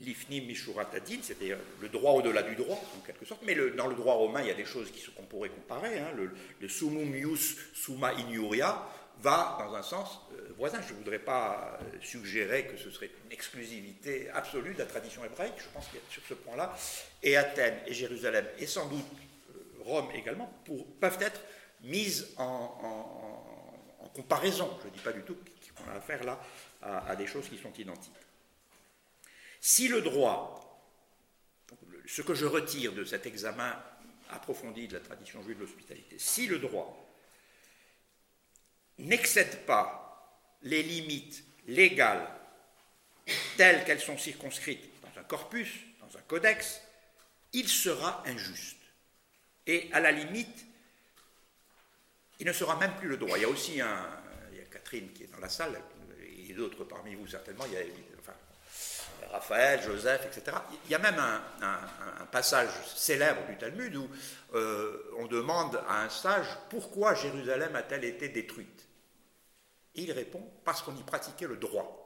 L'ifnim 0.00 0.44
mishuratadin, 0.46 1.18
c'est-à-dire 1.22 1.57
le 1.80 1.88
droit 1.88 2.12
au-delà 2.12 2.42
du 2.42 2.57
droit, 2.57 2.83
en 2.96 3.00
quelque 3.07 3.24
sorte. 3.24 3.42
Mais 3.44 3.54
dans 3.54 3.87
le 3.87 3.94
droit 3.94 4.14
romain, 4.14 4.40
il 4.42 4.48
y 4.48 4.50
a 4.50 4.54
des 4.54 4.64
choses 4.64 4.90
qu'on 5.16 5.22
pourrait 5.22 5.50
comparer. 5.50 5.98
Hein. 6.00 6.11
le, 6.16 6.30
le 6.61 6.68
sumum 6.68 7.14
ius 7.14 7.57
summa 7.74 8.12
inuria, 8.14 8.88
va 9.20 9.57
dans 9.59 9.74
un 9.74 9.83
sens 9.83 10.20
euh, 10.33 10.52
voisin. 10.57 10.80
Je 10.87 10.92
ne 10.92 10.98
voudrais 10.98 11.18
pas 11.18 11.78
euh, 11.80 11.98
suggérer 12.02 12.66
que 12.66 12.76
ce 12.76 12.90
serait 12.90 13.11
une 13.24 13.33
exclusivité 13.33 14.30
absolue 14.30 14.74
de 14.74 14.78
la 14.78 14.87
tradition 14.87 15.24
hébraïque. 15.24 15.54
Je 15.59 15.68
pense 15.72 15.87
que 15.88 15.98
sur 16.11 16.22
ce 16.28 16.35
point-là, 16.35 16.76
et 17.22 17.37
Athènes 17.37 17.78
et 17.87 17.94
Jérusalem, 17.94 18.46
et 18.59 18.66
sans 18.66 18.87
doute 18.87 19.04
euh, 19.50 19.83
Rome 19.85 20.09
également, 20.14 20.52
peuvent 21.00 21.18
être 21.20 21.40
mises 21.83 22.35
en, 22.37 23.40
comparaison. 24.14 24.70
Je 24.83 24.88
ne 24.88 24.92
dis 24.92 25.00
pas 25.00 25.12
du 25.12 25.22
tout 25.22 25.37
qu'on 25.74 25.90
a 25.90 25.96
affaire 25.96 26.22
là 26.22 26.38
à, 26.80 27.16
des 27.16 27.26
choses 27.26 27.48
qui 27.48 27.59
sont 27.59 27.72
identiques. 27.76 28.12
Si 29.66 29.88
le 29.88 30.03
droit, 30.03 30.79
ce 32.05 32.20
que 32.20 32.35
je 32.35 32.44
retire 32.44 32.92
de 32.92 33.03
cet 33.03 33.24
examen 33.24 33.83
approfondi 34.29 34.88
de 34.88 34.92
la 34.92 35.00
tradition 35.00 35.42
juive 35.42 35.57
de 35.57 35.62
l'hospitalité, 35.62 36.18
si 36.18 36.46
le 36.46 36.59
droit 36.59 37.03
n'excède 38.98 39.64
pas 39.64 40.44
les 40.64 40.83
limites 40.83 41.42
légales 41.66 42.29
telles 43.57 43.87
qu'elles 43.87 44.03
sont 44.03 44.18
circonscrites 44.18 44.85
dans 45.00 45.18
un 45.18 45.24
corpus, 45.24 45.70
dans 45.98 46.14
un 46.14 46.22
codex, 46.29 46.83
il 47.55 47.66
sera 47.66 48.22
injuste. 48.27 48.77
Et 49.66 49.88
à 49.94 50.00
la 50.00 50.12
limite, 50.12 50.66
il 52.38 52.46
ne 52.46 52.53
sera 52.53 52.77
même 52.77 52.94
plus 52.96 53.09
le 53.09 53.16
droit. 53.16 53.38
Il 53.38 53.40
y 53.40 53.46
a 53.46 53.48
aussi 53.48 53.81
un, 53.81 54.22
il 54.53 54.59
y 54.59 54.61
a 54.61 54.64
Catherine 54.66 55.11
qui 55.14 55.22
est 55.22 55.29
dans 55.29 55.40
la 55.40 55.48
salle, 55.48 55.83
et 56.20 56.53
d'autres 56.53 56.85
parmi 56.85 57.14
vous 57.14 57.27
certainement, 57.27 57.64
il 57.64 57.72
y 57.72 57.77
a 57.79 58.13
Raphaël, 59.32 59.82
Joseph, 59.82 60.26
etc. 60.26 60.56
Il 60.87 60.90
y 60.90 60.94
a 60.94 60.98
même 60.98 61.18
un, 61.18 61.40
passage 62.32 62.70
célèbre 62.96 63.46
du 63.46 63.56
Talmud 63.56 63.94
où 63.94 64.08
euh, 64.54 65.14
on 65.18 65.26
demande 65.26 65.80
à 65.88 66.02
un 66.02 66.08
sage 66.08 66.46
pourquoi 66.68 67.14
Jérusalem 67.14 67.76
a-t-elle 67.76 68.04
été 68.04 68.28
détruite? 68.28 68.88
Il 69.94 70.10
répond 70.10 70.42
parce 70.64 70.82
qu'on 70.82 70.96
y 70.96 71.02
pratiquait 71.04 71.46
le 71.46 71.56
droit. 71.56 72.00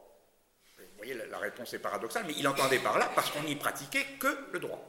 Vous 0.79 0.85
voyez, 0.99 1.15
la 1.15 1.39
réponse 1.39 1.73
est 1.73 1.79
paradoxale, 1.79 2.25
mais 2.27 2.35
il 2.37 2.47
entendait 2.47 2.81
par 2.81 2.99
là 2.99 3.11
parce 3.15 3.31
qu'on 3.31 3.43
n'y 3.43 3.57
pratiquait 3.57 4.05
que 4.19 4.51
le 4.53 4.59
droit. 4.59 4.85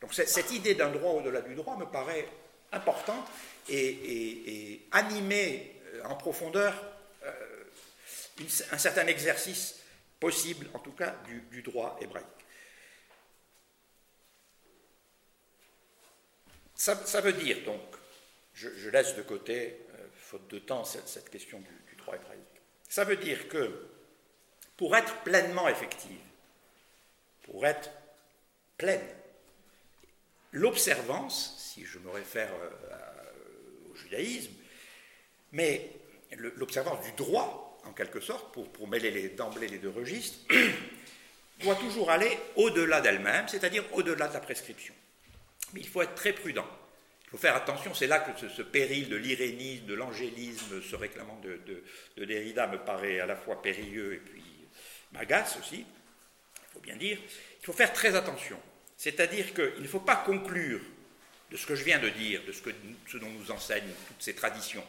Donc 0.00 0.14
cette 0.14 0.50
idée 0.50 0.74
d'un 0.74 0.90
droit 0.90 1.12
au-delà 1.12 1.42
du 1.42 1.54
droit 1.54 1.76
me 1.76 1.86
paraît 1.86 2.26
importante 2.72 3.26
et, 3.68 4.86
animer 4.92 5.80
euh, 5.94 6.04
en 6.04 6.16
profondeur 6.16 6.74
euh, 7.24 7.32
un 8.72 8.78
certain 8.78 9.06
exercice 9.06 9.81
possible, 10.22 10.70
en 10.72 10.78
tout 10.78 10.92
cas, 10.92 11.16
du, 11.50 11.62
droit 11.62 11.98
hébraïque. 12.00 12.26
Ça, 16.76 17.20
veut 17.20 17.32
dire 17.32 17.58
donc, 17.64 17.82
je, 18.54 18.88
laisse 18.88 19.16
de 19.16 19.22
côté, 19.22 19.80
euh, 19.94 20.06
faute 20.14 20.46
de 20.48 20.60
temps, 20.60 20.84
cette 20.84 21.28
question 21.28 21.58
du, 21.58 21.82
ça 22.88 23.04
veut 23.04 23.16
dire 23.16 23.48
que 23.48 23.88
pour 24.76 24.94
être 24.94 25.22
pleinement 25.22 25.66
effective, 25.68 26.20
pour 27.42 27.64
être 27.66 27.90
pleine, 28.76 29.06
l'observance, 30.52 31.56
si 31.58 31.86
je 31.86 31.98
me 31.98 32.10
réfère 32.10 32.50
euh, 32.52 33.90
au 33.90 33.94
judaïsme, 33.94 34.52
mais 35.52 35.90
l'observance 36.32 37.02
du 37.06 37.12
droit, 37.12 37.61
en 37.84 37.92
quelque 37.92 38.20
sorte, 38.20 38.52
pour, 38.52 38.70
pour 38.72 38.88
mêler 38.88 39.30
d'emblée 39.30 39.68
les 39.68 39.78
deux 39.78 39.90
registres, 39.90 40.38
doit 41.60 41.76
toujours 41.76 42.10
aller 42.10 42.38
au-delà 42.56 43.00
d'elle-même, 43.00 43.48
c'est-à-dire 43.48 43.84
au-delà 43.92 44.28
de 44.28 44.34
la 44.34 44.40
prescription. 44.40 44.94
Mais 45.72 45.80
il 45.80 45.88
faut 45.88 46.02
être 46.02 46.14
très 46.14 46.32
prudent 46.32 46.66
faut 47.32 47.38
faire 47.38 47.56
attention, 47.56 47.94
c'est 47.94 48.06
là 48.06 48.18
que 48.18 48.46
ce, 48.46 48.60
péril 48.60 49.08
de 49.08 49.16
l'irénisme, 49.16 49.86
de 49.86 49.94
l'angélisme, 49.94 50.82
ce 50.82 50.94
réclamant 50.94 51.40
de, 51.42 51.58
de, 52.18 52.24
Derrida 52.26 52.66
me 52.66 52.76
paraît 52.76 53.20
à 53.20 53.26
la 53.26 53.36
fois 53.36 53.62
périlleux 53.62 54.12
et 54.12 54.18
puis 54.18 54.44
m'agace 55.12 55.56
aussi, 55.58 55.78
il 55.78 56.72
faut 56.74 56.80
bien 56.80 56.96
dire. 56.96 57.16
Il 57.60 57.64
faut 57.64 57.72
faire 57.72 57.94
très 57.94 58.14
attention. 58.16 58.60
C'est-à-dire 58.98 59.54
qu'il 59.54 59.80
ne 59.82 59.88
faut 59.88 60.00
pas 60.00 60.16
conclure 60.16 60.80
de 61.50 61.56
ce 61.56 61.66
que 61.66 61.74
je 61.74 61.84
viens 61.84 61.98
de 61.98 62.10
dire, 62.10 62.42
de 62.46 62.52
ce, 62.52 62.60
que, 62.60 62.70
ce 63.10 63.16
dont 63.16 63.30
nous 63.30 63.50
enseignent 63.50 63.94
toutes 64.08 64.22
ces 64.22 64.34
traditions. 64.34 64.84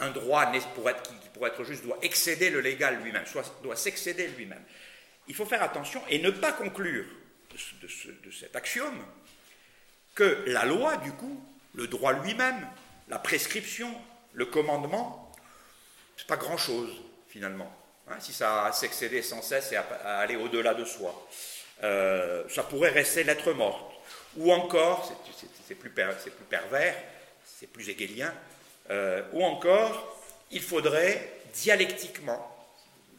Un 0.00 0.10
droit 0.10 0.50
pour 0.74 0.88
être, 0.90 1.02
qui, 1.02 1.14
pour 1.34 1.46
être 1.46 1.62
juste 1.62 1.84
doit 1.84 1.98
excéder 2.02 2.50
le 2.50 2.60
légal 2.60 3.00
lui-même, 3.02 3.24
doit 3.62 3.76
s'excéder 3.76 4.26
lui-même. 4.28 4.62
Il 5.28 5.34
faut 5.34 5.46
faire 5.46 5.62
attention 5.62 6.02
et 6.08 6.18
ne 6.18 6.30
pas 6.30 6.52
conclure 6.52 7.04
de, 7.50 8.26
de 8.26 8.30
cet 8.30 8.56
axiome 8.56 9.04
que 10.14 10.44
la 10.46 10.64
loi, 10.64 10.96
du 10.98 11.12
coup, 11.12 11.42
le 11.74 11.86
droit 11.86 12.12
lui-même, 12.12 12.66
la 13.08 13.18
prescription, 13.18 13.94
le 14.32 14.46
commandement, 14.46 15.32
c'est 16.16 16.26
pas 16.26 16.36
grand-chose 16.36 16.90
finalement. 17.28 17.70
Hein, 18.08 18.16
si 18.18 18.32
ça 18.32 18.66
a 18.66 18.72
s'excéder 18.72 19.22
sans 19.22 19.42
cesse 19.42 19.72
et 19.72 19.76
à, 19.76 20.18
aller 20.18 20.36
au-delà 20.36 20.74
de 20.74 20.84
soi, 20.84 21.28
euh, 21.82 22.42
ça 22.48 22.62
pourrait 22.64 22.90
rester 22.90 23.24
lettre 23.24 23.52
morte. 23.52 23.92
ou 24.36 24.52
encore, 24.52 25.10
c'est 25.66 25.74
plus, 25.74 25.90
plus, 25.90 26.44
pervers, 26.48 26.94
c'est 27.44 27.66
plus 27.66 27.88
hegelien, 27.88 28.34
euh, 28.90 29.22
ou 29.32 29.44
encore, 29.44 30.20
il 30.50 30.60
faudrait 30.60 31.32
dialectiquement, 31.52 32.46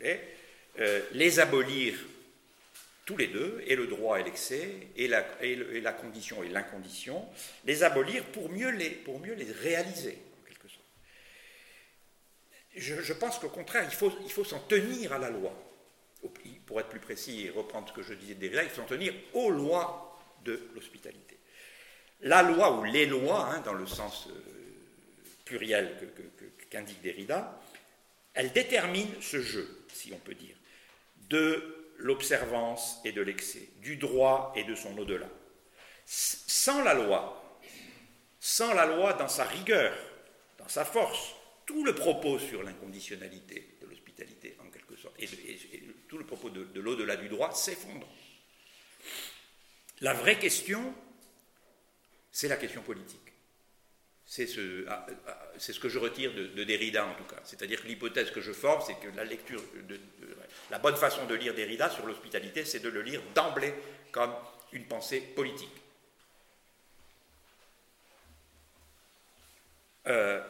euh, 0.03 1.01
les 1.13 1.39
abolir 1.39 1.95
tous 3.05 3.17
les 3.17 3.27
deux, 3.27 3.63
et 3.65 3.75
le 3.75 3.87
droit 3.87 4.19
et 4.19 4.23
l'excès, 4.23 4.69
et 4.95 5.07
la, 5.07 5.21
condition 5.93 6.43
et 6.43 6.49
l'incondition, 6.49 7.25
les 7.65 7.83
abolir 7.83 8.23
pour 8.25 8.49
mieux 8.49 8.69
les, 8.69 8.89
pour 8.89 9.19
mieux 9.19 9.33
les 9.33 9.51
réaliser, 9.51 10.17
en 10.41 10.47
quelque 10.47 10.67
sorte. 10.67 10.85
Je, 12.75 13.13
pense 13.13 13.39
qu'au 13.39 13.49
contraire, 13.49 13.85
il 13.85 13.95
faut, 13.95 14.13
il 14.23 14.31
faut 14.31 14.45
s'en 14.45 14.59
tenir 14.59 15.13
à 15.13 15.17
la 15.17 15.29
loi. 15.29 15.53
Pour 16.67 16.79
être 16.79 16.89
plus 16.89 16.99
précis 16.99 17.47
et 17.47 17.49
reprendre 17.49 17.89
ce 17.89 17.93
que 17.93 18.03
je 18.03 18.13
disais 18.13 18.35
déjà, 18.35 18.63
il 18.63 18.69
faut 18.69 18.81
s'en 18.81 18.87
tenir 18.87 19.13
aux 19.33 19.49
lois 19.49 20.19
de 20.45 20.69
l'hospitalité. 20.75 21.37
La 22.21 22.43
loi 22.43 22.77
ou 22.77 22.83
les 22.83 23.07
lois, 23.07 23.49
hein, 23.51 23.61
dans 23.61 23.73
le 23.73 23.87
sens 23.87 24.29
euh, 25.41 25.45
pluriel 25.45 25.97
qu'indique 26.69 27.01
Derrida, 27.01 27.59
elles 28.33 28.51
déterminent 28.51 29.21
ce 29.21 29.41
jeu, 29.41 29.85
si 29.93 30.13
on 30.13 30.19
peut 30.19 30.35
dire, 30.35 30.55
de 31.29 31.93
l'observance 31.97 32.99
et 33.05 33.11
de 33.11 33.21
l'excès, 33.21 33.69
du 33.81 33.97
droit 33.97 34.53
et 34.55 34.63
de 34.63 34.75
son 34.75 34.97
au-delà. 34.97 35.29
Sans 36.05 36.83
la 36.83 36.93
loi, 36.93 37.59
sans 38.39 38.73
la 38.73 38.85
loi 38.85 39.13
dans 39.13 39.27
sa 39.27 39.45
rigueur, 39.45 39.95
dans 40.57 40.67
sa 40.67 40.85
force, 40.85 41.35
tout 41.65 41.83
le 41.85 41.93
propos 41.93 42.39
sur 42.39 42.63
l'inconditionnalité 42.63 43.77
de 43.81 43.87
l'hospitalité, 43.87 44.57
en 44.59 44.69
quelque 44.69 44.95
sorte, 44.95 45.15
et, 45.19 45.27
tout 46.07 46.17
le 46.17 46.25
propos 46.25 46.49
de, 46.49 46.65
de 46.65 46.81
l'au-delà 46.81 47.15
du 47.15 47.29
droit 47.29 47.53
s'effondre. 47.53 48.07
La 50.01 50.13
vraie 50.13 50.39
question, 50.39 50.93
c'est 52.31 52.47
la 52.47 52.57
question 52.57 52.81
politique. 52.81 53.30
C'est 54.31 54.47
ce, 54.47 54.85
ah, 54.87 55.05
ah, 55.27 55.37
ce, 55.57 55.77
que 55.77 55.89
je 55.89 55.99
retire 55.99 56.33
de, 56.33 56.63
Derrida 56.63 57.05
en 57.05 57.15
tout 57.15 57.25
cas. 57.25 57.41
C'est-à-dire 57.43 57.81
que 57.81 57.87
l'hypothèse 57.89 58.31
que 58.31 58.39
je 58.39 58.53
forme, 58.53 58.81
c'est 58.87 58.93
que 58.93 59.13
la 59.13 59.25
lecture, 59.25 59.61
la 60.69 60.79
bonne 60.79 60.95
façon 60.95 61.25
de 61.25 61.35
lire 61.35 61.53
Derrida 61.53 61.89
sur 61.89 62.05
l'hospitalité, 62.05 62.63
c'est 62.63 62.79
de 62.79 62.87
le 62.87 63.01
lire 63.01 63.21
d'emblée 63.35 63.73
comme 64.13 64.33
une 64.71 64.85
pensée 64.85 65.19
politique. 65.19 65.75
Euh, 70.07 70.41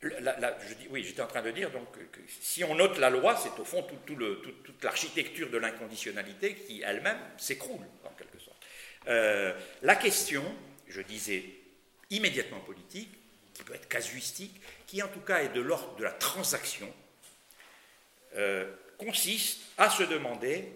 je 0.00 0.74
dis, 0.78 0.88
oui, 0.88 1.04
j'étais 1.04 1.20
en 1.20 1.26
train 1.26 1.42
de 1.42 1.50
dire 1.50 1.70
donc 1.70 1.92
que, 1.92 2.20
si 2.40 2.64
on 2.64 2.74
note 2.74 2.96
la 2.96 3.10
loi, 3.10 3.36
c'est 3.36 3.60
au 3.60 3.64
fond 3.66 3.86
toute 4.06 4.82
l'architecture 4.82 5.50
de 5.50 5.58
l'inconditionnalité 5.58 6.54
qui 6.54 6.80
elle-même 6.80 7.20
s'écroule 7.36 7.84
en 8.04 8.10
quelque 8.16 8.38
sorte. 8.38 8.56
Euh, 9.08 9.52
la 9.82 9.96
question, 9.96 10.42
je 10.88 11.02
disais, 11.02 11.61
immédiatement 12.12 12.60
politique, 12.60 13.10
qui 13.54 13.64
peut 13.64 13.74
être 13.74 13.88
casuistique, 13.88 14.60
qui 14.86 15.02
en 15.02 15.08
tout 15.08 15.20
cas 15.20 15.42
est 15.42 15.52
de 15.52 15.60
l'ordre 15.60 15.96
de 15.96 16.04
la 16.04 16.12
transaction, 16.12 16.92
euh, 18.36 18.72
consiste 18.98 19.60
à 19.78 19.90
se 19.90 20.04
demander, 20.04 20.72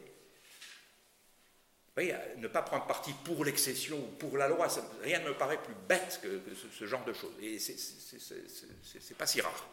ne 1.97 2.49
pas 2.49 2.61
prendre 2.61 2.87
parti 2.87 3.13
pour 3.25 3.45
l'excession 3.45 3.99
ou 3.99 4.07
pour 4.19 4.37
la 4.37 4.49
loi, 4.49 4.69
rien 5.03 5.21
ne 5.21 5.29
me 5.29 5.35
paraît 5.35 5.63
plus 5.63 5.75
bête 5.89 6.21
que, 6.23 6.43
ce, 6.79 6.87
genre 6.87 7.05
de 7.05 7.13
choses, 7.15 7.33
et 7.41 7.59
c'est 7.59 9.17
pas 9.17 9.27
si 9.27 9.41
rare. 9.41 9.69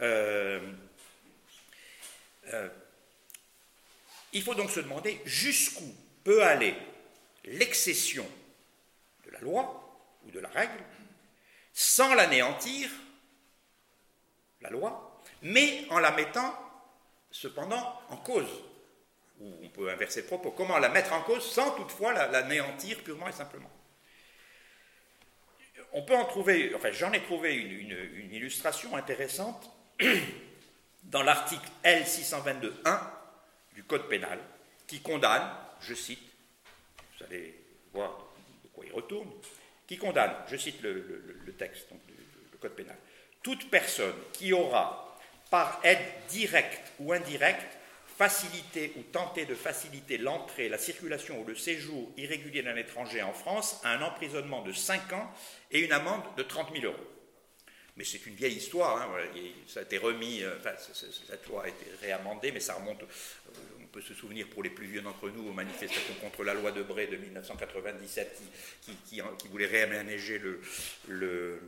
Euh, 0.00 0.60
il 4.32 4.42
faut 4.42 4.54
donc 4.54 4.70
se 4.70 4.80
demander 4.80 5.20
jusqu'où 5.24 5.92
peut 6.22 6.44
aller 6.44 6.74
l'excession 7.44 8.28
de 9.24 9.30
la 9.30 9.40
loi 9.40 9.82
ou 10.24 10.30
de 10.30 10.38
la 10.38 10.48
règle 10.48 10.84
sans 11.78 12.14
l'anéantir, 12.14 12.88
la 14.62 14.70
loi, 14.70 15.22
mais 15.42 15.86
en 15.90 15.98
la 15.98 16.10
mettant 16.10 16.58
cependant 17.30 18.00
en 18.08 18.16
cause. 18.16 18.48
Ou 19.40 19.52
on 19.62 19.68
peut 19.68 19.90
inverser 19.90 20.22
le 20.22 20.26
propos. 20.26 20.52
Comment 20.52 20.78
la 20.78 20.88
mettre 20.88 21.12
en 21.12 21.20
cause 21.20 21.46
sans 21.46 21.72
toutefois 21.72 22.14
l'anéantir 22.14 23.04
purement 23.04 23.28
et 23.28 23.32
simplement? 23.32 23.70
On 25.92 26.02
peut 26.02 26.16
en 26.16 26.24
trouver, 26.24 26.74
enfin 26.74 26.92
j'en 26.92 27.12
ai 27.12 27.22
trouvé 27.22 27.54
une, 27.54 27.90
une 27.90 28.32
illustration 28.32 28.96
intéressante 28.96 29.70
dans 31.04 31.22
l'article 31.22 31.68
L622.1 31.84 33.00
du 33.74 33.84
Code 33.84 34.08
pénal 34.08 34.38
qui 34.86 35.02
condamne, 35.02 35.46
je 35.82 35.92
cite, 35.92 36.22
vous 37.18 37.24
allez 37.26 37.54
voir 37.92 38.16
de 38.64 38.68
quoi 38.68 38.86
il 38.86 38.92
retourne, 38.92 39.30
qui 39.86 39.96
condamne, 39.98 40.32
je 40.48 40.56
cite 40.56 40.82
le, 40.82 41.54
texte 41.58 41.88
donc, 41.90 42.04
du, 42.06 42.14
Code 42.60 42.72
pénal, 42.72 42.96
toute 43.42 43.70
personne 43.70 44.14
qui 44.32 44.52
aura, 44.52 45.18
par 45.50 45.80
aide 45.84 45.98
directe 46.28 46.92
ou 46.98 47.12
indirecte, 47.12 47.76
facilité 48.16 48.94
ou 48.96 49.02
tenté 49.02 49.44
de 49.44 49.54
faciliter 49.54 50.16
l'entrée, 50.16 50.70
la 50.70 50.78
circulation 50.78 51.42
ou 51.42 51.44
le 51.44 51.54
séjour 51.54 52.10
irrégulier 52.16 52.62
d'un 52.62 52.76
étranger 52.76 53.22
en 53.22 53.34
France 53.34 53.78
un 53.84 54.00
emprisonnement 54.00 54.62
de 54.62 54.72
5 54.72 55.12
ans 55.12 55.30
et 55.70 55.80
une 55.80 55.92
amende 55.92 56.22
de 56.36 56.42
30 56.42 56.72
000 56.72 56.86
euros. 56.86 57.06
Mais 57.96 58.04
c'est 58.04 58.24
une 58.26 58.34
vieille 58.34 58.56
histoire, 58.56 59.00
hein, 59.00 59.08
ça 59.66 59.80
a 59.80 59.82
été 59.82 59.98
remis, 59.98 60.42
euh, 60.42 60.56
enfin, 60.58 60.72
cette 60.78 61.46
loi 61.46 61.64
a 61.64 61.68
été 61.68 61.86
réamendée, 62.02 62.52
mais 62.52 62.60
ça 62.60 62.74
remonte 62.74 63.02
peut 63.96 64.02
se 64.02 64.12
souvenir 64.12 64.46
pour 64.48 64.62
les 64.62 64.68
plus 64.68 64.86
vieux 64.86 65.00
d'entre 65.00 65.30
nous 65.30 65.48
aux 65.48 65.54
manifestations 65.54 66.12
contre 66.20 66.44
la 66.44 66.52
loi 66.52 66.70
de 66.70 66.82
Bray 66.82 67.08
de 67.08 67.16
1997 67.16 68.42
qui, 69.08 69.22
voulait 69.50 69.64
réaménager 69.64 70.38
le, 71.08 71.60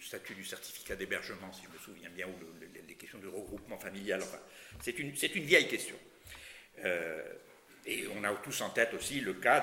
statut 0.00 0.34
du 0.34 0.44
certificat 0.44 0.96
d'hébergement, 0.96 1.52
si 1.52 1.62
je 1.62 1.68
me 1.68 1.78
souviens 1.78 2.10
bien, 2.10 2.26
ou 2.26 2.32
les 2.88 2.94
questions 2.94 3.20
de 3.20 3.28
regroupement 3.28 3.78
familial. 3.78 4.20
Enfin, 4.20 4.40
c'est 4.82 4.98
une, 4.98 5.12
vieille 5.12 5.68
question. 5.68 5.96
Euh, 6.84 7.22
et 7.86 8.08
on 8.16 8.24
a 8.24 8.34
tous 8.34 8.60
en 8.62 8.70
tête 8.70 8.94
aussi 8.94 9.20
le 9.20 9.34
cas, 9.34 9.62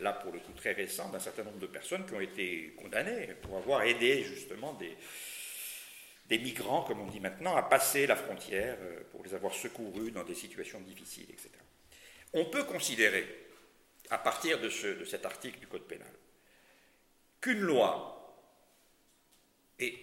là 0.00 0.12
pour 0.14 0.32
le 0.32 0.38
coup 0.38 0.52
très 0.52 0.72
récent, 0.72 1.10
d'un 1.10 1.20
certain 1.20 1.44
nombre 1.44 1.58
de 1.58 1.66
personnes 1.66 2.06
qui 2.06 2.14
ont 2.14 2.22
été 2.22 2.74
condamnées 2.78 3.34
pour 3.42 3.58
avoir 3.58 3.82
aidé 3.82 4.24
justement 4.24 4.72
des, 4.74 4.96
des 6.30 6.38
migrants, 6.38 6.82
comme 6.84 7.00
on 7.00 7.06
dit 7.06 7.18
maintenant, 7.18 7.56
à 7.56 7.62
passer 7.62 8.06
la 8.06 8.14
frontière 8.14 8.76
euh, 8.80 9.00
pour 9.10 9.24
les 9.24 9.34
avoir 9.34 9.52
secourus 9.52 10.12
dans 10.12 10.22
des 10.22 10.36
situations 10.36 10.80
difficiles, 10.80 11.26
etc. 11.28 11.50
On 12.32 12.44
peut 12.44 12.62
considérer, 12.62 13.26
à 14.10 14.18
partir 14.18 14.60
de, 14.60 14.70
cet 14.70 15.26
article 15.26 15.58
du 15.58 15.66
Code 15.66 15.88
pénal, 15.88 16.12
qu'une 17.40 17.58
loi, 17.58 18.16
et 19.80 19.98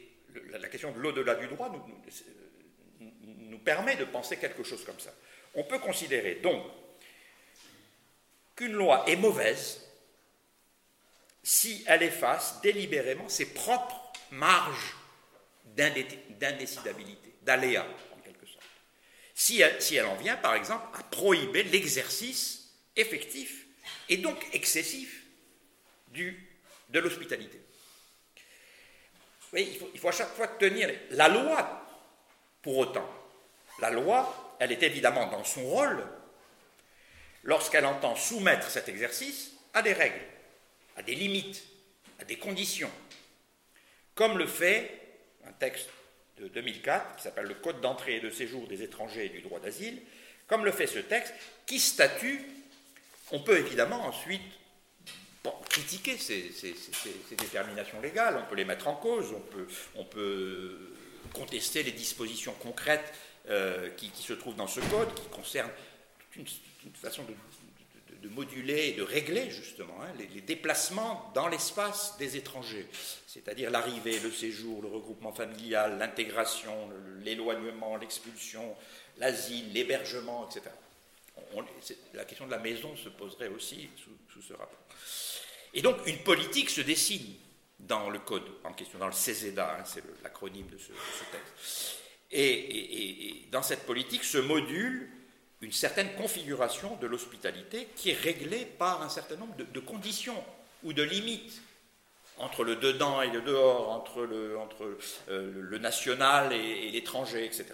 la 0.49 0.67
question 0.67 0.91
de 0.91 0.99
l'au-delà 0.99 1.35
du 1.35 1.47
droit 1.47 1.69
nous, 1.69 3.09
nous 3.49 3.59
permet 3.59 3.95
de 3.95 4.03
penser 4.03 4.35
quelque 4.35 4.63
chose 4.63 4.83
comme 4.83 4.99
ça. 4.99 5.13
On 5.55 5.63
peut 5.63 5.79
considérer 5.79 6.35
donc 6.35 6.61
qu'une 8.57 8.73
loi 8.73 9.05
est 9.07 9.15
mauvaise 9.15 9.81
si 11.41 11.85
elle 11.87 12.03
efface 12.03 12.59
délibérément 12.61 13.29
ses 13.29 13.53
propres 13.53 14.11
marges 14.31 14.96
d'indécidabilité, 15.77 17.35
d'aléa, 17.43 17.85
en 18.15 18.19
quelque 18.21 18.45
sorte. 18.45 18.65
Si 19.33 19.61
elle, 19.61 20.05
en 20.05 20.15
vient, 20.15 20.35
par 20.35 20.55
exemple, 20.55 20.85
à 20.97 21.03
prohiber 21.03 21.63
l'exercice 21.63 22.73
effectif 22.95 23.65
et 24.09 24.17
donc 24.17 24.45
excessif 24.53 25.23
du, 26.07 26.49
de 26.89 26.99
l'hospitalité. 26.99 27.61
il 29.53 29.77
faut, 29.77 29.89
il 29.93 29.99
faut 29.99 30.09
à 30.09 30.13
chaque 30.13 30.33
fois 30.33 30.47
tenir 30.47 30.89
la 31.11 31.27
loi, 31.29 31.85
pour 32.61 32.77
autant. 32.77 33.09
La 33.79 33.91
loi, 33.91 34.57
elle 34.59 34.71
est 34.71 34.83
évidemment 34.83 35.27
dans 35.27 35.43
son 35.43 35.63
rôle 35.63 36.03
lorsqu'elle 37.43 37.85
entend 37.85 38.15
soumettre 38.15 38.69
cet 38.69 38.89
exercice 38.89 39.51
à 39.73 39.81
des 39.81 39.93
règles, 39.93 40.25
à 40.97 41.01
des 41.01 41.15
limites, 41.15 41.63
à 42.19 42.25
des 42.25 42.37
conditions, 42.37 42.91
comme 44.15 44.37
le 44.37 44.47
fait 44.47 45.06
texte 45.59 45.89
de 46.39 46.47
2004 46.47 47.15
qui 47.17 47.23
s'appelle 47.23 47.47
le 47.47 47.55
Code 47.55 47.81
d'entrée 47.81 48.17
et 48.17 48.19
de 48.19 48.29
séjour 48.29 48.67
des 48.67 48.83
étrangers 48.83 49.25
et 49.25 49.29
du 49.29 49.41
droit 49.41 49.59
d'asile, 49.59 50.01
comme 50.47 50.65
le 50.65 50.71
fait 50.71 50.87
ce 50.87 50.99
texte, 50.99 51.33
qui 51.65 51.79
statue, 51.79 52.41
on 53.31 53.39
peut 53.39 53.57
évidemment 53.57 54.05
ensuite 54.05 54.41
critiquer 55.69 56.17
ces, 56.17 56.51
déterminations 57.37 58.01
légales, 58.01 58.37
on 58.37 58.49
peut 58.49 58.55
les 58.55 58.65
mettre 58.65 58.87
en 58.87 58.95
cause, 58.95 59.33
on 59.33 59.39
peut, 59.39 59.67
on 59.95 60.03
peut 60.03 60.93
contester 61.33 61.83
les 61.83 61.91
dispositions 61.91 62.53
concrètes 62.53 63.13
euh, 63.49 63.89
qui, 63.91 64.11
se 64.15 64.33
trouvent 64.33 64.55
dans 64.55 64.67
ce 64.67 64.79
code, 64.79 65.13
qui 65.13 65.27
concernent 65.29 65.71
une, 66.35 66.45
une 66.85 66.93
façon 66.93 67.23
de 67.23 67.33
de 68.21 68.29
moduler 68.29 68.89
et 68.89 68.91
de 68.93 69.03
régler 69.03 69.49
justement 69.49 69.95
hein, 70.01 70.11
les, 70.17 70.41
déplacements 70.41 71.31
dans 71.33 71.47
l'espace 71.47 72.17
des 72.17 72.37
étrangers, 72.37 72.87
c'est-à-dire 73.27 73.69
l'arrivée, 73.69 74.19
le 74.19 74.31
séjour, 74.31 74.81
le 74.81 74.87
regroupement 74.87 75.31
familial, 75.31 75.97
l'intégration, 75.97 76.89
l'éloignement, 77.23 77.97
l'expulsion, 77.97 78.75
l'asile, 79.17 79.73
l'hébergement, 79.73 80.47
etc. 80.49 80.69
la 82.13 82.25
question 82.25 82.45
de 82.45 82.51
la 82.51 82.59
maison 82.59 82.95
se 82.95 83.09
poserait 83.09 83.49
aussi 83.49 83.89
sous, 83.97 84.41
ce 84.41 84.53
rapport. 84.53 84.79
Et 85.73 85.81
donc 85.81 85.97
une 86.05 86.19
politique 86.19 86.69
se 86.69 86.81
dessine 86.81 87.35
dans 87.79 88.09
le 88.09 88.19
code 88.19 88.47
en 88.63 88.73
question, 88.73 88.99
dans 88.99 89.07
le 89.07 89.13
CESEDA, 89.13 89.77
hein, 89.79 89.83
c'est 89.85 90.03
l'acronyme 90.23 90.67
de, 90.67 90.77
ce, 90.77 90.87
texte. 91.31 91.97
Et, 92.31 93.45
dans 93.51 93.61
cette 93.61 93.85
politique 93.85 94.23
se 94.23 94.37
module 94.37 95.09
une 95.61 95.71
certaine 95.71 96.13
configuration 96.15 96.95
de 96.97 97.07
l'hospitalité 97.07 97.87
qui 97.95 98.11
est 98.11 98.19
réglée 98.19 98.65
par 98.65 99.01
un 99.01 99.09
certain 99.09 99.35
nombre 99.35 99.55
de, 99.55 99.79
conditions 99.79 100.43
ou 100.83 100.93
de 100.93 101.03
limites 101.03 101.61
entre 102.37 102.63
le 102.63 102.75
dedans 102.75 103.21
et 103.21 103.31
le 103.31 103.41
dehors, 103.41 103.89
entre 103.89 104.21
le, 104.21 104.57
euh, 105.29 105.79
national 105.79 106.53
et 106.53 106.91
l'étranger, 106.91 107.45
etc. 107.45 107.65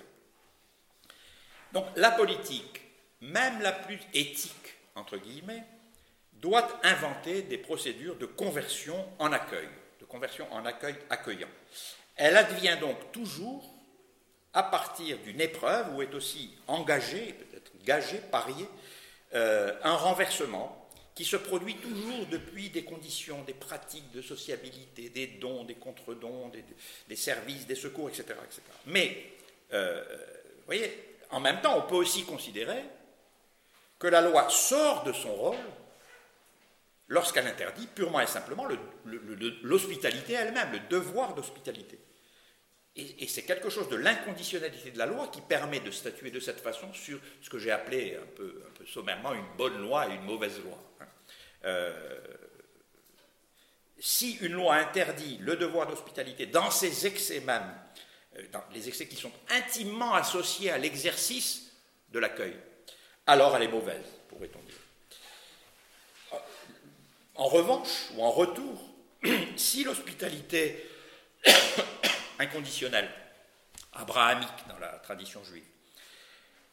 Donc 1.73 1.85
la 1.97 2.11
politique, 2.11 2.81
même 3.21 3.61
la 3.61 3.73
plus 3.73 3.99
éthique, 4.13 4.75
entre 4.95 5.17
guillemets, 5.17 5.63
doit 6.33 6.79
inventer 6.83 7.41
des 7.41 7.57
procédures 7.57 8.15
de 8.15 8.25
conversion 8.25 9.05
en 9.19 9.31
accueil, 9.33 9.67
de 9.99 10.05
conversion 10.05 10.51
en 10.53 10.65
accueil 10.65 10.95
accueillant. 11.09 11.49
Elle 12.15 12.37
advient 12.37 12.77
donc 12.79 13.11
toujours 13.11 13.69
à 14.53 14.63
partir 14.63 15.17
d'une 15.19 15.41
épreuve 15.41 15.95
où 15.95 16.01
est 16.01 16.13
aussi 16.13 16.53
engagé, 16.67 17.35
gagé, 17.83 18.17
parié, 18.31 18.67
euh, 19.35 19.73
un 19.83 19.95
renversement 19.95 20.79
qui 21.15 21.25
se 21.25 21.35
produit 21.35 21.75
toujours 21.75 22.25
depuis 22.31 22.69
des 22.69 22.83
conditions, 22.83 23.43
des 23.43 23.53
pratiques 23.53 24.11
de 24.11 24.21
sociabilité, 24.21 25.09
des 25.09 25.27
dons, 25.27 25.63
des 25.63 25.75
contre-dons, 25.75 26.51
des, 27.07 27.15
services, 27.15 27.67
des 27.67 27.75
secours, 27.75 28.09
etc. 28.09 28.25
etc. 28.43 28.61
Mais, 28.87 29.31
euh, 29.73 30.03
vous 30.57 30.65
voyez, 30.65 31.15
en 31.29 31.39
même 31.39 31.61
temps, 31.61 31.77
on 31.77 31.87
peut 31.87 31.95
aussi 31.95 32.23
considérer 32.25 32.83
que 33.99 34.07
la 34.07 34.21
loi 34.21 34.49
sort 34.49 35.03
de 35.03 35.13
son 35.13 35.33
rôle 35.33 35.57
lorsqu'elle 37.07 37.47
interdit 37.47 37.87
purement 37.87 38.19
et 38.19 38.27
simplement 38.27 38.67
l'hospitalité 39.63 40.33
elle-même, 40.33 40.71
le 40.71 40.79
devoir 40.89 41.35
d'hospitalité. 41.35 41.99
Et, 42.95 43.27
c'est 43.27 43.41
quelque 43.41 43.69
chose 43.69 43.89
de 43.89 43.95
l'inconditionnalité 43.95 44.91
de 44.91 44.99
la 44.99 45.07
loi 45.07 45.27
qui 45.29 45.41
permet 45.41 45.79
de 45.79 45.89
statuer 45.89 46.29
de 46.29 46.39
cette 46.39 46.59
façon 46.59 46.93
sur 46.93 47.19
ce 47.41 47.49
que 47.49 47.57
j'ai 47.57 47.71
appelé 47.71 48.17
un 48.21 48.35
peu, 48.35 48.61
sommairement 48.85 49.33
une 49.33 49.47
bonne 49.57 49.81
loi 49.81 50.07
et 50.07 50.15
une 50.15 50.25
mauvaise 50.25 50.59
loi. 50.63 50.77
Hein. 50.99 51.05
Euh, 51.65 52.19
si 53.97 54.33
une 54.41 54.53
loi 54.53 54.75
interdit 54.75 55.37
le 55.39 55.55
devoir 55.55 55.87
d'hospitalité 55.87 56.45
dans 56.45 56.69
ses 56.69 57.07
excès 57.07 57.39
même, 57.39 57.63
euh, 58.37 58.43
dans 58.51 58.63
les 58.73 58.87
excès 58.87 59.07
qui 59.07 59.15
sont 59.15 59.31
intimement 59.49 60.13
associés 60.13 60.69
à 60.69 60.77
l'exercice 60.77 61.71
de 62.11 62.19
l'accueil, 62.19 62.55
alors 63.25 63.55
elle 63.55 63.63
est 63.63 63.69
mauvaise, 63.69 64.05
pourrait-on 64.29 64.59
dire. 64.59 66.41
En 67.35 67.47
revanche, 67.47 68.09
ou 68.15 68.23
en 68.23 68.29
retour, 68.29 68.79
si 69.55 69.83
l'hospitalité 69.83 70.87
inconditionnelle, 72.39 73.09
abrahamique 73.93 74.67
dans 74.67 74.79
la 74.79 74.99
tradition 74.99 75.43
juive, 75.43 75.63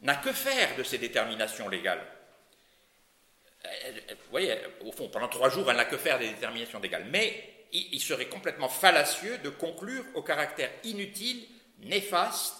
n'a 0.01 0.15
que 0.15 0.31
faire 0.31 0.75
de 0.75 0.83
ces 0.83 0.97
déterminations 0.97 1.69
légales, 1.69 2.05
vous 3.63 4.31
voyez, 4.31 4.55
au 4.81 4.91
fond, 4.91 5.07
pendant 5.09 5.27
trois 5.27 5.49
jours, 5.49 5.69
elle 5.69 5.77
n'a 5.77 5.85
que 5.85 5.97
faire 5.97 6.17
des 6.17 6.29
déterminations 6.29 6.79
légales, 6.79 7.05
mais 7.09 7.65
il 7.71 8.01
serait 8.01 8.27
complètement 8.27 8.69
fallacieux 8.69 9.37
de 9.39 9.49
conclure 9.49 10.03
au 10.15 10.23
caractère 10.23 10.71
inutile, 10.83 11.45
néfaste 11.79 12.55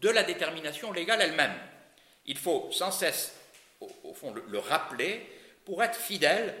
de 0.00 0.08
la 0.08 0.22
détermination 0.22 0.92
légale 0.92 1.22
elle-même. 1.22 1.54
Il 2.26 2.38
faut 2.38 2.68
sans 2.72 2.90
cesse, 2.90 3.34
au, 3.80 4.14
fond, 4.14 4.32
le, 4.32 4.58
rappeler 4.58 5.26
pour 5.64 5.82
être 5.82 5.98
fidèle 5.98 6.54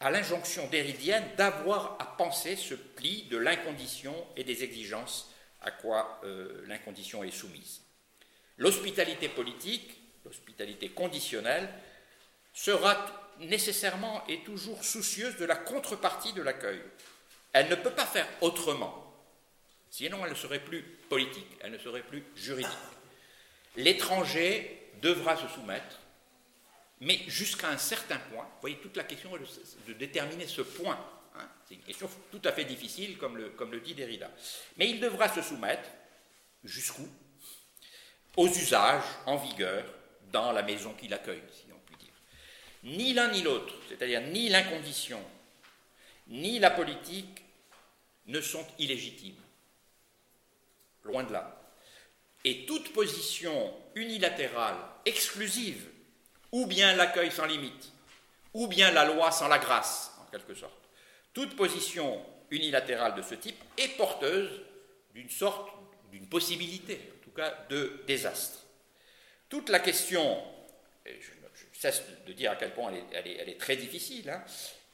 à 0.00 0.10
l'injonction 0.10 0.66
d'Héridienne 0.68 1.24
d'avoir 1.36 1.96
à 2.00 2.06
penser 2.16 2.56
ce 2.56 2.74
pli 2.74 3.24
de 3.24 3.36
l'incondition 3.36 4.14
et 4.36 4.44
des 4.44 4.62
exigences 4.62 5.30
à 5.60 5.70
quoi 5.70 6.20
euh, 6.24 6.62
l'incondition 6.66 7.24
est 7.24 7.30
soumise. 7.30 7.82
L'hospitalité 8.58 9.28
politique, 9.28 10.00
l'hospitalité 10.24 10.88
conditionnelle, 10.90 11.68
sera 12.52 13.06
nécessairement 13.40 14.24
et 14.26 14.42
toujours 14.42 14.84
soucieuse 14.84 15.36
de 15.36 15.44
la 15.44 15.56
contrepartie 15.56 16.32
de 16.32 16.42
l'accueil. 16.42 16.80
Elle 17.52 17.68
ne 17.68 17.74
peut 17.74 17.90
pas 17.90 18.06
faire 18.06 18.28
autrement. 18.40 19.04
Sinon, 19.90 20.24
elle 20.24 20.32
ne 20.32 20.36
serait 20.36 20.62
plus 20.62 20.82
politique, 21.08 21.46
elle 21.60 21.72
ne 21.72 21.78
serait 21.78 22.02
plus 22.02 22.22
juridique. 22.36 22.70
L'étranger 23.76 24.90
devra 25.00 25.36
se 25.36 25.48
soumettre, 25.48 26.00
mais 27.00 27.20
jusqu'à 27.26 27.68
un 27.68 27.78
certain 27.78 28.18
point. 28.18 28.44
Vous 28.44 28.60
voyez, 28.60 28.76
toute 28.78 28.96
la 28.96 29.04
question 29.04 29.36
est 29.36 29.86
de, 29.86 29.92
déterminer 29.92 30.46
ce 30.46 30.62
point. 30.62 30.98
Hein. 31.36 31.48
C'est 31.66 31.74
une 31.74 31.82
question 31.82 32.10
tout 32.30 32.40
à 32.44 32.52
fait 32.52 32.64
difficile, 32.64 33.18
comme 33.18 33.36
le, 33.36 33.50
comme 33.50 33.70
le 33.70 33.80
dit 33.80 33.94
Derrida. 33.94 34.30
Mais 34.76 34.90
il 34.90 35.00
devra 35.00 35.28
se 35.32 35.42
soumettre 35.42 35.88
jusqu'où? 36.64 37.08
Aux 38.36 38.48
usages 38.48 39.04
en 39.26 39.36
vigueur 39.36 39.84
dans 40.32 40.52
la 40.52 40.62
maison 40.62 40.94
qui 40.94 41.08
l'accueille, 41.08 41.42
si 41.50 41.66
on 41.72 41.78
peut 41.78 41.98
dire. 41.98 42.12
Ni 42.84 43.12
l'un 43.12 43.30
ni 43.30 43.42
l'autre, 43.42 43.74
c'est-à-dire 43.88 44.20
ni 44.20 44.48
l'incondition, 44.48 45.20
ni 46.28 46.58
la 46.58 46.70
politique, 46.70 47.42
ne 48.26 48.40
sont 48.40 48.66
illégitimes. 48.78 49.40
Loin 51.04 51.24
de 51.24 51.32
là. 51.32 51.58
Et 52.44 52.66
toute 52.66 52.92
position 52.92 53.74
unilatérale, 53.94 54.76
exclusive, 55.04 55.88
ou 56.52 56.66
bien 56.66 56.94
l'accueil 56.94 57.30
sans 57.30 57.46
limite, 57.46 57.92
ou 58.54 58.66
bien 58.66 58.90
la 58.90 59.04
loi 59.04 59.30
sans 59.30 59.48
la 59.48 59.58
grâce, 59.58 60.12
en 60.20 60.30
quelque 60.30 60.54
sorte, 60.54 60.88
toute 61.32 61.56
position 61.56 62.20
unilatérale 62.50 63.14
de 63.14 63.22
ce 63.22 63.34
type 63.34 63.62
est 63.76 63.96
porteuse 63.96 64.62
d'une 65.14 65.30
sorte, 65.30 65.70
d'une 66.10 66.26
possibilité, 66.26 67.00
en 67.20 67.24
tout 67.24 67.30
cas, 67.30 67.54
de 67.68 68.02
désastre. 68.06 68.64
Toute 69.48 69.68
la 69.68 69.80
question, 69.80 70.42
je, 71.06 71.30
cesse 71.72 72.02
de 72.26 72.32
dire 72.32 72.50
à 72.50 72.56
quel 72.56 72.72
point 72.72 72.92
elle 73.12 73.48
est, 73.48 73.58
très 73.58 73.76
difficile, 73.76 74.30
hein, 74.30 74.42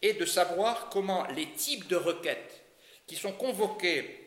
est 0.03 0.15
de 0.15 0.27
savoir 0.27 0.91
comment 0.91 1.27
les 1.29 1.51
types 1.53 1.89
de 1.89 1.97
requêtes 1.97 2.63
qui 3.07 3.17
sont 3.17 3.33
convoquées 3.33 4.27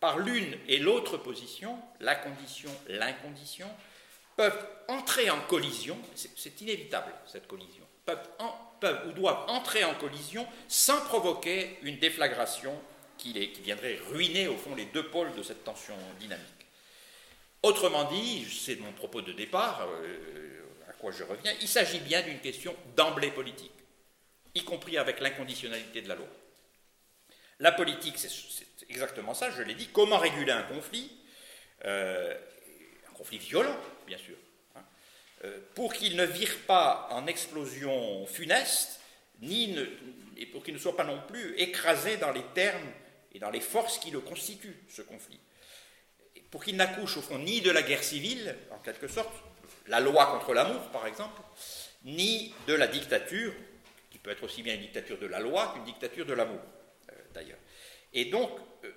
par 0.00 0.18
l'une 0.18 0.56
et 0.68 0.78
l'autre 0.78 1.16
position, 1.16 1.78
la 2.00 2.14
condition, 2.14 2.70
l'incondition, 2.86 3.68
peuvent 4.38 4.66
entrer 4.86 5.30
en 5.30 5.40
collision, 5.40 5.98
c'est 6.14 6.60
inévitable 6.60 7.12
cette 7.26 7.48
collision, 7.48 7.82
peuvent, 8.06 9.08
ou 9.08 9.12
doivent 9.12 9.50
entrer 9.50 9.82
en 9.82 9.94
collision 9.96 10.46
sans 10.68 11.00
provoquer 11.00 11.76
une 11.82 11.98
déflagration 11.98 12.72
qui, 13.18 13.32
viendrait 13.64 13.98
ruiner 14.12 14.46
au 14.46 14.56
fond 14.56 14.76
les 14.76 14.84
deux 14.84 15.02
pôles 15.08 15.34
de 15.34 15.42
cette 15.42 15.64
tension 15.64 15.96
dynamique. 16.20 16.46
Autrement 17.64 18.04
dit, 18.04 18.46
c'est 18.48 18.76
mon 18.76 18.92
propos 18.92 19.22
de 19.22 19.32
départ, 19.32 19.88
euh, 19.88 20.62
à 20.88 20.92
quoi 20.92 21.10
je 21.10 21.24
reviens, 21.24 21.52
il 21.60 21.66
s'agit 21.66 21.98
bien 21.98 22.22
d'une 22.22 22.38
question 22.38 22.76
d'emblée 22.94 23.32
politique, 23.32 23.72
y 24.54 24.62
compris 24.62 24.98
avec 24.98 25.18
l'inconditionnalité 25.18 26.00
de 26.00 26.08
la 26.08 26.14
loi. 26.14 26.28
La 27.58 27.72
politique, 27.72 28.18
c'est 28.18 28.88
exactement 28.88 29.34
ça, 29.34 29.50
je 29.50 29.62
l'ai 29.62 29.74
dit. 29.74 29.88
Comment 29.92 30.18
réguler 30.18 30.52
un 30.52 30.62
conflit 30.62 31.10
euh, 31.84 32.32
Un 33.10 33.12
conflit 33.14 33.38
violent, 33.38 33.76
bien 34.08 34.18
sûr. 34.18 34.36
Hein, 34.74 34.82
euh, 35.44 35.58
pour 35.74 35.92
qu'il 35.92 36.16
ne 36.16 36.24
vire 36.24 36.56
pas 36.66 37.08
en 37.12 37.26
explosion 37.26 38.26
funeste, 38.26 39.00
ni 39.40 39.76
et 40.36 40.46
pour 40.46 40.64
qu'il 40.64 40.74
ne 40.74 40.78
soit 40.78 40.96
pas 40.96 41.04
non 41.04 41.20
plus 41.28 41.54
écrasé 41.58 42.16
dans 42.16 42.32
les 42.32 42.42
termes 42.54 42.90
et 43.32 43.38
dans 43.38 43.50
les 43.50 43.60
forces 43.60 43.98
qui 43.98 44.10
le 44.10 44.20
constituent, 44.20 44.82
ce 44.88 45.02
conflit. 45.02 45.38
pour 46.50 46.64
qu'il 46.64 46.76
n'accouche, 46.76 47.18
au 47.18 47.22
fond, 47.22 47.38
ni 47.38 47.60
de 47.60 47.70
la 47.70 47.82
guerre 47.82 48.02
civile, 48.02 48.56
en 48.70 48.78
quelque 48.78 49.06
sorte, 49.06 49.34
la 49.86 50.00
loi 50.00 50.26
contre 50.26 50.54
l'amour, 50.54 50.80
par 50.90 51.06
exemple, 51.06 51.42
ni 52.04 52.54
de 52.66 52.72
la 52.72 52.86
dictature, 52.86 53.52
qui 54.10 54.18
peut 54.18 54.30
être 54.30 54.44
aussi 54.44 54.62
bien 54.62 54.74
une 54.74 54.80
dictature 54.80 55.18
de 55.18 55.26
la 55.26 55.40
loi 55.40 55.72
qu'une 55.74 55.84
dictature 55.84 56.24
de 56.24 56.32
l'amour, 56.32 56.60
euh, 57.10 57.14
d'ailleurs. 57.34 57.58
Et 58.14 58.24
donc, 58.26 58.50
euh, 58.84 58.90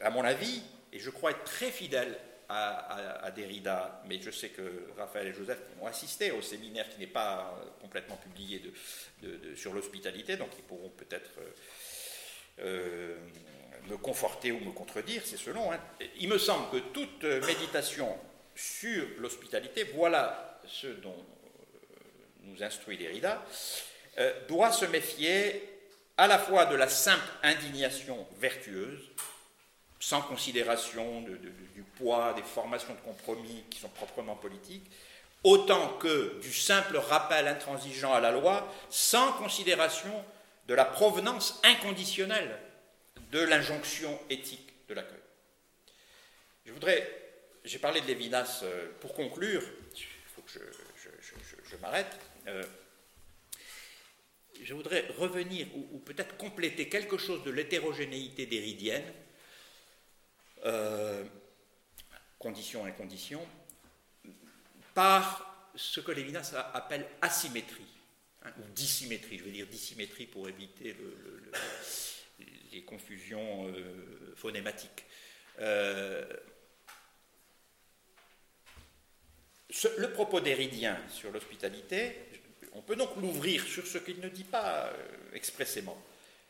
à 0.00 0.10
mon 0.10 0.24
avis, 0.24 0.60
et 0.92 0.98
je 0.98 1.10
crois 1.10 1.30
être 1.30 1.44
très 1.44 1.70
fidèle 1.70 2.18
à, 2.52 3.30
Derrida, 3.30 4.02
mais 4.06 4.20
je 4.20 4.30
sais 4.30 4.50
que 4.50 4.86
Raphaël 4.96 5.28
et 5.28 5.34
Joseph 5.34 5.58
ont 5.80 5.86
assisté 5.86 6.30
au 6.30 6.42
séminaire 6.42 6.88
qui 6.88 6.98
n'est 6.98 7.06
pas 7.06 7.58
complètement 7.80 8.16
publié 8.16 8.62
sur 9.56 9.72
l'hospitalité, 9.72 10.36
donc 10.36 10.50
ils 10.58 10.64
pourront 10.64 10.90
peut-être 10.90 11.30
euh, 11.38 11.50
euh, 12.60 13.16
me 13.88 13.96
conforter 13.96 14.52
ou 14.52 14.60
me 14.60 14.72
contredire, 14.72 15.22
c'est 15.24 15.38
selon. 15.38 15.72
Hein. 15.72 15.80
Il 16.18 16.28
me 16.28 16.38
semble 16.38 16.70
que 16.70 16.78
toute 16.92 17.24
méditation 17.24 18.18
sur 18.54 19.06
l'hospitalité, 19.18 19.84
voilà 19.94 20.60
ce 20.66 20.86
dont 20.86 21.24
nous 22.42 22.62
instruit 22.62 22.98
Derrida, 22.98 23.42
doit 24.46 24.72
se 24.72 24.84
méfier 24.84 25.72
à 26.18 26.26
la 26.26 26.38
fois 26.38 26.66
de 26.66 26.76
la 26.76 26.88
simple 26.88 27.26
indignation 27.42 28.26
vertueuse, 28.38 29.10
sans 30.02 30.20
considération 30.20 31.20
du 31.20 31.82
poids 31.96 32.32
des 32.34 32.42
formations 32.42 32.92
de 32.92 32.98
compromis 32.98 33.62
qui 33.70 33.78
sont 33.78 33.88
proprement 33.88 34.34
politiques, 34.34 34.90
autant 35.44 35.96
que 35.98 36.40
du 36.40 36.52
simple 36.52 36.96
rappel 36.96 37.46
intransigeant 37.46 38.12
à 38.12 38.18
la 38.18 38.32
loi, 38.32 38.66
sans 38.90 39.32
considération 39.34 40.12
de 40.66 40.74
la 40.74 40.84
provenance 40.84 41.60
inconditionnelle 41.62 42.58
de 43.30 43.42
l'injonction 43.42 44.18
éthique 44.28 44.72
de 44.88 44.94
l'accueil. 44.94 45.22
Je 46.66 46.72
voudrais, 46.72 47.08
j'ai 47.64 47.78
parlé 47.78 48.00
de 48.00 48.06
Lévinas 48.08 48.62
euh, 48.64 48.88
pour 49.00 49.14
conclure, 49.14 49.62
il 49.94 50.04
faut 50.34 50.42
que 50.42 50.50
je, 50.50 51.76
m'arrête. 51.76 52.18
Euh, 52.48 52.64
je 54.60 54.74
voudrais 54.74 55.06
revenir 55.16 55.68
ou, 55.76 55.98
peut-être 56.00 56.36
compléter 56.36 56.88
quelque 56.88 57.18
chose 57.18 57.44
de 57.44 57.52
l'hétérogénéité 57.52 58.46
déridienne, 58.46 59.04
euh, 60.64 61.24
condition 62.38 62.84
incondition, 62.84 63.46
par 64.94 65.70
ce 65.74 66.00
que 66.00 66.12
Lévinas 66.12 66.54
appelle 66.74 67.06
asymétrie, 67.20 67.86
hein, 68.44 68.52
ou 68.58 68.68
dissymétrie, 68.74 69.38
je 69.38 69.44
veux 69.44 69.50
dire 69.50 69.66
dissymétrie 69.66 70.26
pour 70.26 70.48
éviter 70.48 70.96
les 72.72 72.82
confusions 72.82 73.68
euh, 73.68 74.34
phonématiques. 74.36 75.04
Euh, 75.60 76.24
le 79.98 80.12
propos 80.12 80.40
d'Héridien 80.40 80.98
sur 81.08 81.32
l'hospitalité, 81.32 82.16
on 82.74 82.82
peut 82.82 82.96
donc 82.96 83.16
l'ouvrir 83.16 83.64
sur 83.64 83.86
ce 83.86 83.98
qu'il 83.98 84.20
ne 84.20 84.28
dit 84.28 84.44
pas 84.44 84.92
expressément, 85.32 86.00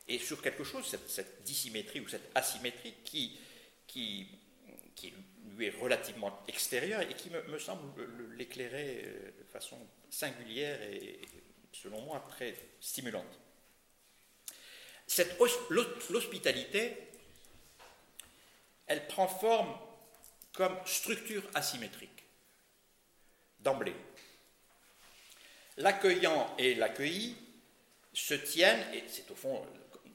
et 0.08 0.18
sur 0.18 0.42
quelque 0.42 0.64
chose, 0.64 0.96
cette 1.06 1.42
dissymétrie 1.44 2.00
ou 2.00 2.08
cette 2.08 2.30
asymétrie 2.34 2.94
qui, 3.04 3.38
qui, 3.92 4.26
lui 5.56 5.66
est 5.66 5.80
relativement 5.80 6.42
extérieur 6.48 7.02
et 7.02 7.14
qui 7.14 7.28
me, 7.28 7.58
semble 7.58 8.08
l'éclairer 8.36 9.02
euh, 9.04 9.30
de 9.38 9.44
façon 9.52 9.76
singulière 10.08 10.80
et, 10.82 11.20
selon 11.72 12.00
moi, 12.02 12.24
très 12.28 12.54
stimulante. 12.80 13.38
Cette 15.06 15.38
l'hospitalité, 16.08 16.96
elle 18.86 19.06
prend 19.06 19.28
forme 19.28 19.76
comme 20.52 20.74
structure 20.86 21.42
asymétrique, 21.54 22.24
d'emblée. 23.60 23.96
L'accueillant 25.76 26.54
et 26.58 26.74
l'accueilli 26.74 27.36
se 28.14 28.34
tiennent, 28.34 28.94
et 28.94 29.04
c'est 29.08 29.30
au 29.30 29.34
fond, 29.34 29.66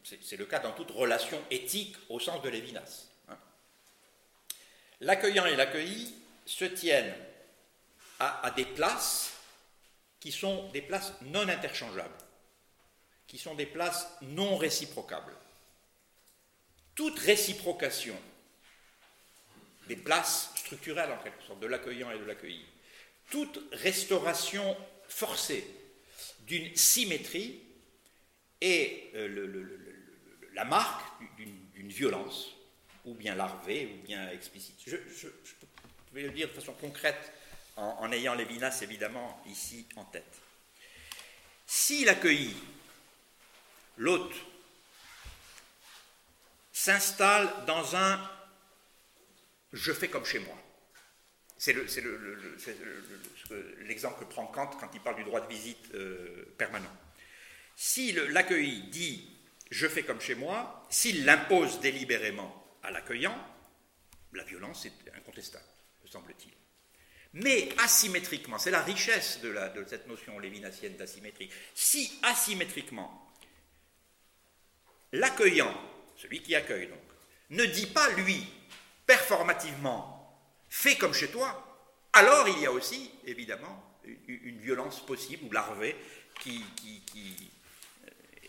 c'est 0.03 0.37
le 0.37 0.45
cas 0.45 0.59
dans 0.59 0.71
toute 0.71 0.91
relation 0.91 1.43
éthique 1.51 1.95
au 2.09 2.19
sens 2.19 2.41
de 2.41 2.49
Lévinas 2.49 3.07
l'accueillant 5.01 5.45
et 5.45 5.55
l'accueilli 5.55 6.13
se 6.45 6.65
tiennent 6.65 7.13
à, 8.19 8.51
des 8.55 8.65
places 8.65 9.33
qui 10.19 10.31
sont 10.31 10.69
des 10.71 10.81
places 10.81 11.13
non 11.21 11.47
interchangeables, 11.47 12.17
qui 13.27 13.37
sont 13.37 13.53
des 13.55 13.65
places 13.65 14.07
non 14.21 14.57
réciprocables. 14.57 15.35
Toute 16.95 17.19
réciprocation 17.19 18.19
des 19.87 19.95
places 19.95 20.51
structurelles, 20.55 21.11
en 21.11 21.23
quelque 21.23 21.43
sorte, 21.43 21.59
de 21.59 21.67
l'accueillant 21.67 22.11
et 22.11 22.17
de 22.17 22.25
l'accueilli, 22.25 22.65
toute 23.29 23.59
restauration 23.73 24.75
forcée 25.07 25.65
d'une 26.41 26.75
symétrie 26.75 27.61
est 28.59 29.11
euh, 29.15 29.63
la 30.53 30.65
marque 30.65 31.03
d'une 31.37 31.89
violence 31.89 32.56
ou 33.07 33.13
bien 33.13 33.35
larvé, 33.35 33.93
ou 33.93 34.05
bien 34.05 34.29
explicite. 34.29 34.75
Je, 34.85 34.97
vais 36.11 36.23
le 36.23 36.31
dire 36.31 36.49
de 36.49 36.53
façon 36.53 36.73
concrète, 36.73 37.31
en, 37.77 38.11
ayant 38.11 38.35
Lévinas 38.35 38.79
évidemment 38.81 39.41
ici 39.47 39.87
en 39.95 40.03
tête. 40.05 40.41
Si 41.65 42.07
accueilli, 42.07 42.55
l'hôte, 43.97 44.33
s'installe 46.71 47.65
dans 47.65 47.95
un 47.95 48.29
je 49.73 49.91
fais 49.91 50.07
comme 50.07 50.25
chez 50.25 50.39
moi. 50.39 50.55
C'est 51.57 51.75
l'exemple 53.81 54.19
que 54.19 54.29
prend 54.29 54.47
Kant 54.47 54.71
quand 54.79 54.89
il 54.93 55.01
parle 55.01 55.17
du 55.17 55.23
droit 55.23 55.41
de 55.41 55.47
visite 55.47 55.93
euh, 55.95 56.53
permanent. 56.57 56.95
Si 57.75 58.11
l'accueilli 58.11 58.83
dit 58.89 59.33
je 59.69 59.87
fais 59.87 60.03
comme 60.03 60.21
chez 60.21 60.35
moi, 60.35 60.85
s'il 60.89 61.25
l'impose 61.25 61.79
délibérément 61.79 62.66
à 62.83 62.91
l'accueillant, 62.91 63.37
la 64.33 64.43
violence 64.43 64.85
est 64.85 65.11
incontestable, 65.15 65.65
me 66.03 66.09
semble-t-il. 66.09 66.53
Mais 67.33 67.69
asymétriquement, 67.77 68.57
c'est 68.57 68.71
la 68.71 68.81
richesse 68.81 69.41
de, 69.41 69.55
cette 69.87 70.07
notion 70.07 70.39
lévinassienne 70.39 70.95
d'asymétrie. 70.95 71.49
Si 71.75 72.19
asymétriquement, 72.23 73.31
l'accueillant, 75.11 75.73
celui 76.15 76.41
qui 76.41 76.55
accueille 76.55 76.87
donc, 76.87 76.99
ne 77.51 77.65
dit 77.65 77.87
pas 77.87 78.09
lui, 78.11 78.45
performativement, 79.05 80.41
fais 80.69 80.97
comme 80.97 81.13
chez 81.13 81.29
toi, 81.29 81.63
alors 82.13 82.47
il 82.49 82.59
y 82.59 82.65
a 82.65 82.71
aussi, 82.71 83.11
évidemment, 83.25 83.99
une, 84.27 84.59
violence 84.59 85.05
possible 85.05 85.45
ou 85.45 85.51
larvée 85.51 85.95
qui, 86.39 86.63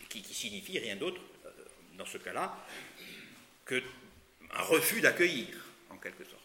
qui 0.09 0.33
signifie 0.33 0.79
rien 0.79 0.95
d'autre, 0.95 1.21
euh, 1.45 1.51
dans 1.97 2.05
ce 2.05 2.17
cas-là, 2.17 2.57
que 3.65 3.81
un 4.51 4.61
refus 4.63 5.01
d'accueillir, 5.01 5.47
en 5.89 5.97
quelque 5.97 6.23
sorte. 6.23 6.35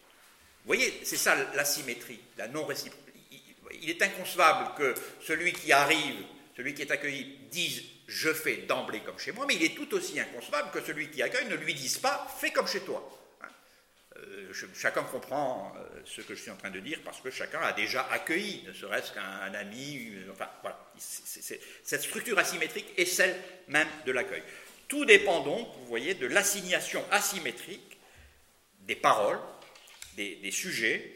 Vous 0.65 0.67
voyez, 0.67 1.01
c'est 1.03 1.17
ça 1.17 1.35
l'asymétrie, 1.53 2.19
la 2.37 2.47
non-réciprocité. 2.47 3.11
Il 3.81 3.89
est 3.89 4.01
inconcevable 4.01 4.75
que 4.77 4.95
celui 5.21 5.53
qui 5.53 5.71
arrive, 5.71 6.15
celui 6.55 6.73
qui 6.73 6.81
est 6.81 6.91
accueilli, 6.91 7.39
dise 7.51 7.83
je 8.07 8.31
fais 8.33 8.57
d'emblée 8.57 9.01
comme 9.01 9.17
chez 9.17 9.31
moi, 9.31 9.45
mais 9.47 9.55
il 9.55 9.63
est 9.63 9.75
tout 9.75 9.91
aussi 9.95 10.19
inconcevable 10.19 10.71
que 10.71 10.81
celui 10.81 11.09
qui 11.09 11.21
accueille 11.21 11.47
ne 11.47 11.55
lui 11.55 11.73
dise 11.73 11.97
pas 11.97 12.27
fais 12.39 12.51
comme 12.51 12.67
chez 12.67 12.81
toi. 12.81 13.07
Hein. 13.41 13.47
Euh, 14.17 14.53
chacun 14.75 15.03
comprend 15.03 15.73
euh, 15.77 16.01
ce 16.05 16.21
que 16.21 16.35
je 16.35 16.41
suis 16.41 16.51
en 16.51 16.55
train 16.55 16.69
de 16.69 16.79
dire 16.79 16.99
parce 17.03 17.19
que 17.19 17.31
chacun 17.31 17.59
a 17.61 17.73
déjà 17.73 18.07
accueilli, 18.11 18.63
ne 18.67 18.73
serait-ce 18.73 19.11
qu'un 19.11 19.53
ami. 19.53 20.13
enfin, 20.31 20.49
voilà. 20.61 20.79
cette 20.97 22.03
structure 22.03 22.37
asymétrique 22.37 22.93
est 22.97 23.05
celle 23.05 23.35
même 23.67 23.87
de 24.05 24.11
l'accueil. 24.11 24.43
Tout 24.87 25.05
dépend 25.05 25.41
donc, 25.41 25.67
vous 25.79 25.87
voyez, 25.87 26.13
de 26.13 26.27
l'assignation 26.27 27.03
asymétrique 27.11 27.94
des 28.87 28.95
paroles, 28.95 29.39
des, 30.15 30.51
sujets, 30.51 31.13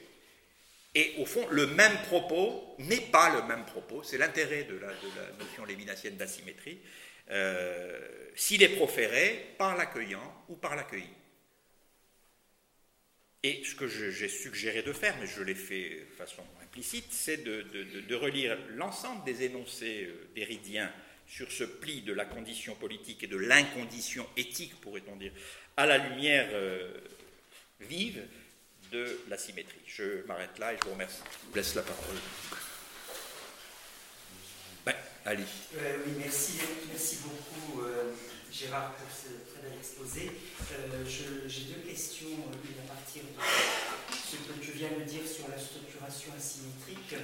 et 0.95 1.13
au 1.19 1.25
fond, 1.25 1.47
le 1.49 1.67
même 1.67 1.97
propos 2.07 2.75
n'est 2.79 3.01
pas 3.11 3.33
le 3.35 3.47
même 3.47 3.65
propos, 3.65 4.03
c'est 4.03 4.17
l'intérêt 4.17 4.63
de 4.63 4.77
la, 4.77 4.91
notion 5.39 5.65
lévinassienne 5.65 6.17
d'asymétrie, 6.17 6.79
euh, 7.29 7.99
s'il 8.35 8.63
est 8.63 8.75
proféré 8.75 9.53
par 9.57 9.77
l'accueillant 9.77 10.43
ou 10.49 10.55
par 10.55 10.75
l'accueilli. 10.75 11.09
Et 13.43 13.63
ce 13.63 13.75
que 13.75 13.87
j'ai 13.87 14.27
suggéré 14.27 14.81
de 14.81 14.91
faire, 14.91 15.15
mais 15.21 15.27
je 15.27 15.41
l'ai 15.41 15.55
fait 15.55 16.01
de 16.09 16.15
façon 16.17 16.43
implicite, 16.61 17.05
c'est 17.11 17.43
de, 17.43 18.15
relire 18.15 18.57
l'ensemble 18.75 19.23
des 19.23 19.43
énoncés 19.43 20.07
euh, 20.09 20.29
d'Héridien 20.35 20.91
sur 21.25 21.51
ce 21.51 21.63
pli 21.63 22.01
de 22.01 22.11
la 22.11 22.25
condition 22.25 22.75
politique 22.75 23.23
et 23.23 23.27
de 23.27 23.37
l'incondition 23.37 24.27
éthique, 24.35 24.81
pourrait-on 24.81 25.15
dire, 25.15 25.31
à 25.77 25.85
la 25.85 25.97
lumière 25.99 26.49
euh, 26.51 26.91
vive 27.79 28.21
de 28.91 29.19
la 29.29 29.37
symétrie. 29.37 29.79
Je 29.85 30.25
m'arrête 30.27 30.57
là 30.59 30.73
et 30.73 30.77
je 30.77 30.85
vous 30.85 30.93
remercie. 30.93 31.21
Je 31.43 31.49
vous 31.49 31.55
laisse 31.55 31.75
la 31.75 31.83
parole. 31.83 32.15
Ben, 34.85 34.95
allez. 35.25 35.43
Euh, 35.77 35.97
oui, 36.05 36.13
merci, 36.17 36.53
merci 36.87 37.17
beaucoup 37.23 37.81
euh, 37.83 38.13
Gérard 38.51 38.95
pour 38.95 39.07
ce 39.11 39.51
très 39.51 39.61
bel 39.61 39.77
exposé. 39.77 40.31
Euh, 40.71 41.05
J'ai 41.47 41.63
deux 41.63 41.81
questions, 41.87 42.27
une 42.27 42.89
à 42.89 42.93
partir 42.93 43.23
de 43.23 43.29
ce 44.15 44.35
que 44.35 44.65
tu 44.65 44.71
viens 44.71 44.89
de 44.97 45.03
dire 45.03 45.27
sur 45.27 45.47
la 45.49 45.57
structuration 45.59 46.31
asymétrique. 46.37 47.15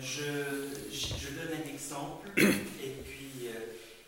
Je, 0.00 0.22
je, 0.92 1.28
donne 1.34 1.60
un 1.64 1.68
exemple 1.68 2.30
et 2.38 2.92
puis 3.04 3.48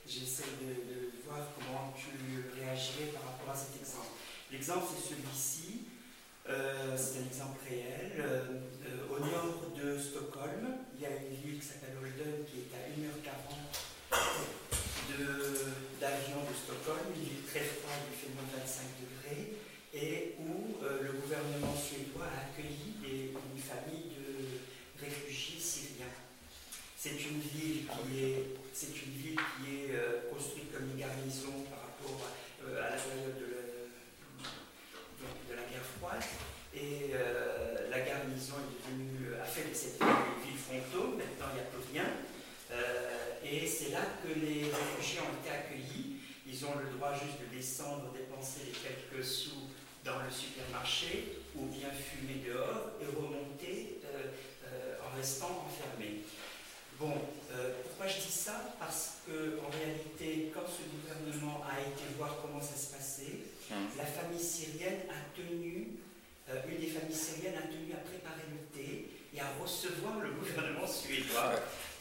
j'essaie 0.07 0.45
de, 0.63 0.69
de, 0.69 1.18
comment 1.29 1.93
tu 1.97 2.11
réagirais 2.59 3.13
par 3.13 3.23
rapport 3.33 3.51
à 3.53 3.57
cet 3.57 3.81
exemple. 3.81 4.17
L'exemple, 4.51 4.87
c'est 4.95 5.15
celui-ci. 5.15 5.89
Euh, 6.49 6.97
c'est 6.97 7.21
un 7.21 7.27
exemple 7.27 7.61
réel. 7.69 8.13
Euh, 8.19 8.65
au 9.13 9.21
nord 9.21 9.69
de 9.77 9.99
Stockholm, 9.99 10.81
il 10.97 11.03
y 11.03 11.07
a 11.07 11.11
une 11.11 11.37
ville 11.37 11.61
qui 11.61 11.67
s'appelle 11.67 11.97
Holden 12.01 12.45
qui 12.49 12.65
est 12.65 12.73
à 12.73 12.89
1h40 12.89 13.69
d'avion 16.01 16.41
de, 16.47 16.55
Stockholm, 16.55 17.11
une 17.17 17.25
ville 17.25 17.45
très 17.45 17.61
froide, 17.61 18.07
il 18.07 18.17
fait 18.17 18.33
moins 18.35 18.47
25 18.55 18.87
degrés, 19.03 19.57
et 19.93 20.37
où 20.39 20.79
euh, 20.85 21.03
le 21.03 21.13
gouvernement 21.19 21.75
suédois 21.75 22.27
a 22.27 22.49
accueilli 22.49 22.95
une 23.03 23.61
famille 23.61 24.13
de 24.15 25.05
réfugiés 25.05 25.59
syriens. 25.59 26.13
C'est 26.97 27.19
une 27.19 27.41
ville 27.41 27.87
qui 27.87 28.25
est, 28.25 28.58
c'est 28.79 28.95
une 29.03 29.13
ville 29.13 29.41
qui 29.57 29.91
est 29.91 30.31
construite 30.31 30.71
comme 30.73 30.91
une 30.91 31.01
garnison 31.01 31.67
par 31.69 31.81
rapport 31.91 32.31
à 32.63 32.91
la 32.91 32.97
période 32.97 33.39
de 33.39 33.59
et 36.75 37.11
euh, 37.15 37.91
la 37.91 38.01
garnison 38.01 38.55
est 38.55 39.75
cette 39.75 39.99
ville, 39.99 40.59
frontaux, 40.59 41.17
maintenant 41.17 41.47
il 41.51 41.55
n'y 41.55 41.61
a 41.61 41.71
plus 41.71 41.93
rien. 41.93 42.05
Euh, 42.71 43.45
et 43.45 43.67
c'est 43.67 43.91
là 43.91 44.03
que 44.23 44.29
les 44.39 44.65
réfugiés 44.65 45.21
ont 45.21 45.35
été 45.43 45.51
accueillis. 45.51 46.17
Ils 46.47 46.65
ont 46.65 46.79
le 46.79 46.97
droit 46.97 47.13
juste 47.15 47.41
de 47.41 47.57
descendre, 47.57 48.13
dépenser 48.13 48.61
les 48.67 48.73
quelques 48.73 49.25
sous 49.25 49.69
dans 50.05 50.19
le 50.19 50.31
supermarché, 50.31 51.39
ou 51.57 51.67
bien 51.67 51.89
fumer 51.91 52.45
dehors 52.47 52.93
et 53.01 53.07
remonter 53.07 54.01
euh, 54.05 54.29
euh, 54.67 54.97
en 55.05 55.17
restant 55.17 55.67
enfermés. 55.67 56.23
Bon, 56.99 57.13
pourquoi 57.85 58.07
je 58.09 58.27
dis 58.27 58.33
ça? 58.33 58.75
Parce 58.81 59.19
qu'en 59.25 59.71
réalité, 59.71 60.51
quand 60.53 60.67
ce 60.67 60.83
gouvernement 60.91 61.63
a 61.71 61.81
été 61.81 62.03
voir 62.17 62.39
comment 62.43 62.61
ça 62.61 62.77
se 62.77 62.93
passait, 62.93 63.39
hum. 63.71 63.87
la 63.97 64.05
famille 64.05 64.43
syrienne 64.43 65.03
a 65.09 65.37
tenu, 65.37 65.89
une 66.49 66.79
des 66.81 66.89
familles 66.89 67.15
syriennes 67.15 67.57
a 67.57 67.67
tenu 67.69 67.93
à 67.93 67.99
préparer 67.99 68.43
le 68.51 68.77
thé 68.77 69.11
et 69.35 69.41
à 69.41 69.47
recevoir 69.63 70.19
le 70.21 70.31
gouvernement 70.33 70.87
suédois. 70.87 71.55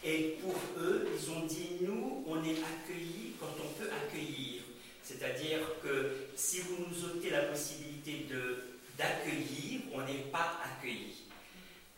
Et 0.03 0.37
pour 0.41 0.55
eux, 0.79 1.07
ils 1.13 1.31
ont 1.31 1.45
dit, 1.45 1.77
nous, 1.81 2.23
on 2.27 2.43
est 2.43 2.57
accueillis 2.57 3.33
quand 3.39 3.53
on 3.63 3.69
peut 3.79 3.89
accueillir. 3.91 4.63
C'est-à-dire 5.03 5.59
que 5.83 6.27
si 6.35 6.61
vous 6.61 6.85
nous 6.89 7.05
ôtez 7.05 7.29
la 7.29 7.43
possibilité 7.43 8.25
d'accueillir, 8.97 9.81
on 9.93 10.01
n'est 10.01 10.25
pas 10.31 10.59
accueillis. 10.65 11.26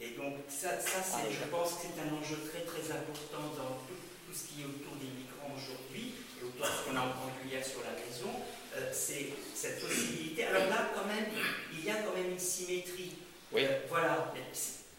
Et 0.01 0.15
donc 0.15 0.35
ça, 0.47 0.79
ça 0.79 1.03
ah, 1.13 1.27
je 1.27 1.45
pense 1.51 1.73
que 1.73 1.87
c'est 1.91 1.99
un 1.99 2.15
enjeu 2.15 2.39
très 2.47 2.63
très 2.63 2.91
important 2.91 3.51
dans 3.57 3.83
tout, 3.83 3.99
ce 4.31 4.47
qui 4.47 4.61
est 4.61 4.65
autour 4.65 4.95
des 4.95 5.11
migrants 5.11 5.51
aujourd'hui, 5.51 6.15
et 6.39 6.43
autour 6.43 6.65
de 6.65 6.71
ce 6.71 6.81
qu'on 6.87 6.95
a 6.95 7.03
entendu 7.03 7.43
hier 7.51 7.65
sur 7.65 7.81
la 7.83 7.91
maison, 7.99 8.31
euh, 8.75 8.89
c'est 8.93 9.27
cette 9.53 9.81
possibilité. 9.81 10.45
Alors 10.45 10.69
là, 10.69 10.91
quand 10.95 11.05
même, 11.05 11.27
il 11.73 11.83
y 11.83 11.89
a 11.89 11.95
quand 11.95 12.15
même 12.15 12.31
une 12.31 12.39
symétrie. 12.39 13.15
Oui. 13.51 13.65
Euh, 13.65 13.79
voilà, 13.89 14.31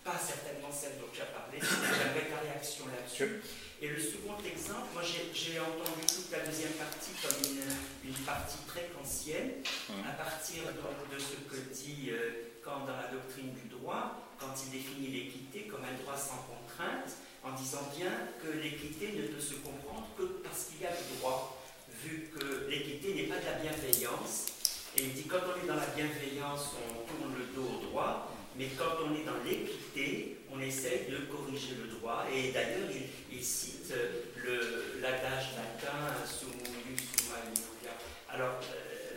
pas 0.04 0.18
certainement 0.18 0.72
celle 0.72 0.98
dont 1.00 1.08
tu 1.12 1.20
as 1.22 1.32
parlé, 1.32 1.60
j'aimerais 1.60 2.28
ta 2.28 2.40
réaction 2.40 2.84
là-dessus. 2.88 3.40
Et 3.80 3.88
le 3.88 3.98
second 3.98 4.36
exemple, 4.44 4.92
moi 4.92 5.02
j'ai 5.02 5.58
entendu 5.58 6.04
toute 6.04 6.30
la 6.32 6.44
deuxième 6.44 6.76
partie 6.76 7.16
comme 7.22 7.40
une, 7.48 8.10
une 8.10 8.24
partie 8.24 8.60
très 8.66 8.90
ancienne, 9.00 9.64
hum. 9.88 10.04
à 10.04 10.12
partir 10.12 10.64
de, 10.68 11.18
ce 11.18 11.36
que 11.48 11.60
dit 11.72 12.10
euh, 12.10 12.52
Kant 12.62 12.84
dans 12.84 12.96
la 12.96 13.08
doctrine 13.08 13.52
du 13.54 13.68
droit, 13.68 14.20
quand 14.40 14.56
il 14.64 14.72
définit 14.72 15.08
l'équité 15.08 15.68
comme 15.70 15.84
un 15.84 16.02
droit 16.02 16.16
sans 16.16 16.40
contrainte, 16.48 17.12
en 17.44 17.52
disant 17.52 17.84
bien 17.94 18.10
que 18.42 18.48
l'équité 18.58 19.12
ne 19.12 19.28
peut 19.28 19.40
se 19.40 19.54
comprendre 19.54 20.08
que 20.16 20.24
parce 20.42 20.64
qu'il 20.64 20.80
y 20.80 20.86
a 20.86 20.90
le 20.90 21.16
droit, 21.18 21.60
vu 22.02 22.30
que 22.34 22.68
l'équité 22.68 23.14
n'est 23.14 23.28
pas 23.28 23.38
de 23.38 23.44
la 23.44 23.60
bienveillance. 23.60 24.46
Et 24.96 25.02
il 25.04 25.12
dit 25.12 25.24
quand 25.24 25.44
on 25.44 25.62
est 25.62 25.68
dans 25.68 25.76
la 25.76 25.86
bienveillance, 25.94 26.74
on 26.80 27.06
tourne 27.06 27.34
le 27.36 27.54
dos 27.54 27.68
au 27.68 27.86
droit, 27.90 28.34
mais 28.56 28.66
quand 28.76 29.04
on 29.04 29.14
est 29.14 29.24
dans 29.24 29.38
l'équité, 29.44 30.38
on 30.50 30.58
essaie 30.58 31.06
de 31.10 31.18
corriger 31.30 31.76
le 31.78 31.98
droit. 31.98 32.24
Et 32.34 32.50
d'ailleurs, 32.50 32.88
il, 33.30 33.44
cite 33.44 33.92
l'adage 35.00 35.54
latin. 35.56 36.10
Alors, 38.32 38.60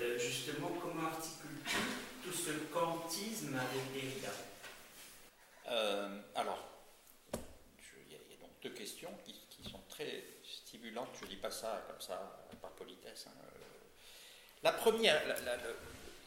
euh, 0.01 0.17
justement, 0.17 0.71
comment 0.82 1.07
articule-t-il 1.07 2.24
tout 2.24 2.36
ce 2.36 2.49
avec 2.49 3.93
Derrida? 3.93 4.52
Euh, 5.68 6.22
Alors, 6.36 6.59
il 7.34 8.11
y, 8.11 8.16
a 8.16 8.38
donc 8.39 8.51
deux 8.61 8.72
questions 8.72 9.11
qui, 9.26 9.34
sont 9.70 9.82
très 9.88 10.24
stimulantes. 10.43 11.16
Je 11.20 11.26
ne 11.26 11.30
dis 11.30 11.38
pas 11.38 11.51
ça 11.51 11.86
comme 11.88 12.01
ça 12.01 12.47
par 12.61 12.72
politesse. 12.72 13.28
Hein. 13.28 13.45
La 14.61 14.74
première, 14.74 15.22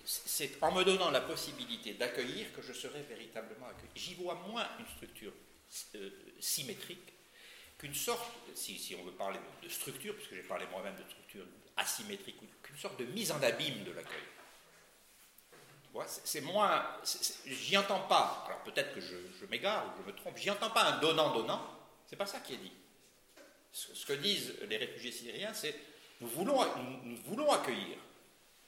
c'est 0.04 0.62
en 0.62 0.72
me 0.72 0.84
donnant 0.84 1.10
la 1.10 1.20
possibilité 1.20 1.94
d'accueillir 1.94 2.52
que 2.54 2.62
je 2.62 2.72
serai 2.72 3.02
véritablement 3.02 3.66
accueilli. 3.66 3.90
J'y 3.94 4.14
vois 4.14 4.34
moins 4.46 4.66
une 4.78 4.86
structure 4.86 5.32
euh, 5.96 6.10
symétrique 6.40 7.12
qu'une 7.78 7.94
sorte, 7.94 8.32
si, 8.54 8.96
on 8.98 9.04
veut 9.04 9.12
parler 9.12 9.38
de, 9.62 9.68
structure, 9.68 10.14
puisque 10.14 10.34
j'ai 10.34 10.42
parlé 10.42 10.66
moi-même 10.70 10.96
de 10.96 11.10
structure 11.10 11.44
asymétrique, 11.76 12.36
qu'une 12.62 12.76
sorte 12.76 12.98
de 12.98 13.04
mise 13.06 13.32
en 13.32 13.42
abîme 13.42 13.84
de 13.84 13.92
l'accueil. 13.92 14.22
C'est 16.06 16.40
moins. 16.40 16.84
J'y 17.46 17.76
entends 17.76 18.00
pas, 18.00 18.44
alors 18.46 18.60
peut-être 18.60 18.94
que 18.94 19.00
je, 19.00 19.46
m'égare 19.50 19.86
ou 19.86 20.02
je 20.02 20.10
me 20.10 20.16
trompe, 20.16 20.36
j'y 20.36 20.50
entends 20.50 20.70
pas 20.70 20.84
un 20.84 20.98
donnant-donnant, 20.98 21.62
c'est 22.06 22.16
pas 22.16 22.26
ça 22.26 22.40
qui 22.40 22.54
est 22.54 22.58
dit. 22.58 22.72
Ce, 23.72 24.06
que 24.06 24.14
disent 24.14 24.54
les 24.68 24.76
réfugiés 24.78 25.12
syriens, 25.12 25.52
c'est 25.52 25.74
nous 26.20 26.28
voulons, 26.28 26.64
nous 27.04 27.16
voulons 27.26 27.50
accueillir, 27.52 27.98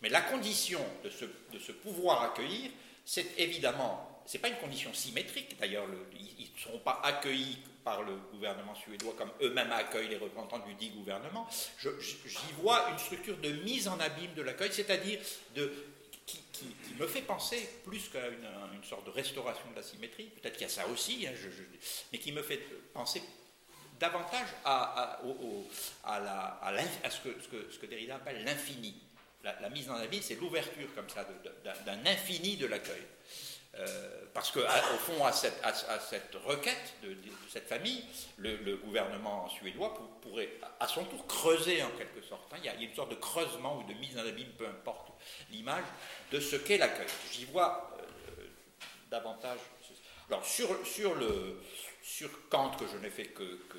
mais 0.00 0.08
la 0.08 0.20
condition 0.20 0.84
de 1.02 1.10
ce, 1.10 1.24
de 1.24 1.58
ce 1.58 1.72
pouvoir 1.72 2.22
accueillir, 2.22 2.70
c'est 3.04 3.38
évidemment, 3.38 4.22
ce 4.26 4.36
n'est 4.36 4.40
pas 4.40 4.48
une 4.48 4.58
condition 4.58 4.92
symétrique, 4.92 5.58
d'ailleurs, 5.58 5.86
ils 6.12 6.50
ne 6.54 6.58
seront 6.58 6.78
pas 6.80 7.00
accueillis 7.02 7.58
par 7.82 8.02
le 8.02 8.16
gouvernement 8.32 8.74
suédois 8.74 9.14
comme 9.16 9.30
eux-mêmes 9.40 9.72
accueillent 9.72 10.08
les 10.08 10.18
représentants 10.18 10.58
du 10.58 10.74
dit 10.74 10.90
gouvernement. 10.90 11.48
J'y 11.80 12.52
vois 12.60 12.90
une 12.90 12.98
structure 12.98 13.38
de 13.38 13.48
mise 13.48 13.88
en 13.88 13.98
abîme 13.98 14.34
de 14.34 14.42
l'accueil, 14.42 14.70
c'est-à-dire 14.70 15.18
de, 15.54 15.72
qui, 16.58 16.94
me 16.98 17.06
fait 17.06 17.22
penser 17.22 17.68
plus 17.84 18.08
qu'à 18.08 18.28
une, 18.28 18.84
sorte 18.84 19.06
de 19.06 19.10
restauration 19.10 19.70
de 19.70 19.76
la 19.76 19.82
symétrie, 19.82 20.26
peut-être 20.26 20.54
qu'il 20.54 20.62
y 20.62 20.66
a 20.66 20.68
ça 20.68 20.86
aussi, 20.88 21.26
hein, 21.26 21.32
mais 22.12 22.18
qui 22.18 22.32
me 22.32 22.42
fait 22.42 22.60
penser 22.92 23.22
davantage 24.00 24.48
à, 24.64 25.20
ce, 27.10 27.78
que, 27.78 27.86
Derrida 27.86 28.16
appelle 28.16 28.44
l'infini 28.44 28.94
la, 29.44 29.70
mise 29.70 29.88
en 29.90 29.94
abîme, 29.94 30.22
c'est 30.22 30.34
l'ouverture 30.34 30.88
comme 30.94 31.08
ça 31.08 31.26
d'un 31.84 32.06
infini 32.06 32.56
de 32.56 32.66
l'accueil. 32.66 33.02
Euh, 33.74 34.24
parce 34.32 34.50
qu'au 34.50 34.60
fond, 34.60 35.24
à 35.24 35.32
cette, 35.32 35.60
requête 36.44 36.94
de, 37.02 37.16
cette 37.48 37.68
famille, 37.68 38.04
le, 38.38 38.76
gouvernement 38.76 39.48
suédois 39.48 39.94
pourrait 40.22 40.48
à 40.80 40.88
son 40.88 41.04
tour 41.04 41.26
creuser 41.26 41.82
en 41.82 41.90
quelque 41.90 42.22
sorte. 42.22 42.52
Hein. 42.52 42.56
Il, 42.58 42.64
y 42.64 42.68
a, 42.68 42.74
une 42.74 42.94
sorte 42.94 43.10
de 43.10 43.16
creusement 43.16 43.78
ou 43.78 43.82
de 43.84 43.94
mise 43.98 44.16
en 44.18 44.26
abîme, 44.26 44.52
peu 44.56 44.66
importe 44.66 45.12
l'image, 45.50 45.84
de 46.32 46.40
ce 46.40 46.56
qu'est 46.56 46.78
l'accueil. 46.78 47.06
J'y 47.30 47.44
vois 47.46 47.96
euh, 48.00 48.44
davantage. 49.10 49.58
Alors 50.28 50.44
sur, 50.44 50.68
le, 51.14 51.62
sur 52.02 52.30
Kant, 52.48 52.70
que 52.70 52.86
je 52.86 52.98
n'ai 52.98 53.10
fait 53.10 53.26
que, 53.26 53.42
que, 53.42 53.78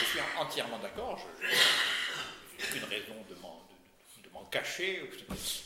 Je 0.00 0.04
suis 0.04 0.20
entièrement 0.38 0.78
d'accord, 0.78 1.18
je 1.18 1.46
n'ai 1.46 2.82
aucune 2.82 2.84
raison 2.84 3.14
de 3.28 3.34
m'en 3.36 3.67
caché. 4.46 5.10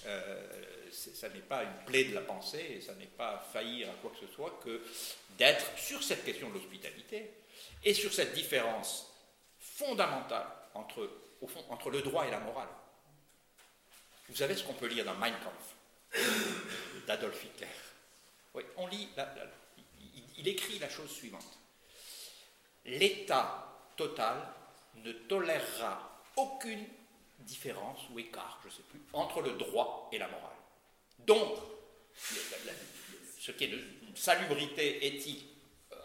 Euh, 0.07 0.91
ça 0.91 1.29
n'est 1.31 1.41
pas 1.41 1.63
une 1.63 1.85
plaie 1.87 2.05
de 2.05 2.15
la 2.15 2.21
pensée, 2.21 2.75
et 2.77 2.81
ça 2.81 2.95
n'est 2.95 3.07
pas 3.07 3.43
faillir 3.53 3.89
à 3.89 3.95
quoi 3.95 4.11
que 4.11 4.27
ce 4.27 4.33
soit 4.33 4.61
que 4.63 4.83
d'être 5.39 5.79
sur 5.79 6.03
cette 6.03 6.25
question 6.25 6.51
de 6.51 6.55
l'hospitalité 6.55 7.31
et 7.83 7.95
sur 7.95 8.13
cette 8.13 8.35
différence 8.35 9.11
fondamentale 9.59 10.47
entre, 10.75 11.09
au 11.41 11.47
fond, 11.47 11.65
entre 11.71 11.91
le 11.91 12.03
droit 12.03 12.27
et 12.27 12.31
la 12.31 12.41
morale. 12.41 12.69
Vous 14.29 14.37
savez 14.37 14.55
ce 14.55 14.65
qu'on 14.65 14.75
peut 14.75 14.87
lire 14.87 15.05
dans 15.05 15.15
Mein 15.15 15.35
Kampf 15.41 16.27
d'Adolf 17.07 17.43
Hitler? 17.43 17.67
Oui, 18.55 18.63
on 18.77 18.87
lit, 18.87 19.09
il 20.37 20.47
écrit 20.47 20.79
la 20.79 20.91
chose 20.91 21.11
suivante. 21.11 21.59
L'État 22.85 23.67
total 23.97 24.37
ne 24.97 25.13
tolérera 25.13 26.21
aucune 26.37 26.87
différence 27.43 28.01
ou 28.13 28.19
écart, 28.19 28.59
je 28.63 28.69
ne 28.69 28.73
sais 28.73 28.83
plus, 28.91 29.01
entre 29.13 29.41
le 29.41 29.53
droit 29.53 30.09
et 30.13 30.19
la 30.19 30.29
morale. 30.29 30.51
Donc, 31.21 31.59
ce 33.39 33.51
qui 33.53 33.65
est 33.65 33.69
une 33.69 34.17
salubrité 34.17 35.07
éthique 35.07 35.47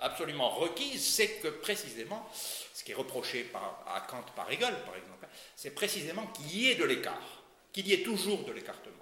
absolument 0.02 0.50
requise, 0.50 1.06
c'est 1.06 1.40
que 1.40 1.48
précisément, 1.48 2.28
ce 2.34 2.84
qui 2.84 2.92
est 2.92 2.96
reproché 2.96 3.50
à 3.88 4.02
Kant 4.02 4.26
par 4.36 4.52
Hegel, 4.52 4.76
par 4.86 4.96
exemple, 4.96 5.28
c'est 5.56 5.72
précisément 5.72 6.28
qu'il 6.28 6.56
y 6.56 6.70
ait 6.70 6.76
de 6.76 6.86
l'écart, 6.86 7.44
qu'il 7.74 7.88
y 7.88 7.94
ait 7.94 8.04
toujours 8.04 8.44
de 8.44 8.52
l'écartement. 8.52 8.94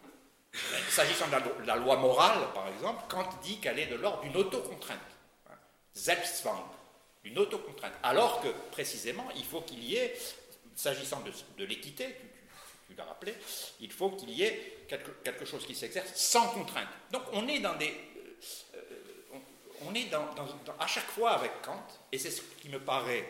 S'agissant 0.90 1.28
de, 1.28 1.66
la, 1.66 1.76
loi 1.76 1.98
morale, 1.98 2.48
par 2.54 2.68
exemple, 2.70 3.04
Kant 3.10 3.30
dit 3.44 3.58
qu'elle 3.60 3.80
est 3.80 3.88
de 3.88 3.96
l'ordre 3.96 4.22
d'une 4.22 4.38
autocontrainte. 4.38 5.00
Selbstzwang, 5.94 6.64
une 7.24 7.38
autocontrainte. 7.38 7.94
Alors 8.04 8.42
que, 8.42 8.48
précisément, 8.72 9.28
il 9.36 9.44
faut 9.44 9.62
qu'il 9.62 9.84
y 9.84 9.96
ait 9.96 10.16
s'agissant 10.76 11.22
de, 11.58 11.66
l'équité, 11.66 12.16
tu, 12.88 12.96
l'as 12.96 13.06
rappelé, 13.06 13.34
il 13.82 13.92
faut 13.92 14.12
qu'il 14.12 14.30
y 14.32 14.44
ait 14.44 14.86
quelque, 14.88 15.46
chose 15.46 15.66
qui 15.66 15.76
s'exerce 15.76 16.14
sans 16.16 16.50
contrainte. 16.50 16.88
Donc 17.12 17.24
on 17.34 17.48
est 17.48 17.64
à 20.80 20.88
chaque 20.88 21.08
fois 21.08 21.32
avec 21.32 21.62
Kant, 21.62 21.86
et 22.12 22.18
c'est 22.18 22.32
ce 22.32 22.42
qui 22.62 22.70
me 22.70 22.80
paraît 22.80 23.28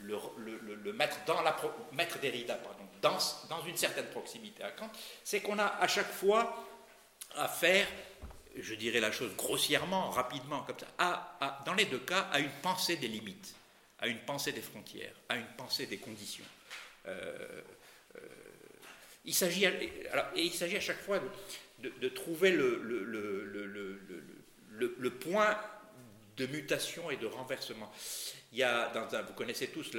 le, 0.00 0.92
mettre, 0.92 1.24
dans 1.26 1.42
la, 1.42 1.56
mettre 1.92 2.18
Derrida 2.20 2.58
dans 3.02 3.62
une 3.66 3.76
certaine 3.76 4.06
proximité 4.06 4.62
à 4.62 4.70
Kant, 4.70 4.90
c'est 5.24 5.40
qu'on 5.40 5.58
a 5.58 5.66
à 5.66 5.88
chaque 5.88 6.12
fois 6.12 6.64
à 7.34 7.48
faire 7.48 7.86
je 8.60 8.74
dirais 8.74 9.00
la 9.00 9.12
chose 9.12 9.34
grossièrement, 9.36 10.10
rapidement, 10.10 10.62
comme 10.62 10.76
ça, 10.78 11.38
dans 11.64 11.74
les 11.74 11.86
deux 11.86 11.98
cas, 11.98 12.28
à 12.32 12.40
une 12.40 12.50
pensée 12.62 12.96
des 12.96 13.08
limites, 13.08 13.54
à 14.00 14.06
une 14.08 14.20
pensée 14.20 14.52
des 14.52 14.62
frontières, 14.62 15.14
à 15.28 15.36
une 15.36 15.46
pensée 15.56 15.86
des 15.86 15.98
conditions. 15.98 16.44
Euh, 17.06 17.62
euh, 18.16 18.20
il 19.24 19.34
s'agit 19.34 19.66
à, 19.66 19.72
chaque 20.80 21.00
fois 21.00 21.20
de, 21.80 22.08
trouver 22.08 22.52
le, 22.52 22.70
point 25.20 25.58
de 26.36 26.46
mutation 26.46 27.10
et 27.10 27.16
de 27.16 27.26
renversement. 27.26 27.92
Il 28.52 28.58
y 28.58 28.62
a, 28.62 28.92
vous 29.26 29.34
connaissez 29.34 29.68
tous 29.68 29.92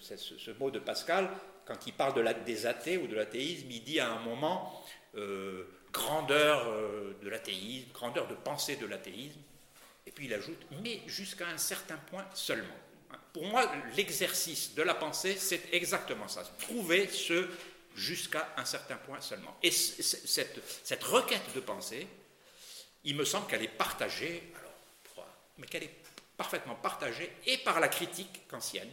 ce, 0.00 0.50
mot 0.58 0.70
de 0.70 0.78
Pascal, 0.78 1.30
quand 1.64 1.86
il 1.86 1.92
parle 1.92 2.14
de 2.14 2.44
des 2.44 2.66
athées 2.66 2.98
ou 2.98 3.06
de 3.06 3.14
l'athéisme, 3.14 3.70
il 3.70 3.84
dit 3.84 4.00
à 4.00 4.10
un 4.10 4.20
moment 4.20 4.84
euh, 5.16 5.64
grandeur 5.92 6.66
euh, 6.68 7.16
de 7.22 7.28
l'athéisme, 7.28 7.88
grandeur 7.92 8.26
de 8.28 8.34
pensée 8.34 8.76
de 8.76 8.86
l'athéisme, 8.86 9.40
et 10.08 10.10
puis 10.10 10.24
il 10.24 10.32
ajoute, 10.32 10.58
mais 10.82 11.02
jusqu'à 11.06 11.46
un 11.48 11.58
certain 11.58 11.98
point 11.98 12.26
seulement. 12.32 12.74
Pour 13.34 13.44
moi, 13.44 13.70
l'exercice 13.94 14.74
de 14.74 14.82
la 14.82 14.94
pensée, 14.94 15.36
c'est 15.36 15.68
exactement 15.72 16.28
ça. 16.28 16.42
Trouver 16.58 17.08
ce 17.08 17.46
jusqu'à 17.94 18.54
un 18.56 18.64
certain 18.64 18.96
point 18.96 19.20
seulement. 19.20 19.54
Et 19.62 19.70
cette, 19.70 21.04
requête 21.04 21.54
de 21.54 21.60
pensée, 21.60 22.06
il 23.04 23.16
me 23.16 23.24
semble 23.26 23.46
qu'elle 23.48 23.62
est 23.62 23.68
partagée, 23.68 24.50
alors, 24.58 25.28
mais 25.58 25.66
qu'elle 25.66 25.84
est 25.84 25.94
parfaitement 26.38 26.76
partagée 26.76 27.30
et 27.44 27.58
par 27.58 27.78
la 27.78 27.88
critique 27.88 28.48
kantienne 28.48 28.90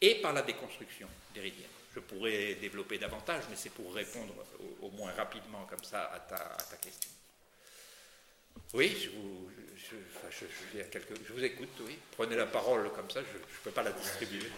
et 0.00 0.16
par 0.22 0.32
la 0.32 0.40
déconstruction 0.40 1.08
déridienne. 1.34 1.68
Je 1.94 2.00
pourrais 2.00 2.54
développer 2.54 2.96
davantage, 2.96 3.44
mais 3.50 3.56
c'est 3.56 3.70
pour 3.70 3.94
répondre 3.94 4.32
au, 4.80 4.90
moins 4.90 5.12
rapidement 5.12 5.66
comme 5.66 5.84
ça 5.84 6.12
à 6.14 6.20
ta 6.20 6.76
question. 6.78 7.10
Oui, 8.74 8.96
je 9.00 9.10
vous, 9.10 9.48
je, 9.76 9.96
je, 10.30 11.32
vous 11.32 11.44
écoute, 11.44 11.68
oui. 11.86 11.98
Prenez 12.12 12.36
la 12.36 12.46
parole 12.46 12.90
comme 12.92 13.10
ça, 13.10 13.20
je 13.20 13.38
ne 13.38 13.42
peux 13.64 13.70
pas 13.70 13.82
la 13.82 13.92
distribuer. 13.92 14.50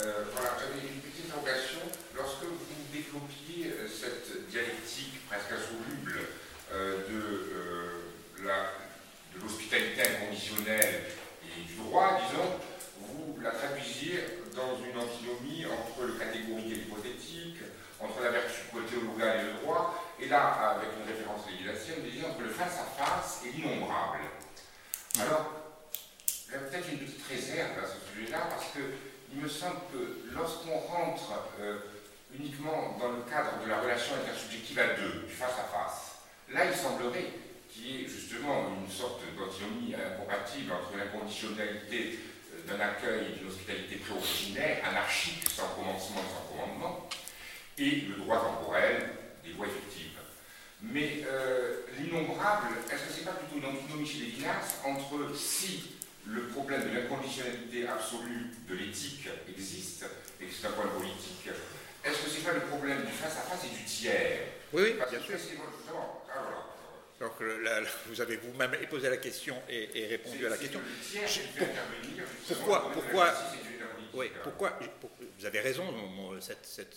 Euh, 0.00 0.24
voilà, 0.32 0.56
une 0.82 1.00
petite 1.00 1.26
interrogation. 1.26 1.80
Lorsque 2.16 2.44
vous 2.44 2.58
développiez 2.92 3.72
euh, 3.72 3.88
cette 3.88 4.48
dialectique 4.48 5.26
presque 5.28 5.52
insoluble 5.52 6.20
euh, 6.72 6.98
de, 7.08 8.42
de 8.42 9.42
l'hospitalité 9.42 10.02
inconditionnelle 10.02 11.02
et 11.44 11.64
du 11.66 11.74
droit, 11.76 12.20
disons, 12.28 12.60
vous 13.00 13.38
la 13.42 13.50
traduisiez 13.50 14.20
dans 14.54 14.78
une 14.78 14.96
antinomie 14.98 15.66
entre 15.66 16.04
le 16.06 16.14
catégorique 16.14 16.72
et 16.72 16.74
l'hypothétique, 16.76 17.58
entre 18.02 18.22
la 18.22 18.30
vertu 18.30 18.62
théologale 18.88 19.40
et 19.40 19.52
le 19.52 19.52
droit, 19.62 19.94
et 20.20 20.28
là, 20.28 20.76
avec 20.76 20.90
une 20.98 21.06
référence 21.06 21.46
législative, 21.46 22.02
vous 22.02 22.28
entre 22.28 22.40
le 22.40 22.50
face-à-face 22.50 23.42
et 23.46 23.52
l'innombrable. 23.52 24.18
Alors, 25.20 25.52
il 26.46 26.52
y 26.52 26.56
a 26.56 26.58
peut-être 26.58 26.88
une 26.90 26.98
petite 26.98 27.26
réserve 27.28 27.78
à 27.78 27.86
ce 27.86 27.98
sujet-là, 28.12 28.46
parce 28.50 28.66
qu'il 28.72 29.40
me 29.40 29.48
semble 29.48 29.80
que 29.92 30.34
lorsqu'on 30.34 30.78
rentre 30.78 31.32
euh, 31.60 31.78
uniquement 32.38 32.96
dans 32.98 33.12
le 33.12 33.22
cadre 33.22 33.62
de 33.64 33.70
la 33.70 33.80
relation 33.80 34.14
intersubjective 34.16 34.78
à 34.78 34.94
deux, 34.94 35.26
du 35.26 35.32
face-à-face, 35.32 36.22
là, 36.50 36.66
il 36.66 36.74
semblerait 36.74 37.30
qu'il 37.70 37.86
y 37.86 38.04
ait 38.04 38.08
justement 38.08 38.68
une 38.68 38.90
sorte 38.90 39.22
d'antinomie 39.36 39.94
incompatible 39.94 40.72
entre 40.72 40.96
l'inconditionnalité 40.96 42.18
euh, 42.52 42.68
d'un 42.68 42.80
accueil 42.80 43.32
et 43.32 43.38
d'une 43.38 43.48
hospitalité 43.48 43.96
préoriginaire, 43.96 44.84
anarchique, 44.88 45.48
sans 45.48 45.68
commencement 45.74 46.20
et 46.20 46.30
sans 46.30 46.52
commandement, 46.52 47.08
et 47.78 48.02
le 48.08 48.16
droit 48.16 48.40
temporel 48.40 49.08
des 49.44 49.52
lois 49.52 49.66
effectives. 49.66 50.18
Mais 50.82 51.22
euh, 51.26 51.82
l'innombrable, 51.98 52.68
est-ce 52.90 53.04
que 53.04 53.12
ce 53.12 53.18
n'est 53.20 53.26
pas 53.26 53.32
plutôt 53.32 53.56
une 53.56 53.76
antinomie 53.76 54.06
chez 54.06 54.18
Lévinas 54.18 54.80
entre 54.84 55.34
si 55.36 55.92
le 56.26 56.42
problème 56.48 56.88
de 56.88 56.96
l'inconditionnalité 56.96 57.86
absolue 57.86 58.50
de 58.68 58.74
l'éthique 58.74 59.28
existe, 59.48 60.04
et 60.40 60.46
que 60.46 60.52
c'est 60.52 60.66
un 60.66 60.72
point 60.72 60.86
politique, 60.86 61.48
est-ce 62.04 62.18
que 62.22 62.30
ce 62.30 62.38
n'est 62.38 62.44
pas 62.44 62.52
le 62.52 62.60
problème 62.62 63.04
du 63.04 63.12
face-à-face 63.12 63.64
et 63.64 63.76
du 63.76 63.84
tiers? 63.84 64.40
Oui, 64.72 64.82
oui, 64.82 64.94
bien 64.94 65.20
sûr. 65.20 65.36
Ah, 66.30 66.38
Donc 67.20 67.32
vous 68.08 68.20
avez 68.20 68.36
vous-même 68.36 68.72
posé 68.90 69.08
la 69.08 69.18
question 69.18 69.56
et, 69.68 70.06
répondu 70.06 70.46
à 70.46 70.50
la 70.50 70.56
question. 70.56 70.80
pourquoi, 72.48 72.92
pourquoi, 72.92 73.32
oui, 74.14 74.30
pourquoi, 74.42 74.78
vous 75.38 75.46
avez 75.46 75.60
raison, 75.60 75.84
cette, 76.40 76.66
cette, 76.66 76.96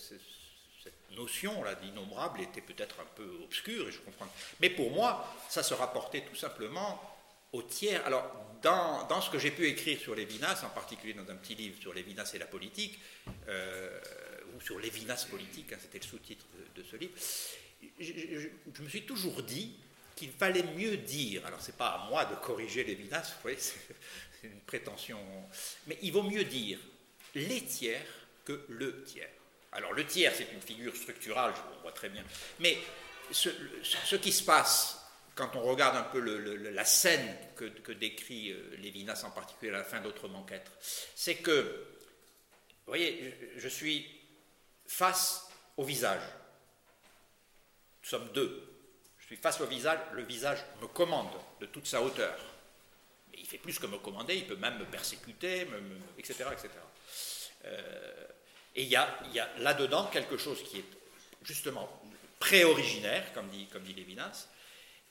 notion 1.12 1.64
d'innombrable 1.82 2.42
était 2.42 2.62
peut-être 2.62 3.00
un 3.00 3.08
peu 3.16 3.40
obscure, 3.44 3.88
et 3.88 3.92
je 3.92 4.00
comprends. 4.00 4.28
Mais 4.60 4.70
pour 4.70 4.92
moi, 4.92 5.26
ça 5.50 5.64
se 5.64 5.74
rapportait 5.74 6.22
tout 6.22 6.36
simplement 6.36 7.02
au 7.54 7.62
tiers. 7.64 8.06
Alors, 8.06 8.30
dans, 8.62 9.08
dans 9.08 9.22
ce 9.22 9.30
que 9.30 9.40
j'ai 9.40 9.52
pu 9.52 9.68
écrire 9.68 10.00
sur 10.00 10.16
Lévinas, 10.16 10.64
en 10.66 10.70
particulier 10.70 11.14
dans 11.14 11.30
un 11.30 11.36
petit 11.36 11.56
livre 11.56 11.80
sur 11.80 11.94
Lévinas 11.94 12.32
et 12.34 12.40
la 12.40 12.46
politique, 12.46 13.00
euh, 13.48 14.00
ou 14.56 14.62
sur 14.62 14.80
Lévinas 14.80 15.28
politique, 15.30 15.72
hein, 15.74 15.78
c'était 15.82 16.00
le 16.00 16.06
sous-titre 16.06 16.46
de, 16.76 16.84
ce 16.84 16.96
livre, 16.96 17.14
je, 18.00 18.84
me 18.84 18.90
suis 18.90 19.06
toujours 19.06 19.44
dit 19.44 19.76
qu'il 20.16 20.32
fallait 20.32 20.64
mieux 20.64 20.98
dire, 20.98 21.46
alors 21.46 21.62
c'est 21.62 21.78
pas 21.78 21.90
à 21.90 22.10
moi 22.10 22.26
de 22.26 22.36
corriger 22.36 22.84
Lévinas, 22.84 23.34
vous 23.36 23.42
voyez, 23.42 23.58
c'est 23.60 23.96
une 24.44 24.62
prétention, 24.62 25.20
mais 25.88 25.98
il 26.02 26.12
vaut 26.12 26.24
mieux 26.24 26.44
dire 26.44 26.80
les 27.36 27.62
tiers 27.62 28.06
que 28.46 28.66
le 28.70 29.04
tiers. 29.04 29.30
Alors 29.76 29.94
le 29.94 30.06
tiers, 30.06 30.34
c'est 30.34 30.52
une 30.54 30.62
figure 30.62 30.96
structurale, 30.96 31.54
je 31.56 31.76
le 31.76 31.82
vois 31.82 31.92
très 31.92 32.10
bien. 32.10 32.24
Mais 32.60 32.78
ce, 33.32 34.16
qui 34.16 34.32
se 34.32 34.44
passe 34.44 35.02
quand 35.36 35.56
on 35.56 35.62
regarde 35.62 35.98
un 35.98 36.04
peu 36.04 36.20
la 36.20 36.86
scène 36.86 37.36
que, 37.56 37.92
décrit 37.92 38.52
euh, 38.52 38.78
Lévinas, 38.78 39.24
en 39.26 39.32
particulier 39.32 39.74
à 39.74 39.80
la 39.80 39.84
fin 39.84 40.00
d'Autrement 40.00 40.44
qu'être, 40.44 40.72
c'est 41.14 41.36
que, 41.36 41.62
vous 41.62 42.92
voyez, 42.92 43.54
je, 43.58 43.68
suis 43.68 44.08
face 44.88 45.50
au 45.76 45.84
visage. 45.84 46.22
Nous 48.04 48.10
sommes 48.10 48.30
deux. 48.34 48.72
Je 49.18 49.26
suis 49.26 49.38
face 49.38 49.60
au 49.60 49.66
visage, 49.66 50.00
le 50.14 50.24
visage 50.24 50.60
me 50.82 50.88
commande 50.88 51.34
de 51.60 51.66
toute 51.66 51.88
sa 51.88 52.02
hauteur. 52.02 52.38
Mais 53.32 53.40
il 53.40 53.46
fait 53.46 53.58
plus 53.58 53.78
que 53.78 53.88
me 53.88 53.98
commander, 53.98 54.36
il 54.36 54.48
peut 54.48 54.56
même 54.56 54.78
me 54.78 54.86
persécuter, 54.86 55.68
etc. 56.18 56.46
etc. 56.54 56.70
Et 58.76 58.84
il 58.84 58.90
y 58.90 58.96
a, 58.96 59.08
là-dedans 59.60 60.08
quelque 60.08 60.38
chose 60.38 60.62
qui 60.64 60.80
est 60.80 60.86
justement 61.44 61.90
pré-originaire, 62.40 63.32
comme 63.34 63.48
dit, 63.50 63.68
comme 63.68 63.84
Lévinas, 63.94 64.48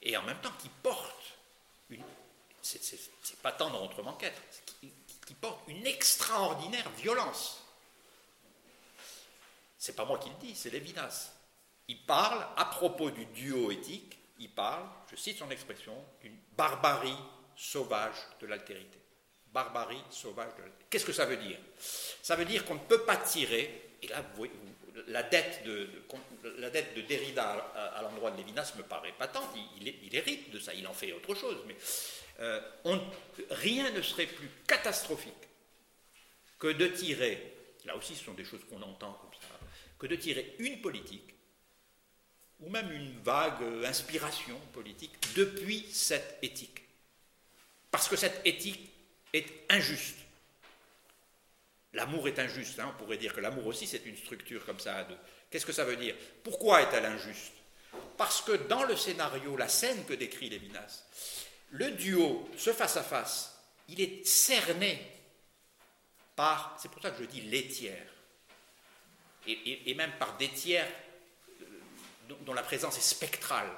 et 0.01 0.15
en 0.15 0.23
même 0.23 0.39
temps 0.39 0.53
qui 0.59 0.69
porte 0.69 1.37
une. 1.89 2.03
C'est 2.61 3.41
pas 3.41 3.51
enquête, 4.07 4.41
qui, 4.65 4.91
qui 5.25 5.33
porte 5.35 5.67
une 5.67 5.85
extraordinaire 5.85 6.89
violence. 6.91 7.63
C'est 9.77 9.95
pas 9.95 10.05
moi 10.05 10.17
qui 10.17 10.29
le 10.29 10.35
dis, 10.41 10.55
c'est 10.55 10.71
Lévinas. 10.71 11.31
Il 11.87 12.03
parle, 12.05 12.45
à 12.57 12.65
propos 12.65 13.11
du 13.11 13.25
duo 13.27 13.69
éthique, 13.69 14.17
il 14.39 14.49
parle, 14.49 14.83
je 15.11 15.15
cite 15.15 15.37
son 15.37 15.51
expression, 15.51 15.93
d'une 16.21 16.37
barbarie 16.57 17.17
sauvage 17.55 18.15
de 18.41 18.47
l'altérité 18.47 19.04
barbarie 19.55 20.03
sauvage. 20.11 20.51
Qu'est-ce 20.89 21.05
que 21.05 21.13
ça 21.13 21.25
veut 21.25 21.37
dire? 21.37 21.57
Ça 21.79 22.35
veut 22.35 22.45
dire 22.45 22.65
qu'on 22.65 22.75
ne 22.75 22.79
peut 22.79 23.03
pas 23.03 23.15
tirer, 23.15 23.93
et 24.01 24.07
là, 24.07 24.23
vous 24.35 24.45
la 25.07 25.23
dette 25.23 25.63
de, 25.65 25.89
la 26.57 26.69
dette 26.69 26.95
de 26.95 27.01
Derrida 27.01 27.53
à, 27.95 28.01
l'endroit 28.01 28.31
de 28.31 28.37
Lévinas 28.37 28.73
me 28.77 28.83
paraît 28.83 29.13
patente, 29.17 29.49
il, 29.79 29.87
il, 29.87 30.15
hérite 30.15 30.51
de 30.51 30.59
ça, 30.59 30.73
il 30.73 30.85
en 30.87 30.93
fait 30.93 31.11
autre 31.13 31.35
chose, 31.35 31.57
mais 31.67 31.75
euh, 32.39 32.61
rien 33.49 33.91
ne 33.91 34.01
serait 34.01 34.25
plus 34.25 34.49
catastrophique 34.67 35.33
que 36.59 36.67
de 36.67 36.87
tirer, 36.87 37.53
là 37.85 37.95
aussi 37.95 38.15
ce 38.15 38.23
sont 38.23 38.33
des 38.33 38.45
choses 38.45 38.63
qu'on 38.69 38.81
entend 38.81 39.13
comme 39.13 39.33
ça, 39.33 39.59
que 39.99 40.07
de 40.07 40.15
tirer 40.15 40.55
une 40.59 40.81
politique, 40.81 41.33
ou 42.61 42.69
même 42.69 42.91
une 42.91 43.19
vague 43.19 43.83
inspiration 43.83 44.57
politique, 44.73 45.13
depuis 45.35 45.85
cette 45.91 46.39
éthique. 46.41 46.81
Parce 47.91 48.07
que 48.07 48.15
cette 48.15 48.41
éthique 48.45 48.94
est 49.35 49.47
injuste. 49.69 50.17
L'amour 51.93 52.27
est 52.27 52.39
injuste. 52.39 52.79
Hein. 52.79 52.93
on 52.93 52.97
pourrait 52.97 53.17
dire 53.17 53.33
que 53.33 53.39
l'amour 53.39 53.67
aussi, 53.67 53.87
c'est 53.87 54.05
une 54.05 54.17
structure 54.17 54.65
comme 54.65 54.79
ça 54.79 55.07
Qu'est-ce 55.49 55.65
que 55.65 55.71
ça 55.71 55.85
veut 55.85 55.95
dire? 55.95 56.15
Pourquoi 56.43 56.81
est-elle 56.81 57.05
injuste? 57.05 57.53
Parce 58.17 58.41
que 58.41 58.53
dans 58.67 58.83
le 58.83 58.95
scénario, 58.95 59.55
la 59.55 59.67
scène 59.67 60.05
que 60.05 60.13
décrit 60.13 60.49
Lévinas, 60.49 61.03
le 61.71 61.91
duo, 61.91 62.49
ce 62.57 62.73
face-à-face, 62.73 63.57
il 63.89 64.01
est 64.01 64.25
cerné 64.25 64.99
par, 66.35 66.77
c'est 66.81 66.91
pour 66.91 67.01
ça 67.01 67.11
que 67.11 67.23
je 67.23 67.29
dis 67.29 67.41
les 67.41 67.67
tiers, 67.67 68.07
et, 69.47 69.93
même 69.93 70.11
par 70.17 70.37
des 70.37 70.49
tiers 70.49 70.87
dont 72.45 72.53
la 72.53 72.63
présence 72.63 72.97
est 72.97 73.01
spectrale 73.01 73.69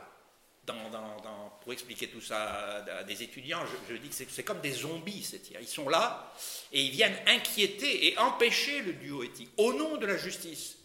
pour 1.61 1.73
expliquer 1.73 2.07
tout 2.07 2.21
ça 2.21 2.77
à, 2.99 3.03
des 3.03 3.23
étudiants, 3.23 3.61
je, 3.89 3.95
dis 3.95 4.09
que 4.09 4.15
c'est 4.15 4.43
comme 4.43 4.61
des 4.61 4.71
zombies, 4.71 5.23
ces 5.23 5.39
tirs. 5.39 5.59
Ils 5.61 5.67
sont 5.67 5.89
là 5.89 6.33
et 6.71 6.81
ils 6.81 6.91
viennent 6.91 7.17
inquiéter 7.27 8.07
et 8.07 8.17
empêcher 8.17 8.81
le 8.81 8.93
duo 8.93 9.23
éthique 9.23 9.49
au 9.57 9.73
nom 9.73 9.97
de 9.97 10.05
la 10.05 10.17
justice. 10.17 10.77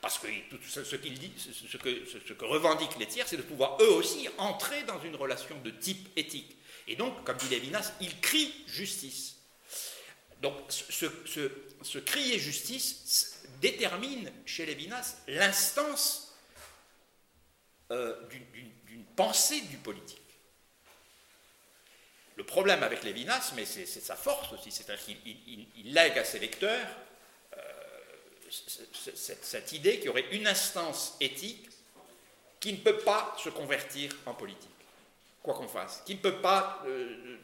Parce 0.00 0.18
que 0.18 0.26
tout 0.50 0.58
ce, 0.68 0.82
ce, 0.82 0.96
que, 0.96 2.44
revendiquent 2.44 2.98
les 2.98 3.06
tiers, 3.06 3.28
c'est 3.28 3.36
de 3.36 3.42
pouvoir 3.42 3.80
eux 3.80 3.92
aussi 3.92 4.28
entrer 4.38 4.82
dans 4.82 5.00
une 5.00 5.14
relation 5.14 5.60
de 5.60 5.70
type 5.70 6.08
éthique. 6.16 6.56
Et 6.88 6.96
donc, 6.96 7.24
comme 7.24 7.36
dit 7.36 7.48
Lévinas, 7.48 7.92
ils 8.00 8.20
crient 8.20 8.52
justice. 8.66 9.36
Donc, 10.40 10.54
ce, 10.68 11.98
crier 11.98 12.40
justice 12.40 13.44
détermine 13.60 14.32
chez 14.44 14.66
Lévinas 14.66 15.18
l'instance 15.28 16.36
euh, 17.92 18.26
d'une 18.28 18.70
pensée 19.16 19.60
du 19.62 19.76
politique. 19.76 20.18
le 22.36 22.44
problème 22.44 22.82
avec 22.82 23.04
Lévinas, 23.04 23.52
mais 23.54 23.64
c'est 23.64 23.86
sa 23.86 24.16
force 24.16 24.52
aussi, 24.52 24.72
c'est-à-dire 24.72 25.04
qu'il 25.04 25.92
lègue 25.92 26.18
à 26.18 26.24
ses 26.24 26.38
lecteurs 26.38 26.86
euh, 27.56 28.52
cette, 29.14 29.72
idée 29.72 29.96
qu'il 29.96 30.06
y 30.06 30.08
aurait 30.08 30.28
une 30.32 30.46
instance 30.46 31.16
éthique 31.20 31.68
qui 32.60 32.72
ne 32.72 32.78
peut 32.78 32.98
pas 32.98 33.34
se 33.38 33.48
convertir 33.48 34.10
en 34.26 34.34
politique, 34.34 34.70
quoi 35.42 35.54
qu'on 35.54 35.68
fasse, 35.68 36.02
qui 36.06 36.14
ne 36.14 36.20
peut 36.20 36.40
pas, 36.40 36.82
euh, 36.86 37.36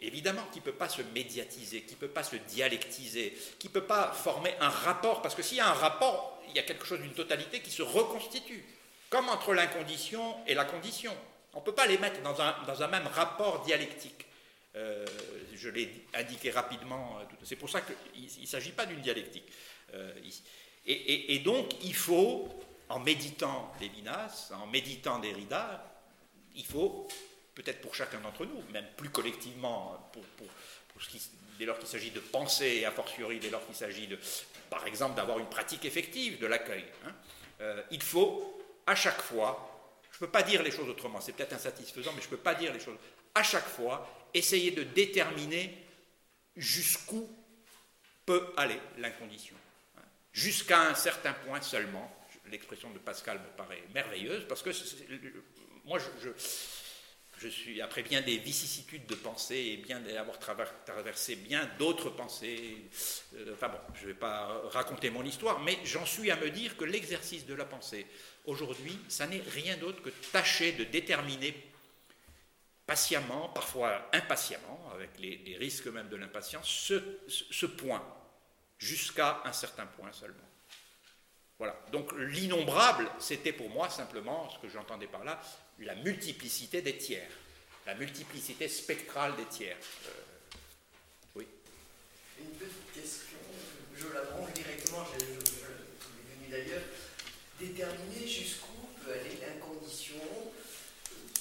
évidemment, 0.00 0.44
qui 0.52 0.60
ne 0.60 0.64
peut 0.64 0.72
pas 0.72 0.88
se 0.88 1.02
médiatiser, 1.02 1.82
qui 1.82 1.94
ne 1.94 2.00
peut 2.00 2.08
pas 2.08 2.22
se 2.22 2.36
dialectiser, 2.36 3.36
qui 3.58 3.68
ne 3.68 3.72
peut 3.72 3.84
pas 3.84 4.12
former 4.12 4.54
un 4.60 4.68
rapport, 4.68 5.20
parce 5.22 5.34
que 5.34 5.42
s'il 5.42 5.58
y 5.58 5.60
a 5.60 5.68
un 5.68 5.74
rapport, 5.74 6.40
il 6.48 6.54
y 6.54 6.58
a 6.58 6.62
quelque 6.62 6.86
chose 6.86 7.00
d'une 7.00 7.14
totalité 7.14 7.60
qui 7.60 7.70
se 7.70 7.82
reconstitue, 7.82 8.64
comme 9.10 9.28
entre 9.28 9.54
l'incondition 9.54 10.36
et 10.46 10.54
la 10.54 10.64
condition. 10.64 11.14
On 11.54 11.60
ne 11.60 11.64
peut 11.64 11.74
pas 11.74 11.86
les 11.86 11.98
mettre 11.98 12.20
dans 12.22 12.82
un, 12.82 12.88
même 12.88 13.06
rapport 13.06 13.64
dialectique. 13.64 14.26
Euh, 14.74 15.06
je 15.54 15.70
l'ai 15.70 16.04
indiqué 16.14 16.50
rapidement. 16.50 17.18
Euh, 17.18 17.24
c'est 17.44 17.56
pour 17.56 17.70
ça 17.70 17.80
qu'il 17.80 18.42
ne 18.42 18.46
s'agit 18.46 18.72
pas 18.72 18.84
d'une 18.84 19.00
dialectique. 19.00 19.46
Euh, 19.94 20.12
et, 20.84 21.38
donc, 21.38 21.72
il 21.82 21.94
faut, 21.94 22.48
en 22.88 23.00
méditant 23.00 23.72
Lévinas, 23.80 24.52
en 24.52 24.66
méditant 24.66 25.18
Derrida, 25.18 25.82
il 26.54 26.64
faut, 26.64 27.08
peut-être 27.54 27.80
pour 27.80 27.94
chacun 27.94 28.20
d'entre 28.20 28.44
nous, 28.44 28.62
même 28.70 28.86
plus 28.96 29.08
collectivement, 29.08 30.10
dès 31.58 31.64
lors 31.64 31.78
qu'il 31.78 31.88
s'agit 31.88 32.10
de 32.10 32.20
penser, 32.20 32.84
a 32.84 32.90
fortiori 32.90 33.40
dès 33.40 33.50
lors 33.50 33.64
qu'il 33.66 33.74
s'agit, 33.74 34.06
de, 34.06 34.18
par 34.70 34.86
exemple, 34.86 35.16
d'avoir 35.16 35.38
une 35.38 35.48
pratique 35.48 35.84
effective 35.86 36.38
de 36.38 36.46
l'accueil, 36.46 36.84
hein, 37.06 37.14
il 37.90 38.02
faut, 38.02 38.56
à 38.86 38.94
chaque 38.94 39.20
fois, 39.20 39.98
je 40.10 40.16
ne 40.16 40.20
peux 40.20 40.32
pas 40.32 40.42
dire 40.42 40.62
les 40.62 40.70
choses 40.70 40.88
autrement, 40.88 41.20
c'est 41.20 41.32
peut-être 41.32 41.52
insatisfaisant, 41.52 42.12
mais 42.14 42.20
je 42.20 42.26
ne 42.26 42.30
peux 42.30 42.36
pas 42.36 42.54
dire 42.54 42.72
les 42.72 42.80
choses. 42.80 42.96
À 43.34 43.42
chaque 43.42 43.66
fois, 43.66 44.08
essayer 44.32 44.70
de 44.70 44.82
déterminer 44.82 45.76
jusqu'où 46.56 47.28
peut 48.24 48.52
aller 48.56 48.78
l'incondition. 48.98 49.56
Jusqu'à 50.32 50.82
un 50.88 50.94
certain 50.94 51.32
point 51.32 51.62
seulement. 51.62 52.12
L'expression 52.50 52.90
de 52.90 52.98
Pascal 52.98 53.40
me 53.40 53.56
paraît 53.56 53.82
merveilleuse, 53.92 54.46
parce 54.48 54.62
que 54.62 54.70
moi, 55.84 55.98
je, 57.40 57.48
suis, 57.48 57.80
après 57.80 58.02
bien 58.02 58.20
des 58.20 58.36
vicissitudes 58.36 59.06
de 59.06 59.16
pensée 59.16 59.56
et 59.56 59.76
bien 59.78 59.98
d'avoir 59.98 60.38
traversé 60.38 61.34
bien 61.36 61.68
d'autres 61.78 62.10
pensées, 62.10 62.76
euh, 63.34 63.54
enfin 63.54 63.68
bon, 63.68 63.78
je 63.94 64.02
ne 64.02 64.06
vais 64.08 64.14
pas 64.14 64.62
raconter 64.70 65.10
mon 65.10 65.24
histoire, 65.24 65.58
mais 65.60 65.76
j'en 65.84 66.06
suis 66.06 66.30
à 66.30 66.36
me 66.36 66.50
dire 66.50 66.76
que 66.76 66.84
l'exercice 66.84 67.46
de 67.46 67.54
la 67.54 67.64
pensée, 67.64 68.06
Aujourd'hui, 68.46 68.96
ça 69.08 69.26
n'est 69.26 69.42
rien 69.52 69.76
d'autre 69.76 70.00
que 70.02 70.10
tâcher 70.30 70.72
de 70.72 70.84
déterminer 70.84 71.54
patiemment, 72.86 73.48
parfois 73.48 74.08
impatiemment, 74.12 74.92
avec 74.94 75.18
les, 75.18 75.56
risques 75.58 75.88
même 75.88 76.08
de 76.08 76.16
l'impatience, 76.16 76.68
ce, 77.28 77.66
point, 77.66 78.04
jusqu'à 78.78 79.42
un 79.44 79.52
certain 79.52 79.86
point 79.86 80.12
seulement. 80.12 80.36
Voilà. 81.58 81.76
Donc 81.90 82.12
l'innombrable, 82.16 83.10
c'était 83.18 83.52
pour 83.52 83.68
moi 83.70 83.90
simplement, 83.90 84.48
ce 84.50 84.58
que 84.60 84.68
j'entendais 84.68 85.08
par 85.08 85.24
là, 85.24 85.40
la 85.80 85.96
multiplicité 85.96 86.82
des 86.82 86.96
tiers, 86.96 87.30
la 87.84 87.96
multiplicité 87.96 88.68
spectrale 88.68 89.34
des 89.36 89.46
tiers. 89.46 89.76
Euh, 90.06 90.10
oui. 91.34 91.46
Une 92.38 92.50
petite 92.50 92.92
question, 92.94 93.38
je 93.96 94.06
la 94.14 94.22
branche 94.22 94.52
directement, 94.52 95.04
je, 95.14 95.24
je, 95.24 95.40
je, 95.40 96.50
d'ailleurs 96.50 96.82
déterminer 97.60 98.26
jusqu'où 98.26 98.88
peut 99.04 99.12
aller 99.12 99.38
l'incondition, 99.40 100.20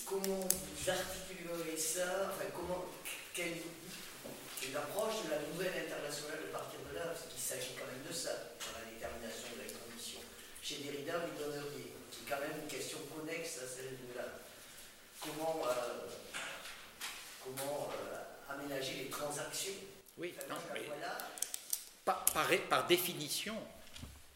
comment 0.06 0.48
vous 0.48 0.90
articulerez 0.90 1.78
ça, 1.78 2.32
enfin, 2.32 2.46
comment, 2.54 2.86
quelle, 3.34 3.58
quelle 4.62 4.78
approche 4.78 5.26
de 5.26 5.32
la 5.32 5.40
nouvelle 5.52 5.86
internationale 5.86 6.40
de 6.48 6.52
partir 6.52 6.80
de 6.90 6.96
là, 6.96 7.06
parce 7.08 7.28
qu'il 7.28 7.42
s'agit 7.42 7.76
quand 7.78 7.88
même 7.88 8.06
de 8.08 8.14
ça, 8.14 8.32
dans 8.60 8.80
la 8.80 8.86
détermination 8.92 9.50
de 9.56 9.62
l'incondition. 9.64 10.20
Chez 10.62 10.78
Derrida, 10.78 11.20
vous 11.20 11.38
donneriez, 11.38 11.94
c'est 12.12 12.30
quand 12.30 12.40
même 12.40 12.62
une 12.62 12.68
question 12.68 13.00
connexe 13.14 13.60
à 13.60 13.68
celle 13.68 13.98
de 13.98 14.16
la. 14.16 14.26
Comment, 15.20 15.64
euh, 15.66 16.08
comment 17.44 17.90
euh, 17.92 18.54
aménager 18.54 19.06
les 19.06 19.10
transactions 19.10 19.74
Oui, 20.18 20.36
non, 20.48 20.56
mais, 20.72 20.82
par, 22.04 22.24
par 22.70 22.86
définition, 22.86 23.56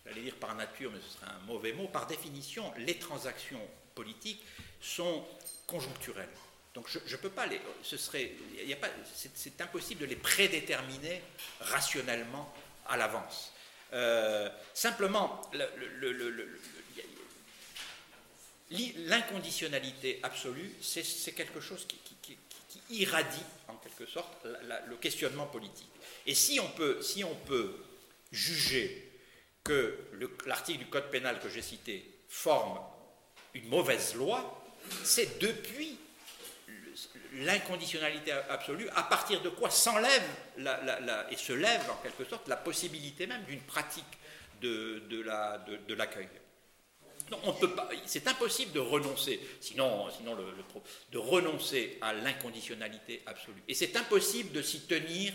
j'allais 0.09 0.23
dire 0.23 0.35
par 0.35 0.55
nature, 0.55 0.91
mais 0.91 0.99
ce 0.99 1.17
serait 1.17 1.31
un 1.31 1.45
mauvais 1.45 1.73
mot, 1.73 1.87
par 1.87 2.07
définition, 2.07 2.71
les 2.77 2.95
transactions 2.95 3.61
politiques 3.95 4.43
sont 4.81 5.25
conjoncturelles. 5.67 6.29
Donc 6.73 6.87
je 6.87 6.99
ne 6.99 7.21
peux 7.21 7.29
pas 7.29 7.45
les. 7.47 7.59
Ce 7.83 7.97
serait. 7.97 8.31
A 8.71 8.75
pas, 8.75 8.89
c'est, 9.13 9.59
impossible 9.61 10.01
de 10.01 10.05
les 10.05 10.15
prédéterminer 10.15 11.21
rationnellement 11.59 12.53
à 12.87 12.95
l'avance. 12.95 13.53
Euh, 13.93 14.49
simplement, 14.73 15.41
l'inconditionnalité 18.71 20.19
absolue, 20.21 20.71
c'est, 20.81 21.31
quelque 21.33 21.59
chose 21.59 21.87
qui, 21.87 21.97
qui, 22.21 22.37
irradie, 22.91 23.43
en 23.67 23.75
quelque 23.75 24.05
sorte, 24.05 24.31
le 24.87 24.95
questionnement 24.97 25.47
politique. 25.47 25.89
Et 26.27 26.35
si 26.35 26.59
on 26.59 26.69
peut, 26.69 27.01
si 27.01 27.23
on 27.23 27.35
peut 27.35 27.75
juger 28.31 29.08
que 29.69 29.99
l'article 30.47 30.79
du 30.79 30.85
Code 30.87 31.11
pénal 31.11 31.39
que 31.39 31.47
j'ai 31.47 31.61
cité 31.61 32.03
forme 32.27 32.79
une 33.53 33.67
mauvaise 33.67 34.15
loi, 34.15 34.63
c'est 35.03 35.39
depuis 35.39 35.95
l'inconditionnalité 37.33 38.31
absolue, 38.31 38.89
à 38.95 39.03
partir 39.03 39.41
de 39.41 39.49
quoi 39.49 39.69
s'enlève 39.69 40.27
et 41.29 41.37
se 41.37 41.53
lève 41.53 41.87
en 41.91 41.97
quelque 42.01 42.25
sorte 42.25 42.47
la 42.47 42.57
possibilité 42.57 43.27
même 43.27 43.43
d'une 43.43 43.61
pratique 43.61 44.17
de, 44.59 45.03
de 45.07 45.93
l'accueil. 45.93 46.27
On 47.43 47.53
peut 47.53 47.75
pas. 47.75 47.87
C'est 48.07 48.27
impossible 48.27 48.71
de 48.71 48.79
renoncer, 48.79 49.39
sinon, 49.61 50.09
sinon 50.09 50.33
le, 50.33 50.45
de 51.11 51.17
renoncer 51.19 51.99
à 52.01 52.11
l'inconditionnalité 52.13 53.21
absolue. 53.27 53.61
Et 53.67 53.75
c'est 53.75 53.95
impossible 53.95 54.51
de 54.51 54.63
s'y 54.63 54.87
tenir 54.87 55.31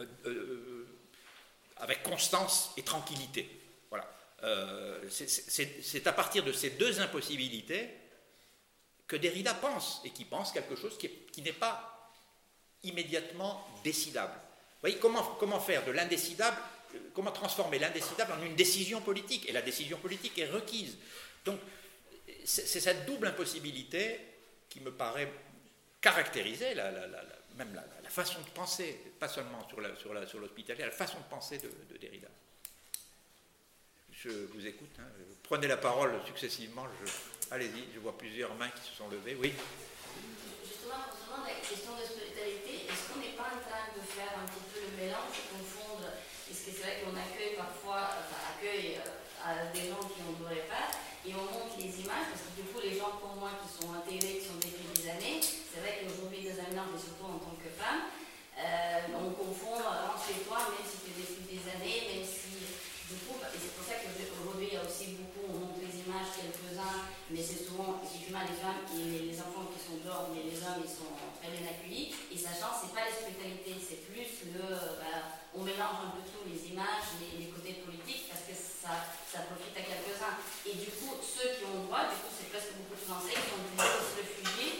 euh, 0.00 0.04
euh, 0.26 0.83
avec 1.84 2.02
constance 2.02 2.72
et 2.78 2.82
tranquillité. 2.82 3.48
Voilà. 3.90 4.10
Euh, 4.42 5.04
c'est 5.10 6.06
à 6.06 6.12
partir 6.12 6.42
de 6.42 6.52
ces 6.52 6.70
deux 6.70 7.00
impossibilités 7.00 7.90
que 9.06 9.16
Derrida 9.16 9.52
pense, 9.52 10.00
et 10.04 10.10
qui 10.10 10.24
pense 10.24 10.50
quelque 10.50 10.76
chose 10.76 10.96
qui 10.98 11.42
n'est 11.42 11.52
pas 11.52 12.10
immédiatement 12.82 13.66
décidable. 13.84 14.32
Vous 14.32 14.80
voyez, 14.80 14.96
comment, 14.96 15.22
comment 15.38 15.60
faire 15.60 15.84
de 15.84 15.90
l'indécidable, 15.90 16.56
comment 17.12 17.32
transformer 17.32 17.78
l'indécidable 17.78 18.32
en 18.32 18.42
une 18.42 18.56
décision 18.56 19.02
politique, 19.02 19.46
et 19.48 19.52
la 19.52 19.62
décision 19.62 19.98
politique 19.98 20.38
est 20.38 20.46
requise. 20.48 20.96
Donc, 21.44 21.60
c'est 22.44 22.80
cette 22.80 23.04
double 23.04 23.26
impossibilité 23.26 24.20
qui 24.70 24.80
me 24.80 24.90
paraît 24.90 25.30
caractériser 26.04 26.74
la, 26.74 26.90
même 27.56 27.74
la, 27.74 28.10
façon 28.10 28.38
de 28.42 28.50
penser, 28.50 29.00
pas 29.18 29.26
seulement 29.26 29.66
sur 29.66 29.80
l'hospitalier, 29.80 30.76
sur 30.76 30.84
la, 30.84 30.86
la 30.86 30.92
façon 30.92 31.16
de 31.18 31.24
penser 31.30 31.58
de, 31.58 31.96
Derrida. 31.96 32.28
Je 34.12 34.28
vous 34.52 34.66
écoute, 34.66 34.94
hein. 35.00 35.08
prenez 35.42 35.66
la 35.66 35.78
parole 35.78 36.12
successivement, 36.26 36.86
allez-y, 37.50 37.88
je 37.94 37.98
vois 38.00 38.16
plusieurs 38.18 38.54
mains 38.54 38.68
qui 38.68 38.82
se 38.82 38.94
sont 38.94 39.08
levées, 39.08 39.36
oui. 39.40 39.54
Justement, 40.62 41.08
concernant 41.10 41.48
la 41.48 41.56
question 41.66 41.96
de 41.96 42.00
l'hospitalité, 42.00 42.84
est-ce 42.84 43.08
qu'on 43.08 43.20
n'est 43.20 43.36
pas 43.36 43.48
en 43.56 43.60
train 43.64 43.88
de 43.96 44.04
faire 44.04 44.32
un 44.36 44.46
petit 44.46 44.64
peu 44.72 44.80
le 44.84 44.92
mélange, 45.00 45.40
confondre, 45.50 46.12
est-ce 46.50 46.66
que 46.66 46.70
c'est 46.70 46.84
vrai 46.84 47.00
qu'on 47.00 47.16
accueille 47.16 47.56
parfois, 47.56 48.12
enfin, 48.12 48.40
accueille 48.54 49.00
euh, 49.00 49.72
des 49.72 49.88
gens 49.88 50.04
qui 50.04 50.20
n'en 50.20 50.36
devraient 50.38 50.68
pas, 50.68 50.92
et 51.24 51.32
on 51.32 51.44
montre 51.48 51.80
les 51.80 51.88
images, 52.04 52.28
parce 52.28 52.44
que 52.44 52.52
du 52.60 52.68
coup, 52.68 52.80
les 52.84 53.00
gens 53.00 53.16
pour 53.16 53.32
moi 53.40 53.56
qui 53.56 53.68
sont 53.72 53.88
intégrés, 53.96 54.40
qui 54.40 54.44
sont 54.44 54.60
depuis 54.60 54.84
des 54.92 55.08
années, 55.08 55.40
c'est 55.40 55.80
vrai 55.80 56.04
qu'aujourd'hui, 56.04 56.44
des 56.44 56.56
amis, 56.60 56.76
mais 56.76 57.00
surtout 57.00 57.24
en 57.24 57.40
tant 57.40 57.56
que 57.56 57.72
femme, 57.72 58.12
euh, 58.60 59.18
on 59.18 59.32
confond 59.32 59.80
rentre 59.80 60.20
chez 60.20 60.44
toi, 60.44 60.68
même 60.68 60.84
si 60.84 61.00
tu 61.00 61.10
es 61.10 61.24
depuis 61.24 61.44
des 61.48 61.64
années, 61.64 62.00
même 62.12 62.26
si. 62.28 62.52
Du 63.04 63.20
coup, 63.28 63.36
et 63.36 63.60
c'est 63.60 63.76
pour 63.76 63.84
ça 63.84 64.00
qu'aujourd'hui, 64.00 64.72
il 64.72 64.74
y 64.74 64.80
a 64.80 64.84
aussi 64.84 65.20
beaucoup, 65.20 65.44
on 65.44 65.68
montre 65.68 65.76
les 65.76 65.92
images, 65.92 66.40
quelques-uns, 66.40 67.04
mais 67.28 67.42
c'est 67.44 67.60
souvent 67.60 68.00
effectivement 68.00 68.40
les 68.48 68.56
femmes 68.56 68.80
et 68.96 69.28
les 69.28 69.36
enfants 69.44 69.68
qui 69.68 69.76
sont 69.76 70.00
dehors, 70.00 70.32
mais 70.32 70.40
les 70.40 70.56
hommes, 70.64 70.80
ils 70.80 70.88
sont 70.88 71.12
très 71.36 71.52
bien 71.52 71.68
accueillis. 71.68 72.16
Et 72.32 72.38
sachant, 72.40 72.72
c'est 72.72 72.96
pas 72.96 73.04
l'hospitalité, 73.04 73.76
c'est 73.76 74.08
plus 74.08 74.48
le. 74.56 74.64
Bah, 75.00 75.44
on 75.54 75.62
mélange 75.62 76.10
un 76.10 76.10
peu 76.16 76.24
tout, 76.26 76.42
les 76.48 76.58
images, 76.72 77.14
les, 77.20 77.46
que 77.46 77.60
ça, 78.84 79.08
ça 79.32 79.48
profite 79.48 79.72
à 79.72 79.80
quelques-uns. 79.80 80.36
Et 80.68 80.76
du 80.76 80.92
coup, 80.92 81.16
ceux 81.24 81.56
qui 81.56 81.64
ont 81.64 81.88
droit, 81.88 82.04
du 82.12 82.20
coup, 82.20 82.28
c'est 82.28 82.52
presque 82.52 82.76
beaucoup 82.76 83.00
de 83.00 83.06
Français 83.08 83.32
qui 83.32 83.48
sont 83.48 83.64
obligés 83.64 83.96
de 83.96 84.04
se 84.04 84.14
réfugier 84.20 84.70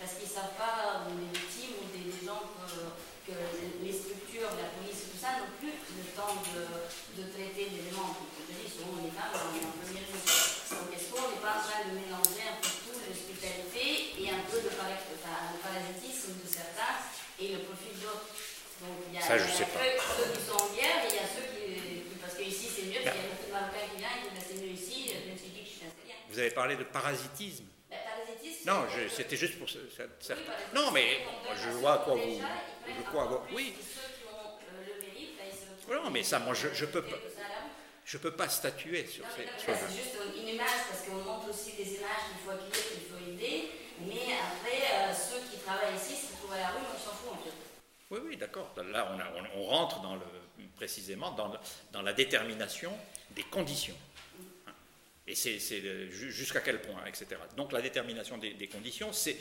parce 0.00 0.16
qu'ils 0.16 0.32
ne 0.32 0.36
savent 0.40 0.56
pas, 0.56 1.04
des 1.12 1.28
victimes 1.28 1.76
ou 1.76 1.86
des, 1.92 2.08
gens 2.24 2.40
que, 2.56 3.36
les 3.84 3.92
structures, 3.92 4.48
la 4.56 4.72
police, 4.80 5.12
tout 5.12 5.20
ça, 5.20 5.36
n'ont 5.44 5.52
plus 5.60 5.76
le 5.76 6.04
temps 6.16 6.40
de, 6.40 7.22
traiter 7.28 7.68
d'éléments. 7.68 8.16
Comme 8.16 8.48
je 8.48 8.64
dis, 8.64 8.72
souvent 8.72 8.96
les 9.04 9.12
femmes, 9.12 9.36
on 9.36 9.52
est 9.52 9.68
peu 9.76 9.86
mieux. 9.92 10.08
Donc 10.08 10.88
est-ce 10.96 11.12
qu'on 11.12 11.28
n'est 11.28 11.44
pas 11.44 11.60
en 11.60 11.62
train 11.68 11.84
de 11.84 12.00
mélanger 12.00 12.48
un 12.48 12.56
peu 12.64 12.72
tout 12.80 12.96
l'hospitalité 12.96 14.16
et 14.16 14.32
un 14.32 14.40
peu 14.48 14.64
le, 14.64 14.72
parasitisme 14.72 16.32
de 16.40 16.48
certains 16.48 16.96
Donc 18.80 18.96
il 19.04 19.14
y 19.14 19.18
a, 19.18 19.20
Ça, 19.20 19.36
je 19.36 19.44
il 19.44 19.50
y 19.50 19.52
a 19.52 19.56
sais 19.60 19.68
pas. 19.68 19.84
que 19.84 20.00
ceux 20.16 20.28
qui 20.32 20.40
sont 20.48 20.56
en 20.56 20.72
guerre 20.72 21.04
et 21.04 21.12
il 21.12 21.18
y 21.20 21.22
a 21.22 21.28
ceux 21.28 21.44
qui. 21.52 21.76
qui- 21.76 22.16
parce 22.20 22.34
que 22.34 22.42
ici 22.42 22.68
c'est 22.72 22.86
mieux, 22.88 23.04
parce 23.04 23.16
qu'il 23.16 23.24
y 23.24 23.28
a 23.28 23.32
beaucoup 23.36 23.48
de 23.48 23.52
Marocains 23.52 23.88
qui 23.92 23.98
viennent, 24.00 24.22
ils 24.24 24.32
disent 24.32 24.46
c'est 24.48 24.60
mieux 24.64 24.72
ici, 24.72 25.12
je 25.12 25.28
me 25.28 25.36
suis 25.36 25.52
dit 25.52 25.60
que 25.64 25.68
je 25.68 25.76
suis 25.76 25.86
installé. 25.88 26.14
Vous 26.29 26.29
avez 26.40 26.50
parlé 26.50 26.76
de 26.76 26.84
parasitisme. 26.84 27.64
Ben, 27.90 27.98
parasitisme, 28.04 28.70
Non, 28.70 28.84
c'était 29.14 29.36
juste 29.36 29.58
pour 29.58 29.68
ce- 29.68 29.78
ce- 29.90 30.32
Oui, 30.32 30.38
Non, 30.74 30.90
mais 30.90 31.18
je 31.56 31.68
vois 31.70 31.94
à 31.94 31.98
quoi 31.98 32.14
vous. 32.14 32.24
déjà, 32.24 32.46
Je 32.86 33.02
quoi- 33.10 33.44
plus, 33.46 33.54
Oui. 33.56 33.74
se 33.80 34.00
retrouvent- 34.00 36.04
Non, 36.04 36.10
mais 36.10 36.22
ça, 36.22 36.38
moi, 36.38 36.54
je, 36.54 36.68
je 36.72 36.84
peux 36.86 37.02
pas. 37.02 37.16
ça. 37.36 37.42
Je 38.04 38.18
peux 38.18 38.32
pas 38.32 38.48
statuer 38.48 39.06
sur 39.06 39.24
Non, 39.24 39.30
ces 39.36 39.44
choses. 39.66 39.76
c'est 39.88 39.96
juste 39.96 40.16
une 40.36 40.48
image 40.48 40.66
parce 40.88 41.02
qu'on 41.06 41.16
montre 41.16 41.48
aussi 41.50 41.72
des 41.76 41.94
images 41.94 42.24
qu'il 42.28 42.38
faut 42.44 42.50
accueillir, 42.50 42.88
qu'il 42.92 43.02
faut 43.08 43.18
aider. 43.30 43.70
Mais 44.00 44.34
après, 44.34 44.80
euh, 44.94 45.12
ceux 45.14 45.40
qui 45.50 45.58
travaillent 45.62 45.94
ici, 45.96 46.14
s'ils 46.16 46.36
trouvent 46.38 46.52
à 46.54 46.58
la 46.58 46.68
rue, 46.68 46.84
on 46.94 46.98
s'en 46.98 47.14
fout 47.14 47.32
en 47.32 47.36
fait. 47.44 47.52
Oui, 48.10 48.18
oui, 48.24 48.36
d'accord. 48.36 48.72
Là, 48.90 49.12
on, 49.14 49.18
a- 49.20 49.30
on- 49.36 49.60
on 49.60 49.64
rentre 49.66 50.00
dans 50.00 50.14
le, 50.14 50.22
précisément 50.76 51.30
dans, 51.32 51.52
dans 51.92 52.02
la 52.02 52.12
détermination 52.12 52.92
des 53.32 53.42
conditions. 53.44 53.96
Et 55.26 55.34
c'est 55.34 55.58
jusqu'à 56.10 56.60
quel 56.60 56.80
point, 56.82 57.04
etc. 57.06 57.26
Donc 57.56 57.70
la 57.72 57.80
détermination 57.82 58.36
des, 58.38 58.66
conditions, 58.68 59.12
c'est 59.12 59.36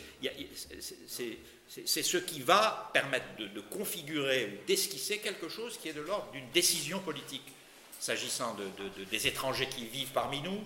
ce 1.68 2.18
qui 2.18 2.42
va 2.42 2.90
permettre 2.94 3.26
de, 3.38 3.62
configurer 3.62 4.46
ou 4.46 4.66
d'esquisser 4.68 5.18
quelque 5.20 5.50
chose 5.50 5.78
qui 5.78 5.90
est 5.90 5.94
de 5.94 6.02
l'ordre 6.02 6.32
d'une 6.32 6.50
décision 6.52 7.00
politique. 7.00 7.44
S'agissant 8.00 8.54
de, 8.56 8.64
de- 8.64 8.90
de- 9.00 9.04
des 9.06 9.28
étrangers 9.28 9.68
qui 9.68 9.86
vivent 9.88 10.12
parmi 10.14 10.42
nous, 10.42 10.62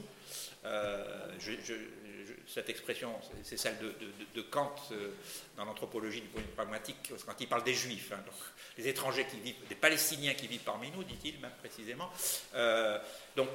euh, 0.65 1.31
cette 2.47 2.69
expression, 2.69 3.15
c'est- 3.43 3.57
celle 3.57 3.77
de, 4.35 4.41
Kant 4.43 4.75
euh, 4.91 5.11
dans 5.57 5.65
l'anthropologie 5.65 6.21
du 6.21 6.27
point 6.27 6.41
de 6.41 6.45
vue 6.47 6.53
pragmatique, 6.53 7.11
quand 7.25 7.33
il 7.39 7.47
parle 7.47 7.63
des 7.63 7.73
juifs. 7.73 8.11
hein. 8.11 8.23
les 8.77 8.87
étrangers 8.87 9.25
qui 9.25 9.39
vivent, 9.39 9.55
des 9.69 9.75
Palestiniens 9.75 10.33
qui 10.35 10.47
vivent 10.47 10.61
parmi 10.65 10.91
nous, 10.91 11.03
dit-il 11.03 11.39
même 11.39 11.51
précisément. 11.59 12.11
Euh, 12.55 12.99
donc, 13.35 13.49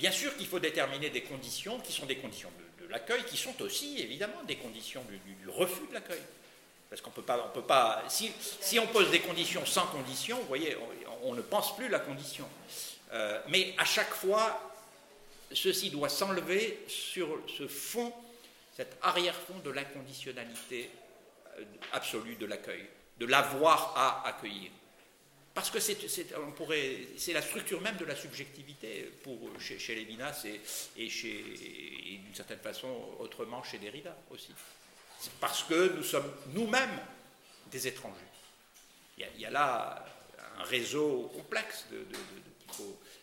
bien 0.00 0.10
sûr 0.10 0.34
qu'il 0.36 0.46
faut 0.46 0.58
déterminer 0.58 1.10
des 1.10 1.20
conditions 1.20 1.78
qui 1.78 1.92
sont 1.92 2.06
des 2.06 2.16
conditions 2.16 2.50
de, 2.80 2.86
l'accueil, 2.88 3.22
qui 3.24 3.36
sont 3.36 3.60
aussi 3.62 4.00
évidemment 4.00 4.42
des 4.48 4.56
conditions 4.56 5.04
du, 5.04 5.48
refus 5.48 5.86
de 5.88 5.94
l'accueil. 5.94 6.22
Parce 6.88 7.02
qu'on 7.02 7.10
peut 7.10 7.22
pas, 7.22 7.38
peut 7.54 7.62
pas. 7.62 8.02
Si, 8.08 8.32
on 8.80 8.86
pose 8.88 9.10
des 9.10 9.20
conditions 9.20 9.64
sans 9.64 9.86
conditions, 9.86 10.38
vous 10.38 10.48
voyez, 10.48 10.76
on, 11.22 11.30
on 11.30 11.34
ne 11.34 11.42
pense 11.42 11.76
plus 11.76 11.88
la 11.88 12.00
condition. 12.00 12.48
Euh, 13.12 13.40
mais 13.48 13.74
à 13.78 13.84
chaque 13.84 14.12
fois, 14.12 14.72
ceci 15.52 15.90
doit 15.90 16.08
s'enlever 16.08 16.82
sur 16.88 17.28
ce 17.58 17.68
fond, 17.68 18.12
cet 18.76 18.96
arrière-fond 19.02 19.58
de 19.62 19.70
l'inconditionnalité 19.70 20.90
euh, 21.58 21.64
absolue 21.92 22.36
de 22.36 22.46
l'accueil, 22.46 22.86
de 23.18 23.26
l'avoir 23.26 23.92
à 23.96 24.26
accueillir. 24.26 24.70
Parce 25.54 25.70
que 25.70 25.80
c'est, 25.80 25.96
on 26.36 26.52
pourrait, 26.52 26.98
c'est 27.16 27.32
la 27.32 27.42
structure 27.42 27.80
même 27.80 27.96
de 27.96 28.04
la 28.04 28.14
subjectivité 28.14 29.10
pour, 29.22 29.38
chez, 29.58 29.78
chez 29.78 29.96
Lévinas 29.96 30.44
et, 30.44 30.60
et, 30.96 32.18
d'une 32.18 32.34
certaine 32.34 32.60
façon 32.60 32.88
autrement 33.18 33.62
chez 33.64 33.78
Derrida 33.78 34.16
aussi. 34.30 34.54
C'est 35.18 35.32
parce 35.34 35.64
que 35.64 35.96
nous 35.96 36.04
sommes 36.04 36.32
nous-mêmes 36.54 37.00
des 37.70 37.88
étrangers. 37.88 38.16
Il 39.18 39.40
y 39.40 39.44
a, 39.44 39.50
là 39.50 40.04
un 40.58 40.62
réseau 40.64 41.30
complexe 41.34 41.84
de, 41.90 42.06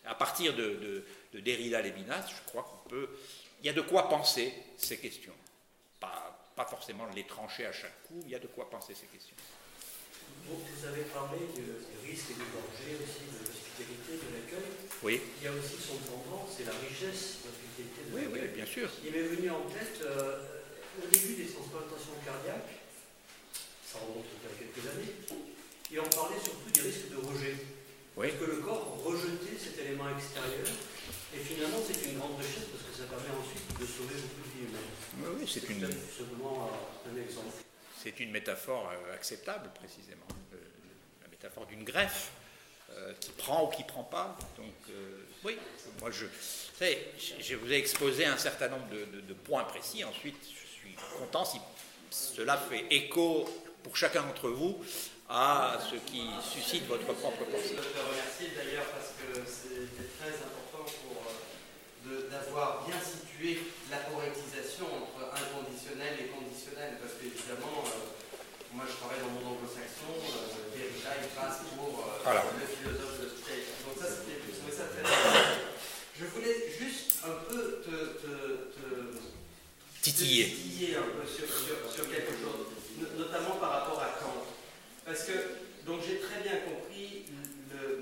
à 0.04 0.14
partir 0.14 0.54
de 0.54 1.04
Derrida 1.32 1.80
Lévinas, 1.80 2.28
je 2.28 2.48
crois 2.48 2.62
qu'on 2.62 2.88
peut. 2.88 3.08
Il 3.60 3.66
y 3.66 3.70
a 3.70 3.72
de 3.72 3.80
quoi 3.80 4.08
penser 4.08 4.54
ces 4.76 4.98
questions. 4.98 5.34
Pas, 5.98 6.38
pas 6.54 6.66
forcément 6.66 7.06
les 7.14 7.24
trancher 7.24 7.66
à 7.66 7.72
chaque 7.72 8.02
coup, 8.04 8.20
il 8.24 8.30
y 8.30 8.34
a 8.34 8.38
de 8.38 8.46
quoi 8.48 8.68
penser 8.68 8.94
ces 8.94 9.06
questions. 9.06 9.36
Vous, 10.48 10.56
vous 10.64 10.82
avez 10.88 11.04
parlé 11.12 11.38
du, 11.54 11.60
du 11.60 11.96
risque 12.08 12.32
et 12.32 12.38
du 12.40 12.46
danger 12.56 12.96
aussi 13.04 13.24
de 13.28 13.38
l'hospitalité, 13.44 14.16
de 14.16 14.28
l'accueil. 14.32 14.68
Oui, 15.04 15.20
Il 15.38 15.44
y 15.44 15.48
a 15.48 15.52
aussi 15.52 15.76
son 15.76 16.00
pendant, 16.08 16.48
c'est 16.48 16.64
la 16.64 16.72
richesse 16.80 17.44
de 17.44 17.52
l'hospitalité 17.52 18.00
de 18.08 18.10
oui, 18.16 18.22
oui, 18.32 18.40
l'accueil. 18.40 18.56
bien 18.56 18.66
sûr. 18.66 18.88
Il 19.04 19.12
m'est 19.12 19.28
venu 19.28 19.50
en 19.52 19.68
tête 19.68 20.00
euh, 20.02 20.40
au 20.98 21.06
début 21.06 21.36
des 21.36 21.52
transplantations 21.52 22.16
cardiaques, 22.24 22.80
ça 23.84 24.00
remonte 24.00 24.24
a 24.24 24.50
quelques 24.56 24.84
années, 24.88 25.12
il 25.92 26.00
en 26.00 26.08
parlait 26.08 26.40
surtout 26.40 26.70
du 26.72 26.80
risque 26.80 27.12
de 27.12 27.20
rejet. 27.20 27.56
Oui. 28.16 28.32
Parce 28.34 28.40
que 28.40 28.50
le 28.50 28.60
corps 28.64 28.98
rejetait 29.04 29.54
cet 29.60 29.78
élément 29.78 30.10
extérieur, 30.10 30.66
et 30.66 31.38
finalement 31.38 31.78
c'est 31.84 32.08
une 32.08 32.18
grande 32.18 32.40
richesse 32.40 32.66
parce 32.72 32.82
que 32.88 32.94
ça 32.98 33.06
permet 33.06 33.30
ensuite 33.36 33.68
de 33.78 33.86
sauver 33.86 34.16
beaucoup 34.16 34.42
de 34.42 34.50
vies 34.56 34.64
humaines. 34.66 34.92
Oui, 35.22 35.30
oui, 35.38 35.46
c'est 35.46 35.68
une, 35.70 35.84
euh, 35.84 35.92
un 35.92 37.16
exemple. 37.22 37.67
C'est 38.02 38.20
une 38.20 38.30
métaphore 38.30 38.90
euh, 38.92 39.14
acceptable, 39.14 39.70
précisément. 39.74 40.26
Euh, 40.52 40.56
la 41.22 41.28
métaphore 41.28 41.66
d'une 41.66 41.84
greffe 41.84 42.30
euh, 42.90 43.12
qui 43.20 43.30
prend 43.32 43.64
ou 43.64 43.68
qui 43.68 43.82
ne 43.82 43.88
prend 43.88 44.04
pas. 44.04 44.36
Donc, 44.56 44.74
oui, 45.44 45.56
moi, 46.00 46.10
je, 46.10 46.26
je, 46.80 47.34
je 47.40 47.54
vous 47.54 47.72
ai 47.72 47.76
exposé 47.76 48.24
un 48.26 48.36
certain 48.36 48.68
nombre 48.68 48.88
de, 48.90 49.20
de- 49.20 49.34
points 49.34 49.64
précis. 49.64 50.04
Ensuite, 50.04 50.36
je 50.42 50.66
suis 50.66 50.94
content 51.18 51.44
si 51.44 51.58
cela 52.10 52.56
fait 52.56 52.86
écho 52.90 53.44
pour 53.82 53.96
chacun 53.96 54.22
d'entre 54.22 54.48
vous 54.50 54.82
à 55.28 55.78
ce 55.90 55.96
qui 56.10 56.22
suscite 56.42 56.86
votre 56.86 57.04
propre 57.12 57.44
Je 57.46 57.56
pensée. 57.56 57.74
veux 57.74 57.82
te 57.82 57.98
remercier 57.98 58.48
d'ailleurs 58.56 58.86
parce 58.86 59.08
que 59.18 59.50
c'était 59.50 60.08
très 60.18 60.34
important 60.34 60.67
d'avoir 62.30 62.84
bien 62.86 62.96
situé 63.00 63.60
la 63.90 63.98
correctisation 64.08 64.86
entre 64.88 65.28
inconditionnel 65.32 66.14
et 66.20 66.26
conditionnel. 66.32 66.96
Parce 67.00 67.14
qu'évidemment, 67.20 67.84
euh, 67.86 68.74
moi 68.74 68.84
je 68.88 68.94
travaille 68.96 69.20
dans 69.24 69.32
le 69.32 69.36
monde 69.40 69.58
anglo-saxon, 69.58 70.12
euh, 70.14 70.72
Derrida 70.74 71.12
il 71.22 71.30
passe 71.36 71.64
pour 71.76 71.92
euh, 72.04 72.22
Voilà. 72.24 72.44
le 72.56 72.66
philosophe 72.66 73.16
de 73.20 73.24
l'hospitalité. 73.28 73.72
Donc 73.84 73.94
ça, 74.00 74.08
c'était, 74.12 74.38
je 74.44 74.50
trouvais 74.56 74.76
ça 74.76 74.86
très 74.92 75.02
intéressant. 75.04 75.68
Je 76.18 76.24
voulais 76.34 76.56
juste 76.74 77.22
un 77.24 77.36
peu 77.46 77.82
te, 77.86 77.96
te- 78.22 78.74
te- 78.74 79.18
Titiller. 80.02 80.46
titiller 80.50 80.96
un 80.96 81.02
peu 81.14 81.26
sur, 81.26 81.46
sur- 81.46 81.84
sur 81.92 82.10
quelque 82.10 82.32
chose, 82.32 82.66
no- 82.98 83.18
notamment 83.24 83.56
par 83.60 83.70
rapport 83.82 84.00
à 84.00 84.18
Kant. 84.20 84.46
Parce 85.04 85.24
que, 85.24 85.32
donc 85.86 86.00
j'ai 86.06 86.18
très 86.20 86.40
bien 86.42 86.58
compris 86.66 87.26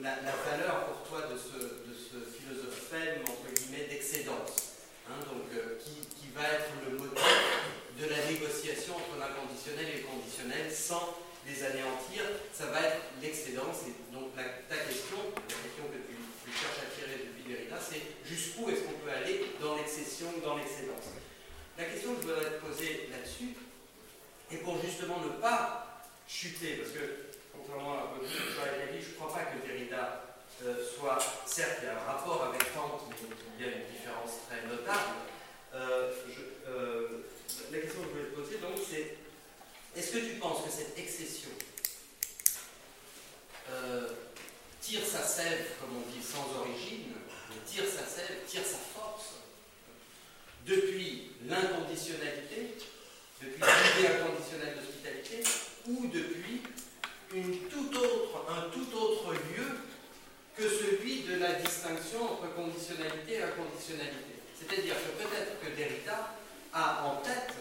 la, 0.03 0.35
valeur 0.47 0.87
pour 0.87 1.09
toi 1.09 1.29
de 1.29 1.37
ce, 1.39 1.59
de 1.59 1.95
ce 1.95 2.19
philosophème, 2.31 3.23
entre 3.23 3.53
guillemets, 3.53 3.87
d'excédence, 3.89 4.87
hein, 5.09 5.19
donc, 5.27 5.51
euh, 5.55 5.79
qui, 5.83 6.07
qui 6.07 6.29
va 6.35 6.43
être 6.45 6.71
le 6.89 6.99
moteur 6.99 7.25
de 7.99 8.07
la 8.07 8.31
négociation 8.31 8.97
entre 8.97 9.19
l'inconditionnel 9.19 9.87
et 9.89 9.97
le 10.03 10.07
conditionnel 10.07 10.71
sans 10.71 11.17
les 11.47 11.63
anéantir. 11.65 12.23
Ça 12.53 12.67
va 12.67 12.81
être 12.81 13.03
l'excédence. 13.23 13.89
Et 13.89 13.95
donc 14.13 14.35
ta 14.35 14.77
question, 14.77 15.19
la 15.35 15.59
question 15.65 15.85
que 15.89 16.01
tu, 16.05 16.15
tu 16.45 16.51
cherches 16.53 16.83
à 16.85 16.89
tirer 16.93 17.25
depuis 17.25 17.49
Derrida, 17.49 17.79
c'est 17.81 18.03
jusqu'où 18.27 18.69
est-ce 18.69 18.83
qu'on 18.83 18.99
peut 19.01 19.11
aller 19.11 19.57
dans 19.61 19.77
l'excession 19.77 20.27
dans 20.45 20.57
l'excédence? 20.57 21.17
La 21.79 21.85
question 21.85 22.15
que 22.15 22.23
je 22.23 22.27
voudrais 22.29 22.51
te 22.51 22.65
poser 22.65 23.09
là-dessus, 23.13 23.55
et 24.51 24.57
pour 24.59 24.81
justement 24.81 25.21
ne 25.21 25.41
pas 25.41 26.05
chuter, 26.29 26.77
parce 26.77 26.93
que 26.93 27.26
contrairement 27.57 27.95
à 27.95 28.15
votre 28.15 28.25
avis, 28.27 29.03
je 29.03 29.11
ne 29.11 29.15
crois 29.15 29.33
pas 29.33 29.45
que 29.45 29.67
Derrida 29.67 30.23
euh, 30.65 30.75
soit, 30.97 31.19
certes, 31.47 31.79
il 31.83 31.87
y 31.87 31.89
a 31.89 31.97
un 31.97 32.13
rapport 32.13 32.45
avec 32.45 32.73
Kant, 32.73 33.01
mais 33.11 33.17
il 33.59 33.67
y 33.67 33.69
a 33.69 33.73
une 33.73 33.87
différence 33.93 34.41
très 34.49 34.67
notable. 34.67 35.29
Euh, 35.75 36.13
euh, 36.69 37.09
la 37.71 37.79
question 37.79 38.01
que 38.03 38.09
je 38.09 38.13
voulais 38.13 38.31
te 38.31 38.35
poser, 38.35 38.59
donc, 38.59 38.77
c'est 38.89 39.17
est-ce 39.95 40.13
que 40.13 40.19
tu 40.19 40.39
penses 40.39 40.65
que 40.65 40.71
cette 40.71 40.99
excession 40.99 41.51
tire 44.81 45.05
sa 45.05 45.23
sève, 45.23 45.67
comme 45.81 45.97
on 45.97 46.11
dit, 46.13 46.23
sans 46.23 46.47
origine, 46.61 47.13
tire 47.67 47.85
sa 47.85 48.07
sève, 48.07 48.37
tire 48.47 48.63
sa 48.65 48.79
force 48.79 49.35
depuis 50.65 51.33
l'inconditionnalité, 51.49 52.77
depuis 53.43 53.61
l'idée 53.61 54.09
inconditionnelle 54.15 54.77
d'hospitalité, 54.77 55.43
ou 55.89 56.07
depuis 56.07 56.63
une 57.37 57.59
toute 57.69 57.95
autre, 57.97 58.45
un 58.49 58.71
tout 58.71 58.97
autre 58.97 59.33
lieu 59.33 59.67
que 60.57 60.63
celui 60.69 61.23
de 61.23 61.37
la 61.39 61.55
distinction 61.55 62.25
entre 62.33 62.55
conditionnalité 62.55 63.35
et 63.35 63.43
inconditionnalité. 63.43 64.41
C'est-à-dire 64.59 64.95
que 64.95 65.23
peut-être 65.23 65.61
que 65.61 65.77
Derrida 65.77 66.35
a 66.73 67.05
en 67.05 67.17
tête 67.17 67.53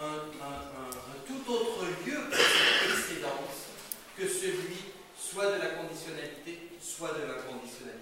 un, 0.00 0.04
un- 0.06 0.10
un- 0.10 0.90
un 0.90 1.18
tout 1.26 1.52
autre 1.52 1.84
lieu 2.04 2.18
pour 2.28 2.36
cette 2.38 2.90
excédence 2.98 3.68
que 4.16 4.26
celui 4.28 4.76
soit 5.16 5.52
de 5.56 5.60
la 5.60 5.68
conditionnalité, 5.70 6.58
soit 6.82 7.12
de 7.12 7.26
l'inconditionnalité. 7.26 7.98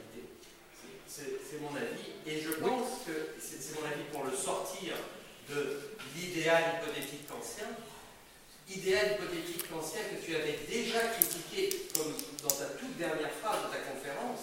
C'est 1.06 1.60
mon 1.60 1.74
avis. 1.74 2.12
Et 2.26 2.40
je 2.40 2.50
pense 2.60 3.04
que 3.06 3.34
c'est 3.40 3.74
mon 3.80 3.86
avis 3.86 4.04
pour 4.12 4.24
le 4.24 4.34
sortir 4.36 4.94
de 5.50 5.80
l'idéal 6.14 6.76
hypothétique 6.80 7.26
kantien. 7.26 7.66
Idéal 8.70 9.12
hypothétique 9.16 9.68
kantien 9.70 10.02
que 10.12 10.24
tu 10.24 10.36
avais 10.36 10.58
déjà 10.68 11.00
critiqué 11.16 11.70
comme 11.96 12.12
dans 12.42 12.48
ta 12.54 12.66
toute 12.78 12.96
dernière 12.98 13.32
phrase 13.32 13.64
de 13.66 13.72
ta 13.72 13.78
conférence. 13.80 14.40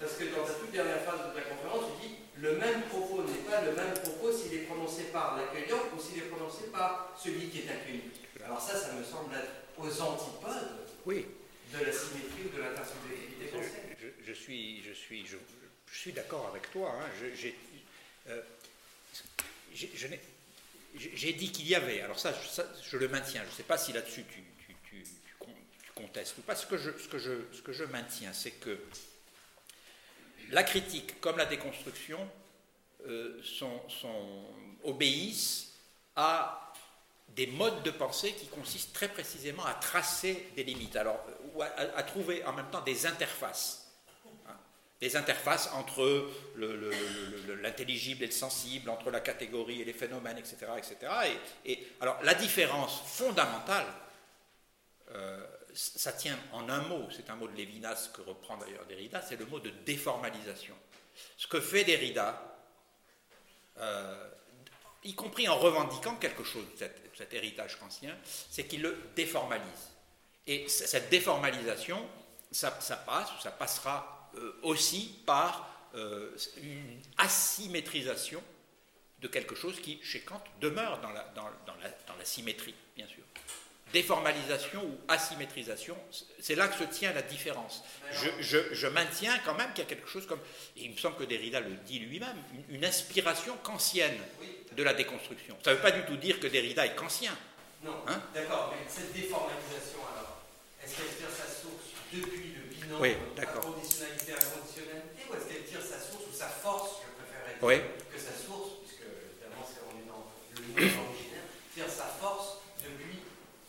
Parce 0.00 0.14
que 0.14 0.24
dans 0.34 0.44
ta 0.44 0.54
toute 0.54 0.72
dernière 0.72 1.02
phrase 1.04 1.20
de 1.30 1.34
ta 1.38 1.42
conférence, 1.46 1.84
tu 2.00 2.08
dis 2.08 2.14
le 2.38 2.56
même 2.56 2.82
propos 2.82 3.22
n'est 3.22 3.44
pas 3.48 3.60
le 3.62 3.72
même 3.72 3.94
propos 3.94 4.32
s'il 4.32 4.54
est 4.54 4.64
prononcé 4.64 5.04
par 5.12 5.36
l'accueillant 5.36 5.82
ou 5.96 6.00
s'il 6.00 6.18
est 6.18 6.26
prononcé 6.26 6.64
par 6.72 7.14
celui 7.22 7.48
qui 7.48 7.60
est 7.60 7.70
accueilli. 7.70 8.02
Alors 8.44 8.60
ça, 8.60 8.76
ça 8.76 8.92
me 8.94 9.04
semble 9.04 9.34
être 9.34 9.50
aux 9.78 10.02
antipodes 10.02 10.78
Oui. 11.06 11.26
de 11.72 11.84
la 11.84 11.92
symétrie 11.92 12.46
ou 12.46 12.56
de 12.56 12.62
l'intersubjectivité 12.62 13.46
consciente. 13.52 13.84
Je, 14.00 14.08
je, 14.26 14.32
suis, 14.32 14.82
je 14.82 14.92
suis, 14.92 15.26
je, 15.26 15.36
je 15.92 15.98
suis 15.98 16.12
d'accord 16.12 16.48
avec 16.50 16.70
toi. 16.72 16.92
Hein. 16.98 17.06
Je- 17.20 17.48
euh, 18.30 18.40
j'ai- 19.74 19.90
je 19.94 20.06
n'ai- 20.08 20.20
j'ai- 20.94 21.32
dit 21.32 21.52
qu'il 21.52 21.66
y 21.68 21.74
avait, 21.74 22.00
alors 22.00 22.18
ça, 22.18 22.32
je 22.82 22.96
le 22.96 23.08
maintiens, 23.08 23.42
je 23.44 23.48
ne 23.50 23.54
sais 23.54 23.62
pas 23.62 23.78
si 23.78 23.92
là-dessus 23.92 24.24
tu, 24.24 24.42
tu- 24.66 24.74
tu- 24.88 25.02
tu 25.04 25.34
con- 25.38 25.54
tu 25.82 25.92
contestes 25.92 26.36
ou 26.38 26.42
pas. 26.42 26.56
Ce 26.56 26.66
que 26.66 26.76
je, 26.78 27.84
maintiens, 27.84 28.32
c'est 28.32 28.52
que 28.52 28.78
la 30.50 30.62
critique 30.62 31.20
comme 31.20 31.36
la 31.36 31.46
déconstruction 31.46 32.28
euh, 33.06 33.40
obéissent 34.84 35.72
à 36.16 36.72
des 37.28 37.46
modes 37.46 37.82
de 37.84 37.90
pensée 37.90 38.32
qui 38.32 38.46
consistent 38.48 38.92
très 38.92 39.08
précisément 39.08 39.64
à 39.64 39.74
tracer 39.74 40.48
des 40.56 40.64
limites, 40.64 40.96
alors, 40.96 41.24
ou 41.54 41.62
à 41.62 42.02
trouver 42.02 42.44
en 42.44 42.52
même 42.52 42.68
temps 42.70 42.80
des 42.80 43.06
interfaces. 43.06 43.89
Des 45.00 45.16
interfaces 45.16 45.70
entre 45.72 46.02
le- 46.56 46.76
le- 46.76 46.90
le- 46.90 47.42
le- 47.46 47.54
l'intelligible 47.54 48.22
et 48.24 48.26
le 48.26 48.32
sensible, 48.32 48.90
entre 48.90 49.10
la 49.10 49.20
catégorie 49.20 49.80
et 49.80 49.84
les 49.84 49.94
phénomènes, 49.94 50.36
etc. 50.38 50.56
etc. 50.76 50.96
Et, 51.64 51.78
alors, 52.00 52.22
la 52.22 52.34
différence 52.34 53.00
fondamentale, 53.06 53.86
euh, 55.12 55.42
ça 55.72 56.12
tient 56.12 56.38
en 56.52 56.68
un 56.68 56.82
mot, 56.82 57.08
c'est 57.10 57.30
un 57.30 57.36
mot 57.36 57.48
de 57.48 57.56
Lévinas 57.56 58.10
que 58.12 58.20
reprend 58.22 58.56
d'ailleurs 58.58 58.84
Derrida, 58.86 59.22
c'est 59.22 59.36
le 59.36 59.46
mot 59.46 59.58
de 59.58 59.70
déformalisation. 59.70 60.74
Ce 61.36 61.46
que 61.46 61.60
fait 61.60 61.84
Derrida, 61.84 62.58
euh, 63.78 64.28
y 65.04 65.14
compris 65.14 65.48
en 65.48 65.56
revendiquant 65.56 66.16
quelque 66.16 66.44
chose 66.44 66.64
de 66.74 66.86
cet, 67.16 67.32
héritage 67.32 67.78
kantien, 67.78 68.16
c'est 68.24 68.66
qu'il 68.66 68.82
le 68.82 68.98
déformalise. 69.16 69.90
Et 70.46 70.68
cette 70.68 71.08
déformalisation, 71.10 72.06
ça 72.50 72.70
passe, 72.70 73.30
ou 73.32 73.40
ça 73.40 73.50
passera 73.50 74.19
euh, 74.36 74.52
aussi 74.62 75.14
par 75.26 75.68
euh, 75.94 76.30
une 76.62 77.00
asymétrisation 77.18 78.42
de 79.20 79.28
quelque 79.28 79.54
chose 79.54 79.78
qui, 79.80 79.98
chez 80.02 80.20
Kant, 80.20 80.42
demeure 80.60 81.00
dans 81.00 81.10
la, 81.10 81.24
dans, 81.34 81.42
dans 81.66 81.74
la, 81.82 81.88
dans 82.06 82.16
la 82.18 82.24
symétrie, 82.24 82.74
bien 82.96 83.06
sûr. 83.06 83.22
Déformalisation 83.92 84.84
ou 84.84 84.96
asymétrisation, 85.08 85.96
c'est 86.40 86.54
là 86.54 86.68
que 86.68 86.78
se 86.78 86.84
tient 86.84 87.12
la 87.12 87.22
différence. 87.22 87.82
Je, 88.12 88.28
je- 88.40 88.72
je 88.72 88.86
maintiens 88.86 89.36
quand 89.44 89.54
même 89.54 89.70
qu'il 89.70 89.82
y 89.82 89.86
a 89.86 89.90
quelque 89.90 90.08
chose 90.08 90.26
comme, 90.26 90.38
et 90.76 90.84
il 90.84 90.92
me 90.92 90.96
semble 90.96 91.16
que 91.16 91.24
Derrida 91.24 91.58
le 91.58 91.74
dit 91.86 91.98
lui-même, 91.98 92.36
une, 92.68 92.76
une 92.76 92.84
inspiration 92.84 93.56
kantienne 93.64 94.16
de 94.72 94.82
la 94.84 94.94
déconstruction. 94.94 95.58
Ça 95.64 95.72
ne 95.72 95.76
veut 95.76 95.82
pas 95.82 95.90
du 95.90 96.02
tout 96.04 96.16
dire 96.16 96.38
que 96.38 96.46
Derrida 96.46 96.86
est 96.86 96.94
kantien. 96.94 97.36
Non, 97.82 97.96
Hein? 98.06 98.22
D'accord, 98.32 98.72
mais 98.78 98.88
cette 98.88 99.12
déformalisation 99.12 99.98
alors, 100.14 100.38
est-ce 100.84 100.96
qu'elle 100.96 101.16
tire 101.16 101.30
sa 101.36 101.46
source 101.50 101.90
depuis 102.12 102.54
le 102.54 102.59
Oui, 102.98 103.14
d'accord. 103.36 103.62
conditionnalité 103.62 104.32
inconditionnalité 104.32 105.22
ou 105.30 105.34
est-ce 105.36 105.44
qu'elle 105.46 105.64
tire 105.64 105.80
sa 105.82 105.98
source 106.00 106.24
ou 106.26 106.34
sa 106.34 106.48
force, 106.48 107.02
je 107.06 107.10
préférerais 107.22 107.54
dire, 107.54 107.62
Oui. 107.62 107.76
que 108.12 108.18
sa 108.18 108.34
source, 108.34 108.82
puisque 108.82 109.06
évidemment 109.06 109.62
c'est 109.62 109.80
on 109.86 109.94
est 110.00 110.08
dans 110.10 110.26
le 110.26 110.60
binôme 110.74 111.06
originaire, 111.06 111.46
tire 111.74 111.88
sa 111.88 112.06
force 112.18 112.58
depuis 112.82 113.20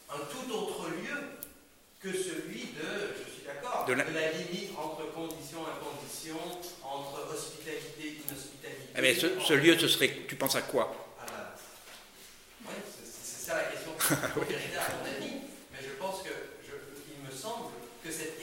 un 0.10 0.20
tout 0.26 0.48
autre 0.54 0.90
lieu 0.90 1.38
que 2.02 2.12
celui 2.12 2.74
de, 2.74 3.14
je 3.22 3.30
suis 3.30 3.44
d'accord, 3.46 3.86
De 3.86 3.94
de, 3.94 3.98
la- 4.02 4.32
limite 4.32 4.72
entre 4.78 5.12
condition 5.14 5.60
incondition, 5.70 6.40
entre 6.82 7.30
hospitalité 7.32 8.26
inhospitalité. 8.26 8.90
Ah, 8.96 9.02
Mais 9.02 9.14
ce, 9.14 9.40
ce 9.40 9.54
lieu, 9.54 9.78
ce 9.78 9.88
serait, 9.88 10.26
tu 10.28 10.36
penses 10.36 10.56
à 10.56 10.64
quoi? 10.64 10.92
Ah 11.22 11.26
bah, 11.30 11.56
ouais, 12.66 12.82
c'est 12.90 13.46
ça 13.46 13.56
la 13.58 13.64
question 13.70 13.92
pour 14.34 14.46
Derrida, 14.46 14.82
à 14.82 14.90
mon 14.98 15.06
avis. 15.06 15.34
Mais 15.72 15.80
je 15.84 15.94
pense 16.00 16.24
que, 16.24 16.30
je, 16.66 16.74
il 17.14 17.24
me 17.24 17.32
semble 17.32 17.66
que 18.04 18.12
cette 18.12 18.41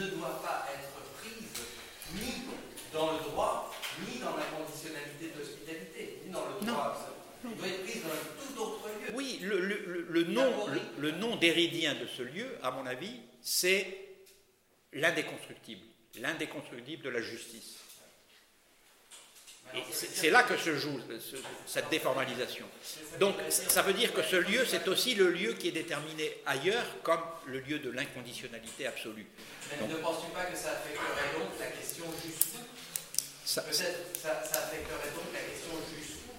ne 0.00 0.06
doit 0.16 0.42
pas 0.42 0.66
être 0.74 0.90
prise 1.20 1.64
ni 2.14 2.42
dans 2.92 3.12
le 3.12 3.18
droit, 3.30 3.74
ni 4.08 4.18
dans 4.18 4.36
la 4.36 4.44
conditionnalité 4.44 5.30
de 5.34 5.38
l'hospitalité, 5.38 6.20
ni 6.26 6.32
dans 6.32 6.44
le 6.46 6.66
Non. 6.66 6.72
droit. 6.72 6.96
Il 7.44 7.56
doit 7.56 7.66
être 7.68 7.82
prise 7.84 8.02
dans 8.02 8.08
un 8.10 8.46
tout 8.54 8.60
autre 8.62 8.88
lieu. 8.88 9.14
Oui, 9.14 9.38
le, 9.42 9.60
le- 9.60 9.84
le- 9.86 10.06
le 10.10 10.24
nom, 10.24 10.66
le, 10.68 10.80
le 10.98 11.10
nom 11.12 11.36
déridien 11.36 11.94
de 11.94 12.06
ce 12.06 12.22
lieu, 12.22 12.58
à 12.62 12.70
mon 12.70 12.84
avis, 12.86 13.20
c'est 13.42 13.86
l'indéconstructible, 14.92 15.82
l'indéconstructible 16.20 17.02
de 17.04 17.08
la 17.10 17.20
justice. 17.22 17.76
Et 19.74 19.82
c'est 19.92 20.30
là 20.30 20.42
que 20.42 20.56
se 20.56 20.76
joue 20.76 20.98
ce- 21.20 21.36
cette 21.66 21.88
déformalisation. 21.90 22.66
Donc 23.18 23.36
ça 23.48 23.82
veut 23.82 23.92
dire 23.92 24.12
que 24.12 24.22
ce 24.22 24.36
lieu, 24.36 24.64
c'est 24.66 24.86
aussi 24.88 25.14
le 25.14 25.30
lieu 25.30 25.52
qui 25.54 25.68
est 25.68 25.72
déterminé 25.72 26.36
ailleurs 26.46 26.84
comme 27.02 27.20
le 27.46 27.60
lieu 27.60 27.78
de 27.78 27.90
l'inconditionnalité 27.90 28.86
absolue. 28.86 29.26
Mais 29.70 29.86
ne 29.86 29.96
penses-tu 29.96 30.30
pas 30.32 30.44
que 30.44 30.56
ça 30.56 30.72
affecterait 30.72 31.38
donc 31.38 31.50
la 31.58 31.66
question 31.66 32.04
jusqu'où 32.24 32.58
Ça- 33.44 33.62
Peut-être 33.62 34.16
ça, 34.20 34.42
ça 34.44 34.58
affecterait 34.64 35.10
donc 35.14 35.26
la 35.32 35.40
question 35.40 35.72
jusqu'où 35.96 36.30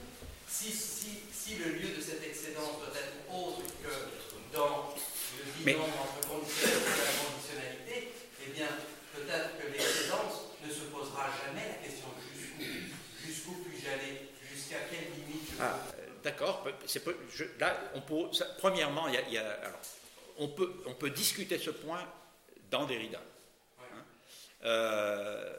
si, 0.48 0.72
si, 0.72 1.20
si 1.34 1.56
le 1.56 1.72
lieu 1.72 1.96
de 1.98 2.02
cette 2.02 2.24
excédence 2.26 2.80
doit 2.80 2.94
être 2.96 3.34
autre 3.34 3.64
que 3.84 4.56
dans 4.56 4.94
le 5.38 5.64
binôme 5.64 5.82
entre 6.00 6.28
conditionnalité 6.28 6.92
et 6.92 7.08
inconditionnalité, 7.12 8.12
eh 8.46 8.50
bien 8.52 8.68
peut-être 9.16 9.58
que 9.60 9.68
l'excédence 9.72 10.56
ne 10.66 10.72
se 10.72 10.86
posera 10.92 11.28
jamais 11.44 11.68
la 11.68 11.88
question 11.88 12.08
jusqu'où. 12.16 12.31
Jusqu'où 13.42 13.64
puis-je 13.64 13.90
aller 13.90 14.18
Jusqu'à 14.54 14.78
quelle 14.90 15.06
limite 15.16 15.50
je 15.50 15.56
Ah, 15.60 15.80
euh, 15.98 16.08
D'accord. 16.24 16.68
là, 17.60 17.92
on 17.96 18.02
peut- 18.02 18.34
ça- 18.34 18.46
premièrement, 18.58 19.08
il 19.08 19.16
y 19.16 19.18
a- 19.18 19.28
il 19.28 19.34
y 19.34 19.38
a- 19.38 19.50
alors, 19.64 19.80
on, 20.38 20.48
peut, 20.50 20.72
on 20.86 20.94
peut 20.94 21.10
discuter 21.10 21.58
ce 21.58 21.70
point 21.72 22.06
dans 22.70 22.86
Derrida. 22.86 23.22
Hein. 23.80 24.04
Euh, 24.66 25.54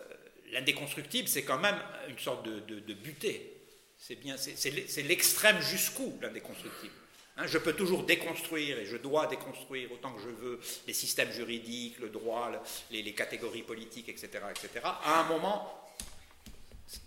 L'indéconstructible, 0.53 1.29
c'est 1.29 1.45
quand 1.45 1.59
même 1.59 1.79
une 2.09 2.19
sorte 2.19 2.45
de, 2.45 2.61
de, 2.61 2.81
de 2.81 2.93
butée. 2.95 3.57
C'est 3.97 4.17
bien, 4.17 4.37
c'est- 4.37 4.55
c'est 4.57 4.71
l'e- 4.71 4.87
c'est 4.87 5.01
l'extrême 5.03 5.59
jusqu'où 5.63 6.19
l'indéconstructible. 6.21 6.93
Hein, 7.39 7.47
je 7.47 7.57
peux 7.57 7.73
toujours 7.73 8.03
déconstruire 8.03 8.79
et 8.79 8.85
je 8.85 8.99
dois 8.99 9.27
déconstruire 9.29 9.91
autant 9.93 10.13
que 10.13 10.21
je 10.21 10.29
veux 10.29 10.61
les 10.87 10.93
systèmes 10.93 11.33
juridiques, 11.33 11.99
le 12.01 12.11
droit, 12.11 12.51
le- 12.51 12.59
les, 12.91 13.03
les 13.03 13.15
catégories 13.15 13.63
politiques, 13.63 14.11
etc., 14.11 14.29
etc. 14.51 14.69
À 14.85 15.21
un 15.21 15.25
moment, 15.29 15.82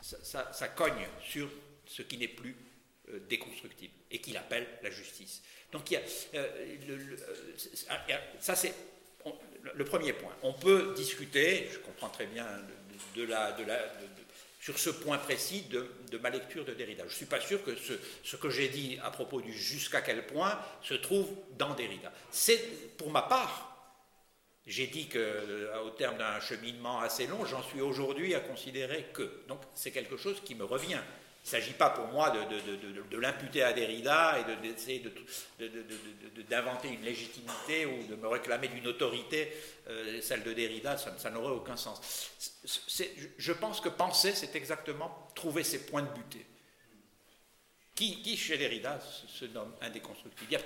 ça, 0.01 0.67
cogne 0.69 1.07
sur 1.23 1.49
ce 1.85 2.01
qui 2.01 2.17
n'est 2.17 2.27
plus 2.27 2.55
euh, 3.09 3.19
déconstructible 3.29 3.93
et 4.11 4.19
qu'il 4.19 4.35
appelle 4.37 4.67
la 4.81 4.89
justice. 4.89 5.41
Donc 5.71 5.91
il 5.91 5.95
y 5.95 5.97
a, 5.97 6.01
euh, 6.35 6.75
le- 6.87 7.17
euh, 7.21 8.17
ça 8.39 8.55
c'est 8.55 8.73
le- 9.73 9.85
premier 9.85 10.13
point. 10.13 10.35
On 10.43 10.53
peut 10.53 10.93
discuter, 10.95 11.67
je 11.71 11.79
comprends 11.79 12.09
très 12.09 12.25
bien 12.27 12.47
sur 14.59 14.79
ce 14.79 14.89
point 14.89 15.17
précis 15.19 15.61
de, 15.69 16.17
ma 16.17 16.29
lecture 16.31 16.65
de 16.65 16.73
Derrida. 16.73 17.03
Je 17.03 17.09
ne 17.09 17.15
suis 17.15 17.25
pas 17.27 17.39
sûr 17.41 17.63
que 17.63 17.71
ce 17.75 18.35
que 18.35 18.49
j'ai 18.49 18.67
dit 18.69 18.97
à 19.03 19.11
propos 19.11 19.41
du 19.41 19.53
jusqu'à 19.53 20.01
quel 20.01 20.25
point 20.25 20.59
se 20.81 20.95
trouve 20.95 21.29
dans 21.57 21.73
Derrida. 21.75 22.11
C'est 22.31 22.57
pour 22.97 23.11
ma 23.11 23.21
part, 23.21 23.74
j'ai 24.67 24.87
dit 24.87 25.07
que, 25.07 25.19
euh, 25.19 25.89
terme 25.91 26.17
d'un 26.17 26.39
cheminement 26.39 26.99
assez 26.99 27.27
long, 27.27 27.45
j'en 27.45 27.61
suis 27.63 27.81
aujourd'hui 27.81 28.33
à 28.33 28.39
considérer 28.39 29.05
que. 29.13 29.43
Donc, 29.47 29.61
c'est 29.75 29.91
quelque 29.91 30.17
chose 30.17 30.41
qui 30.43 30.55
me 30.55 30.63
revient. 30.63 30.99
Il 31.43 31.45
ne 31.45 31.61
s'agit 31.61 31.73
pas 31.73 31.91
pour 31.91 32.07
moi 32.07 32.31
de, 32.31 32.39
l'imputer 33.17 33.61
à 33.61 33.71
Derrida 33.71 34.39
et 34.39 34.43
de- 34.45 34.67
d'essayer 34.67 34.99
de- 34.99 35.09
de- 35.09 35.67
de- 35.67 35.81
de- 35.83 35.83
de- 35.83 36.29
de- 36.37 36.41
d'inventer 36.41 36.87
une 36.87 37.03
légitimité 37.03 37.85
ou 37.85 38.07
de 38.07 38.15
me 38.15 38.27
réclamer 38.27 38.67
d'une 38.67 38.87
autorité, 38.87 39.51
euh, 39.87 40.19
celle 40.21 40.41
de 40.41 40.53
Derrida, 40.53 40.97
ça, 40.97 41.29
n'aurait 41.29 41.53
aucun 41.53 41.77
sens. 41.77 42.31
Je- 42.65 43.51
pense 43.53 43.79
que 43.79 43.89
penser, 43.89 44.33
c'est 44.33 44.55
exactement 44.55 45.29
trouver 45.35 45.63
ces 45.63 45.85
points 45.85 46.01
de 46.01 46.09
butée. 46.09 46.45
Qui, 47.93 48.23
chez 48.35 48.57
Derrida 48.57 48.99
se, 48.99 49.45
nomme 49.45 49.73
indéconstructible? 49.81 50.47
Il 50.51 50.57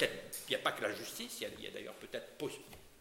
n'y 0.50 0.56
a 0.56 0.60
a 0.60 0.62
pas 0.62 0.72
que 0.72 0.82
la 0.82 0.94
justice, 0.94 1.42
il 1.42 1.62
y 1.62 1.68
a, 1.68 1.72
d'ailleurs 1.72 1.94
peut-être 1.96 2.38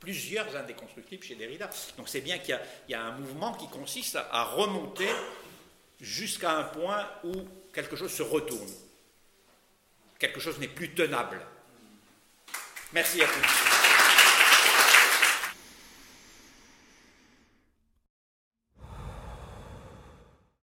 plusieurs 0.01 0.55
indéconstructibles 0.57 1.23
chez 1.23 1.35
Derrida. 1.35 1.69
Donc 1.97 2.09
c'est 2.09 2.20
bien 2.20 2.39
qu'il 2.39 2.59
y 2.89 2.95
a, 2.95 3.03
un 3.03 3.12
mouvement 3.12 3.55
qui 3.55 3.69
consiste 3.69 4.16
à 4.16 4.45
remonter 4.45 5.09
jusqu'à 6.01 6.53
un 6.53 6.65
point 6.65 7.09
où 7.25 7.33
quelque 7.73 7.97
chose 7.97 8.12
se 8.12 8.23
retourne. 8.23 8.70
Quelque 10.19 10.41
chose 10.41 10.59
n'est 10.59 10.69
plus 10.69 10.91
tenable. 10.95 11.41
Merci 12.93 13.23
à 13.23 13.27
tous. 13.27 13.78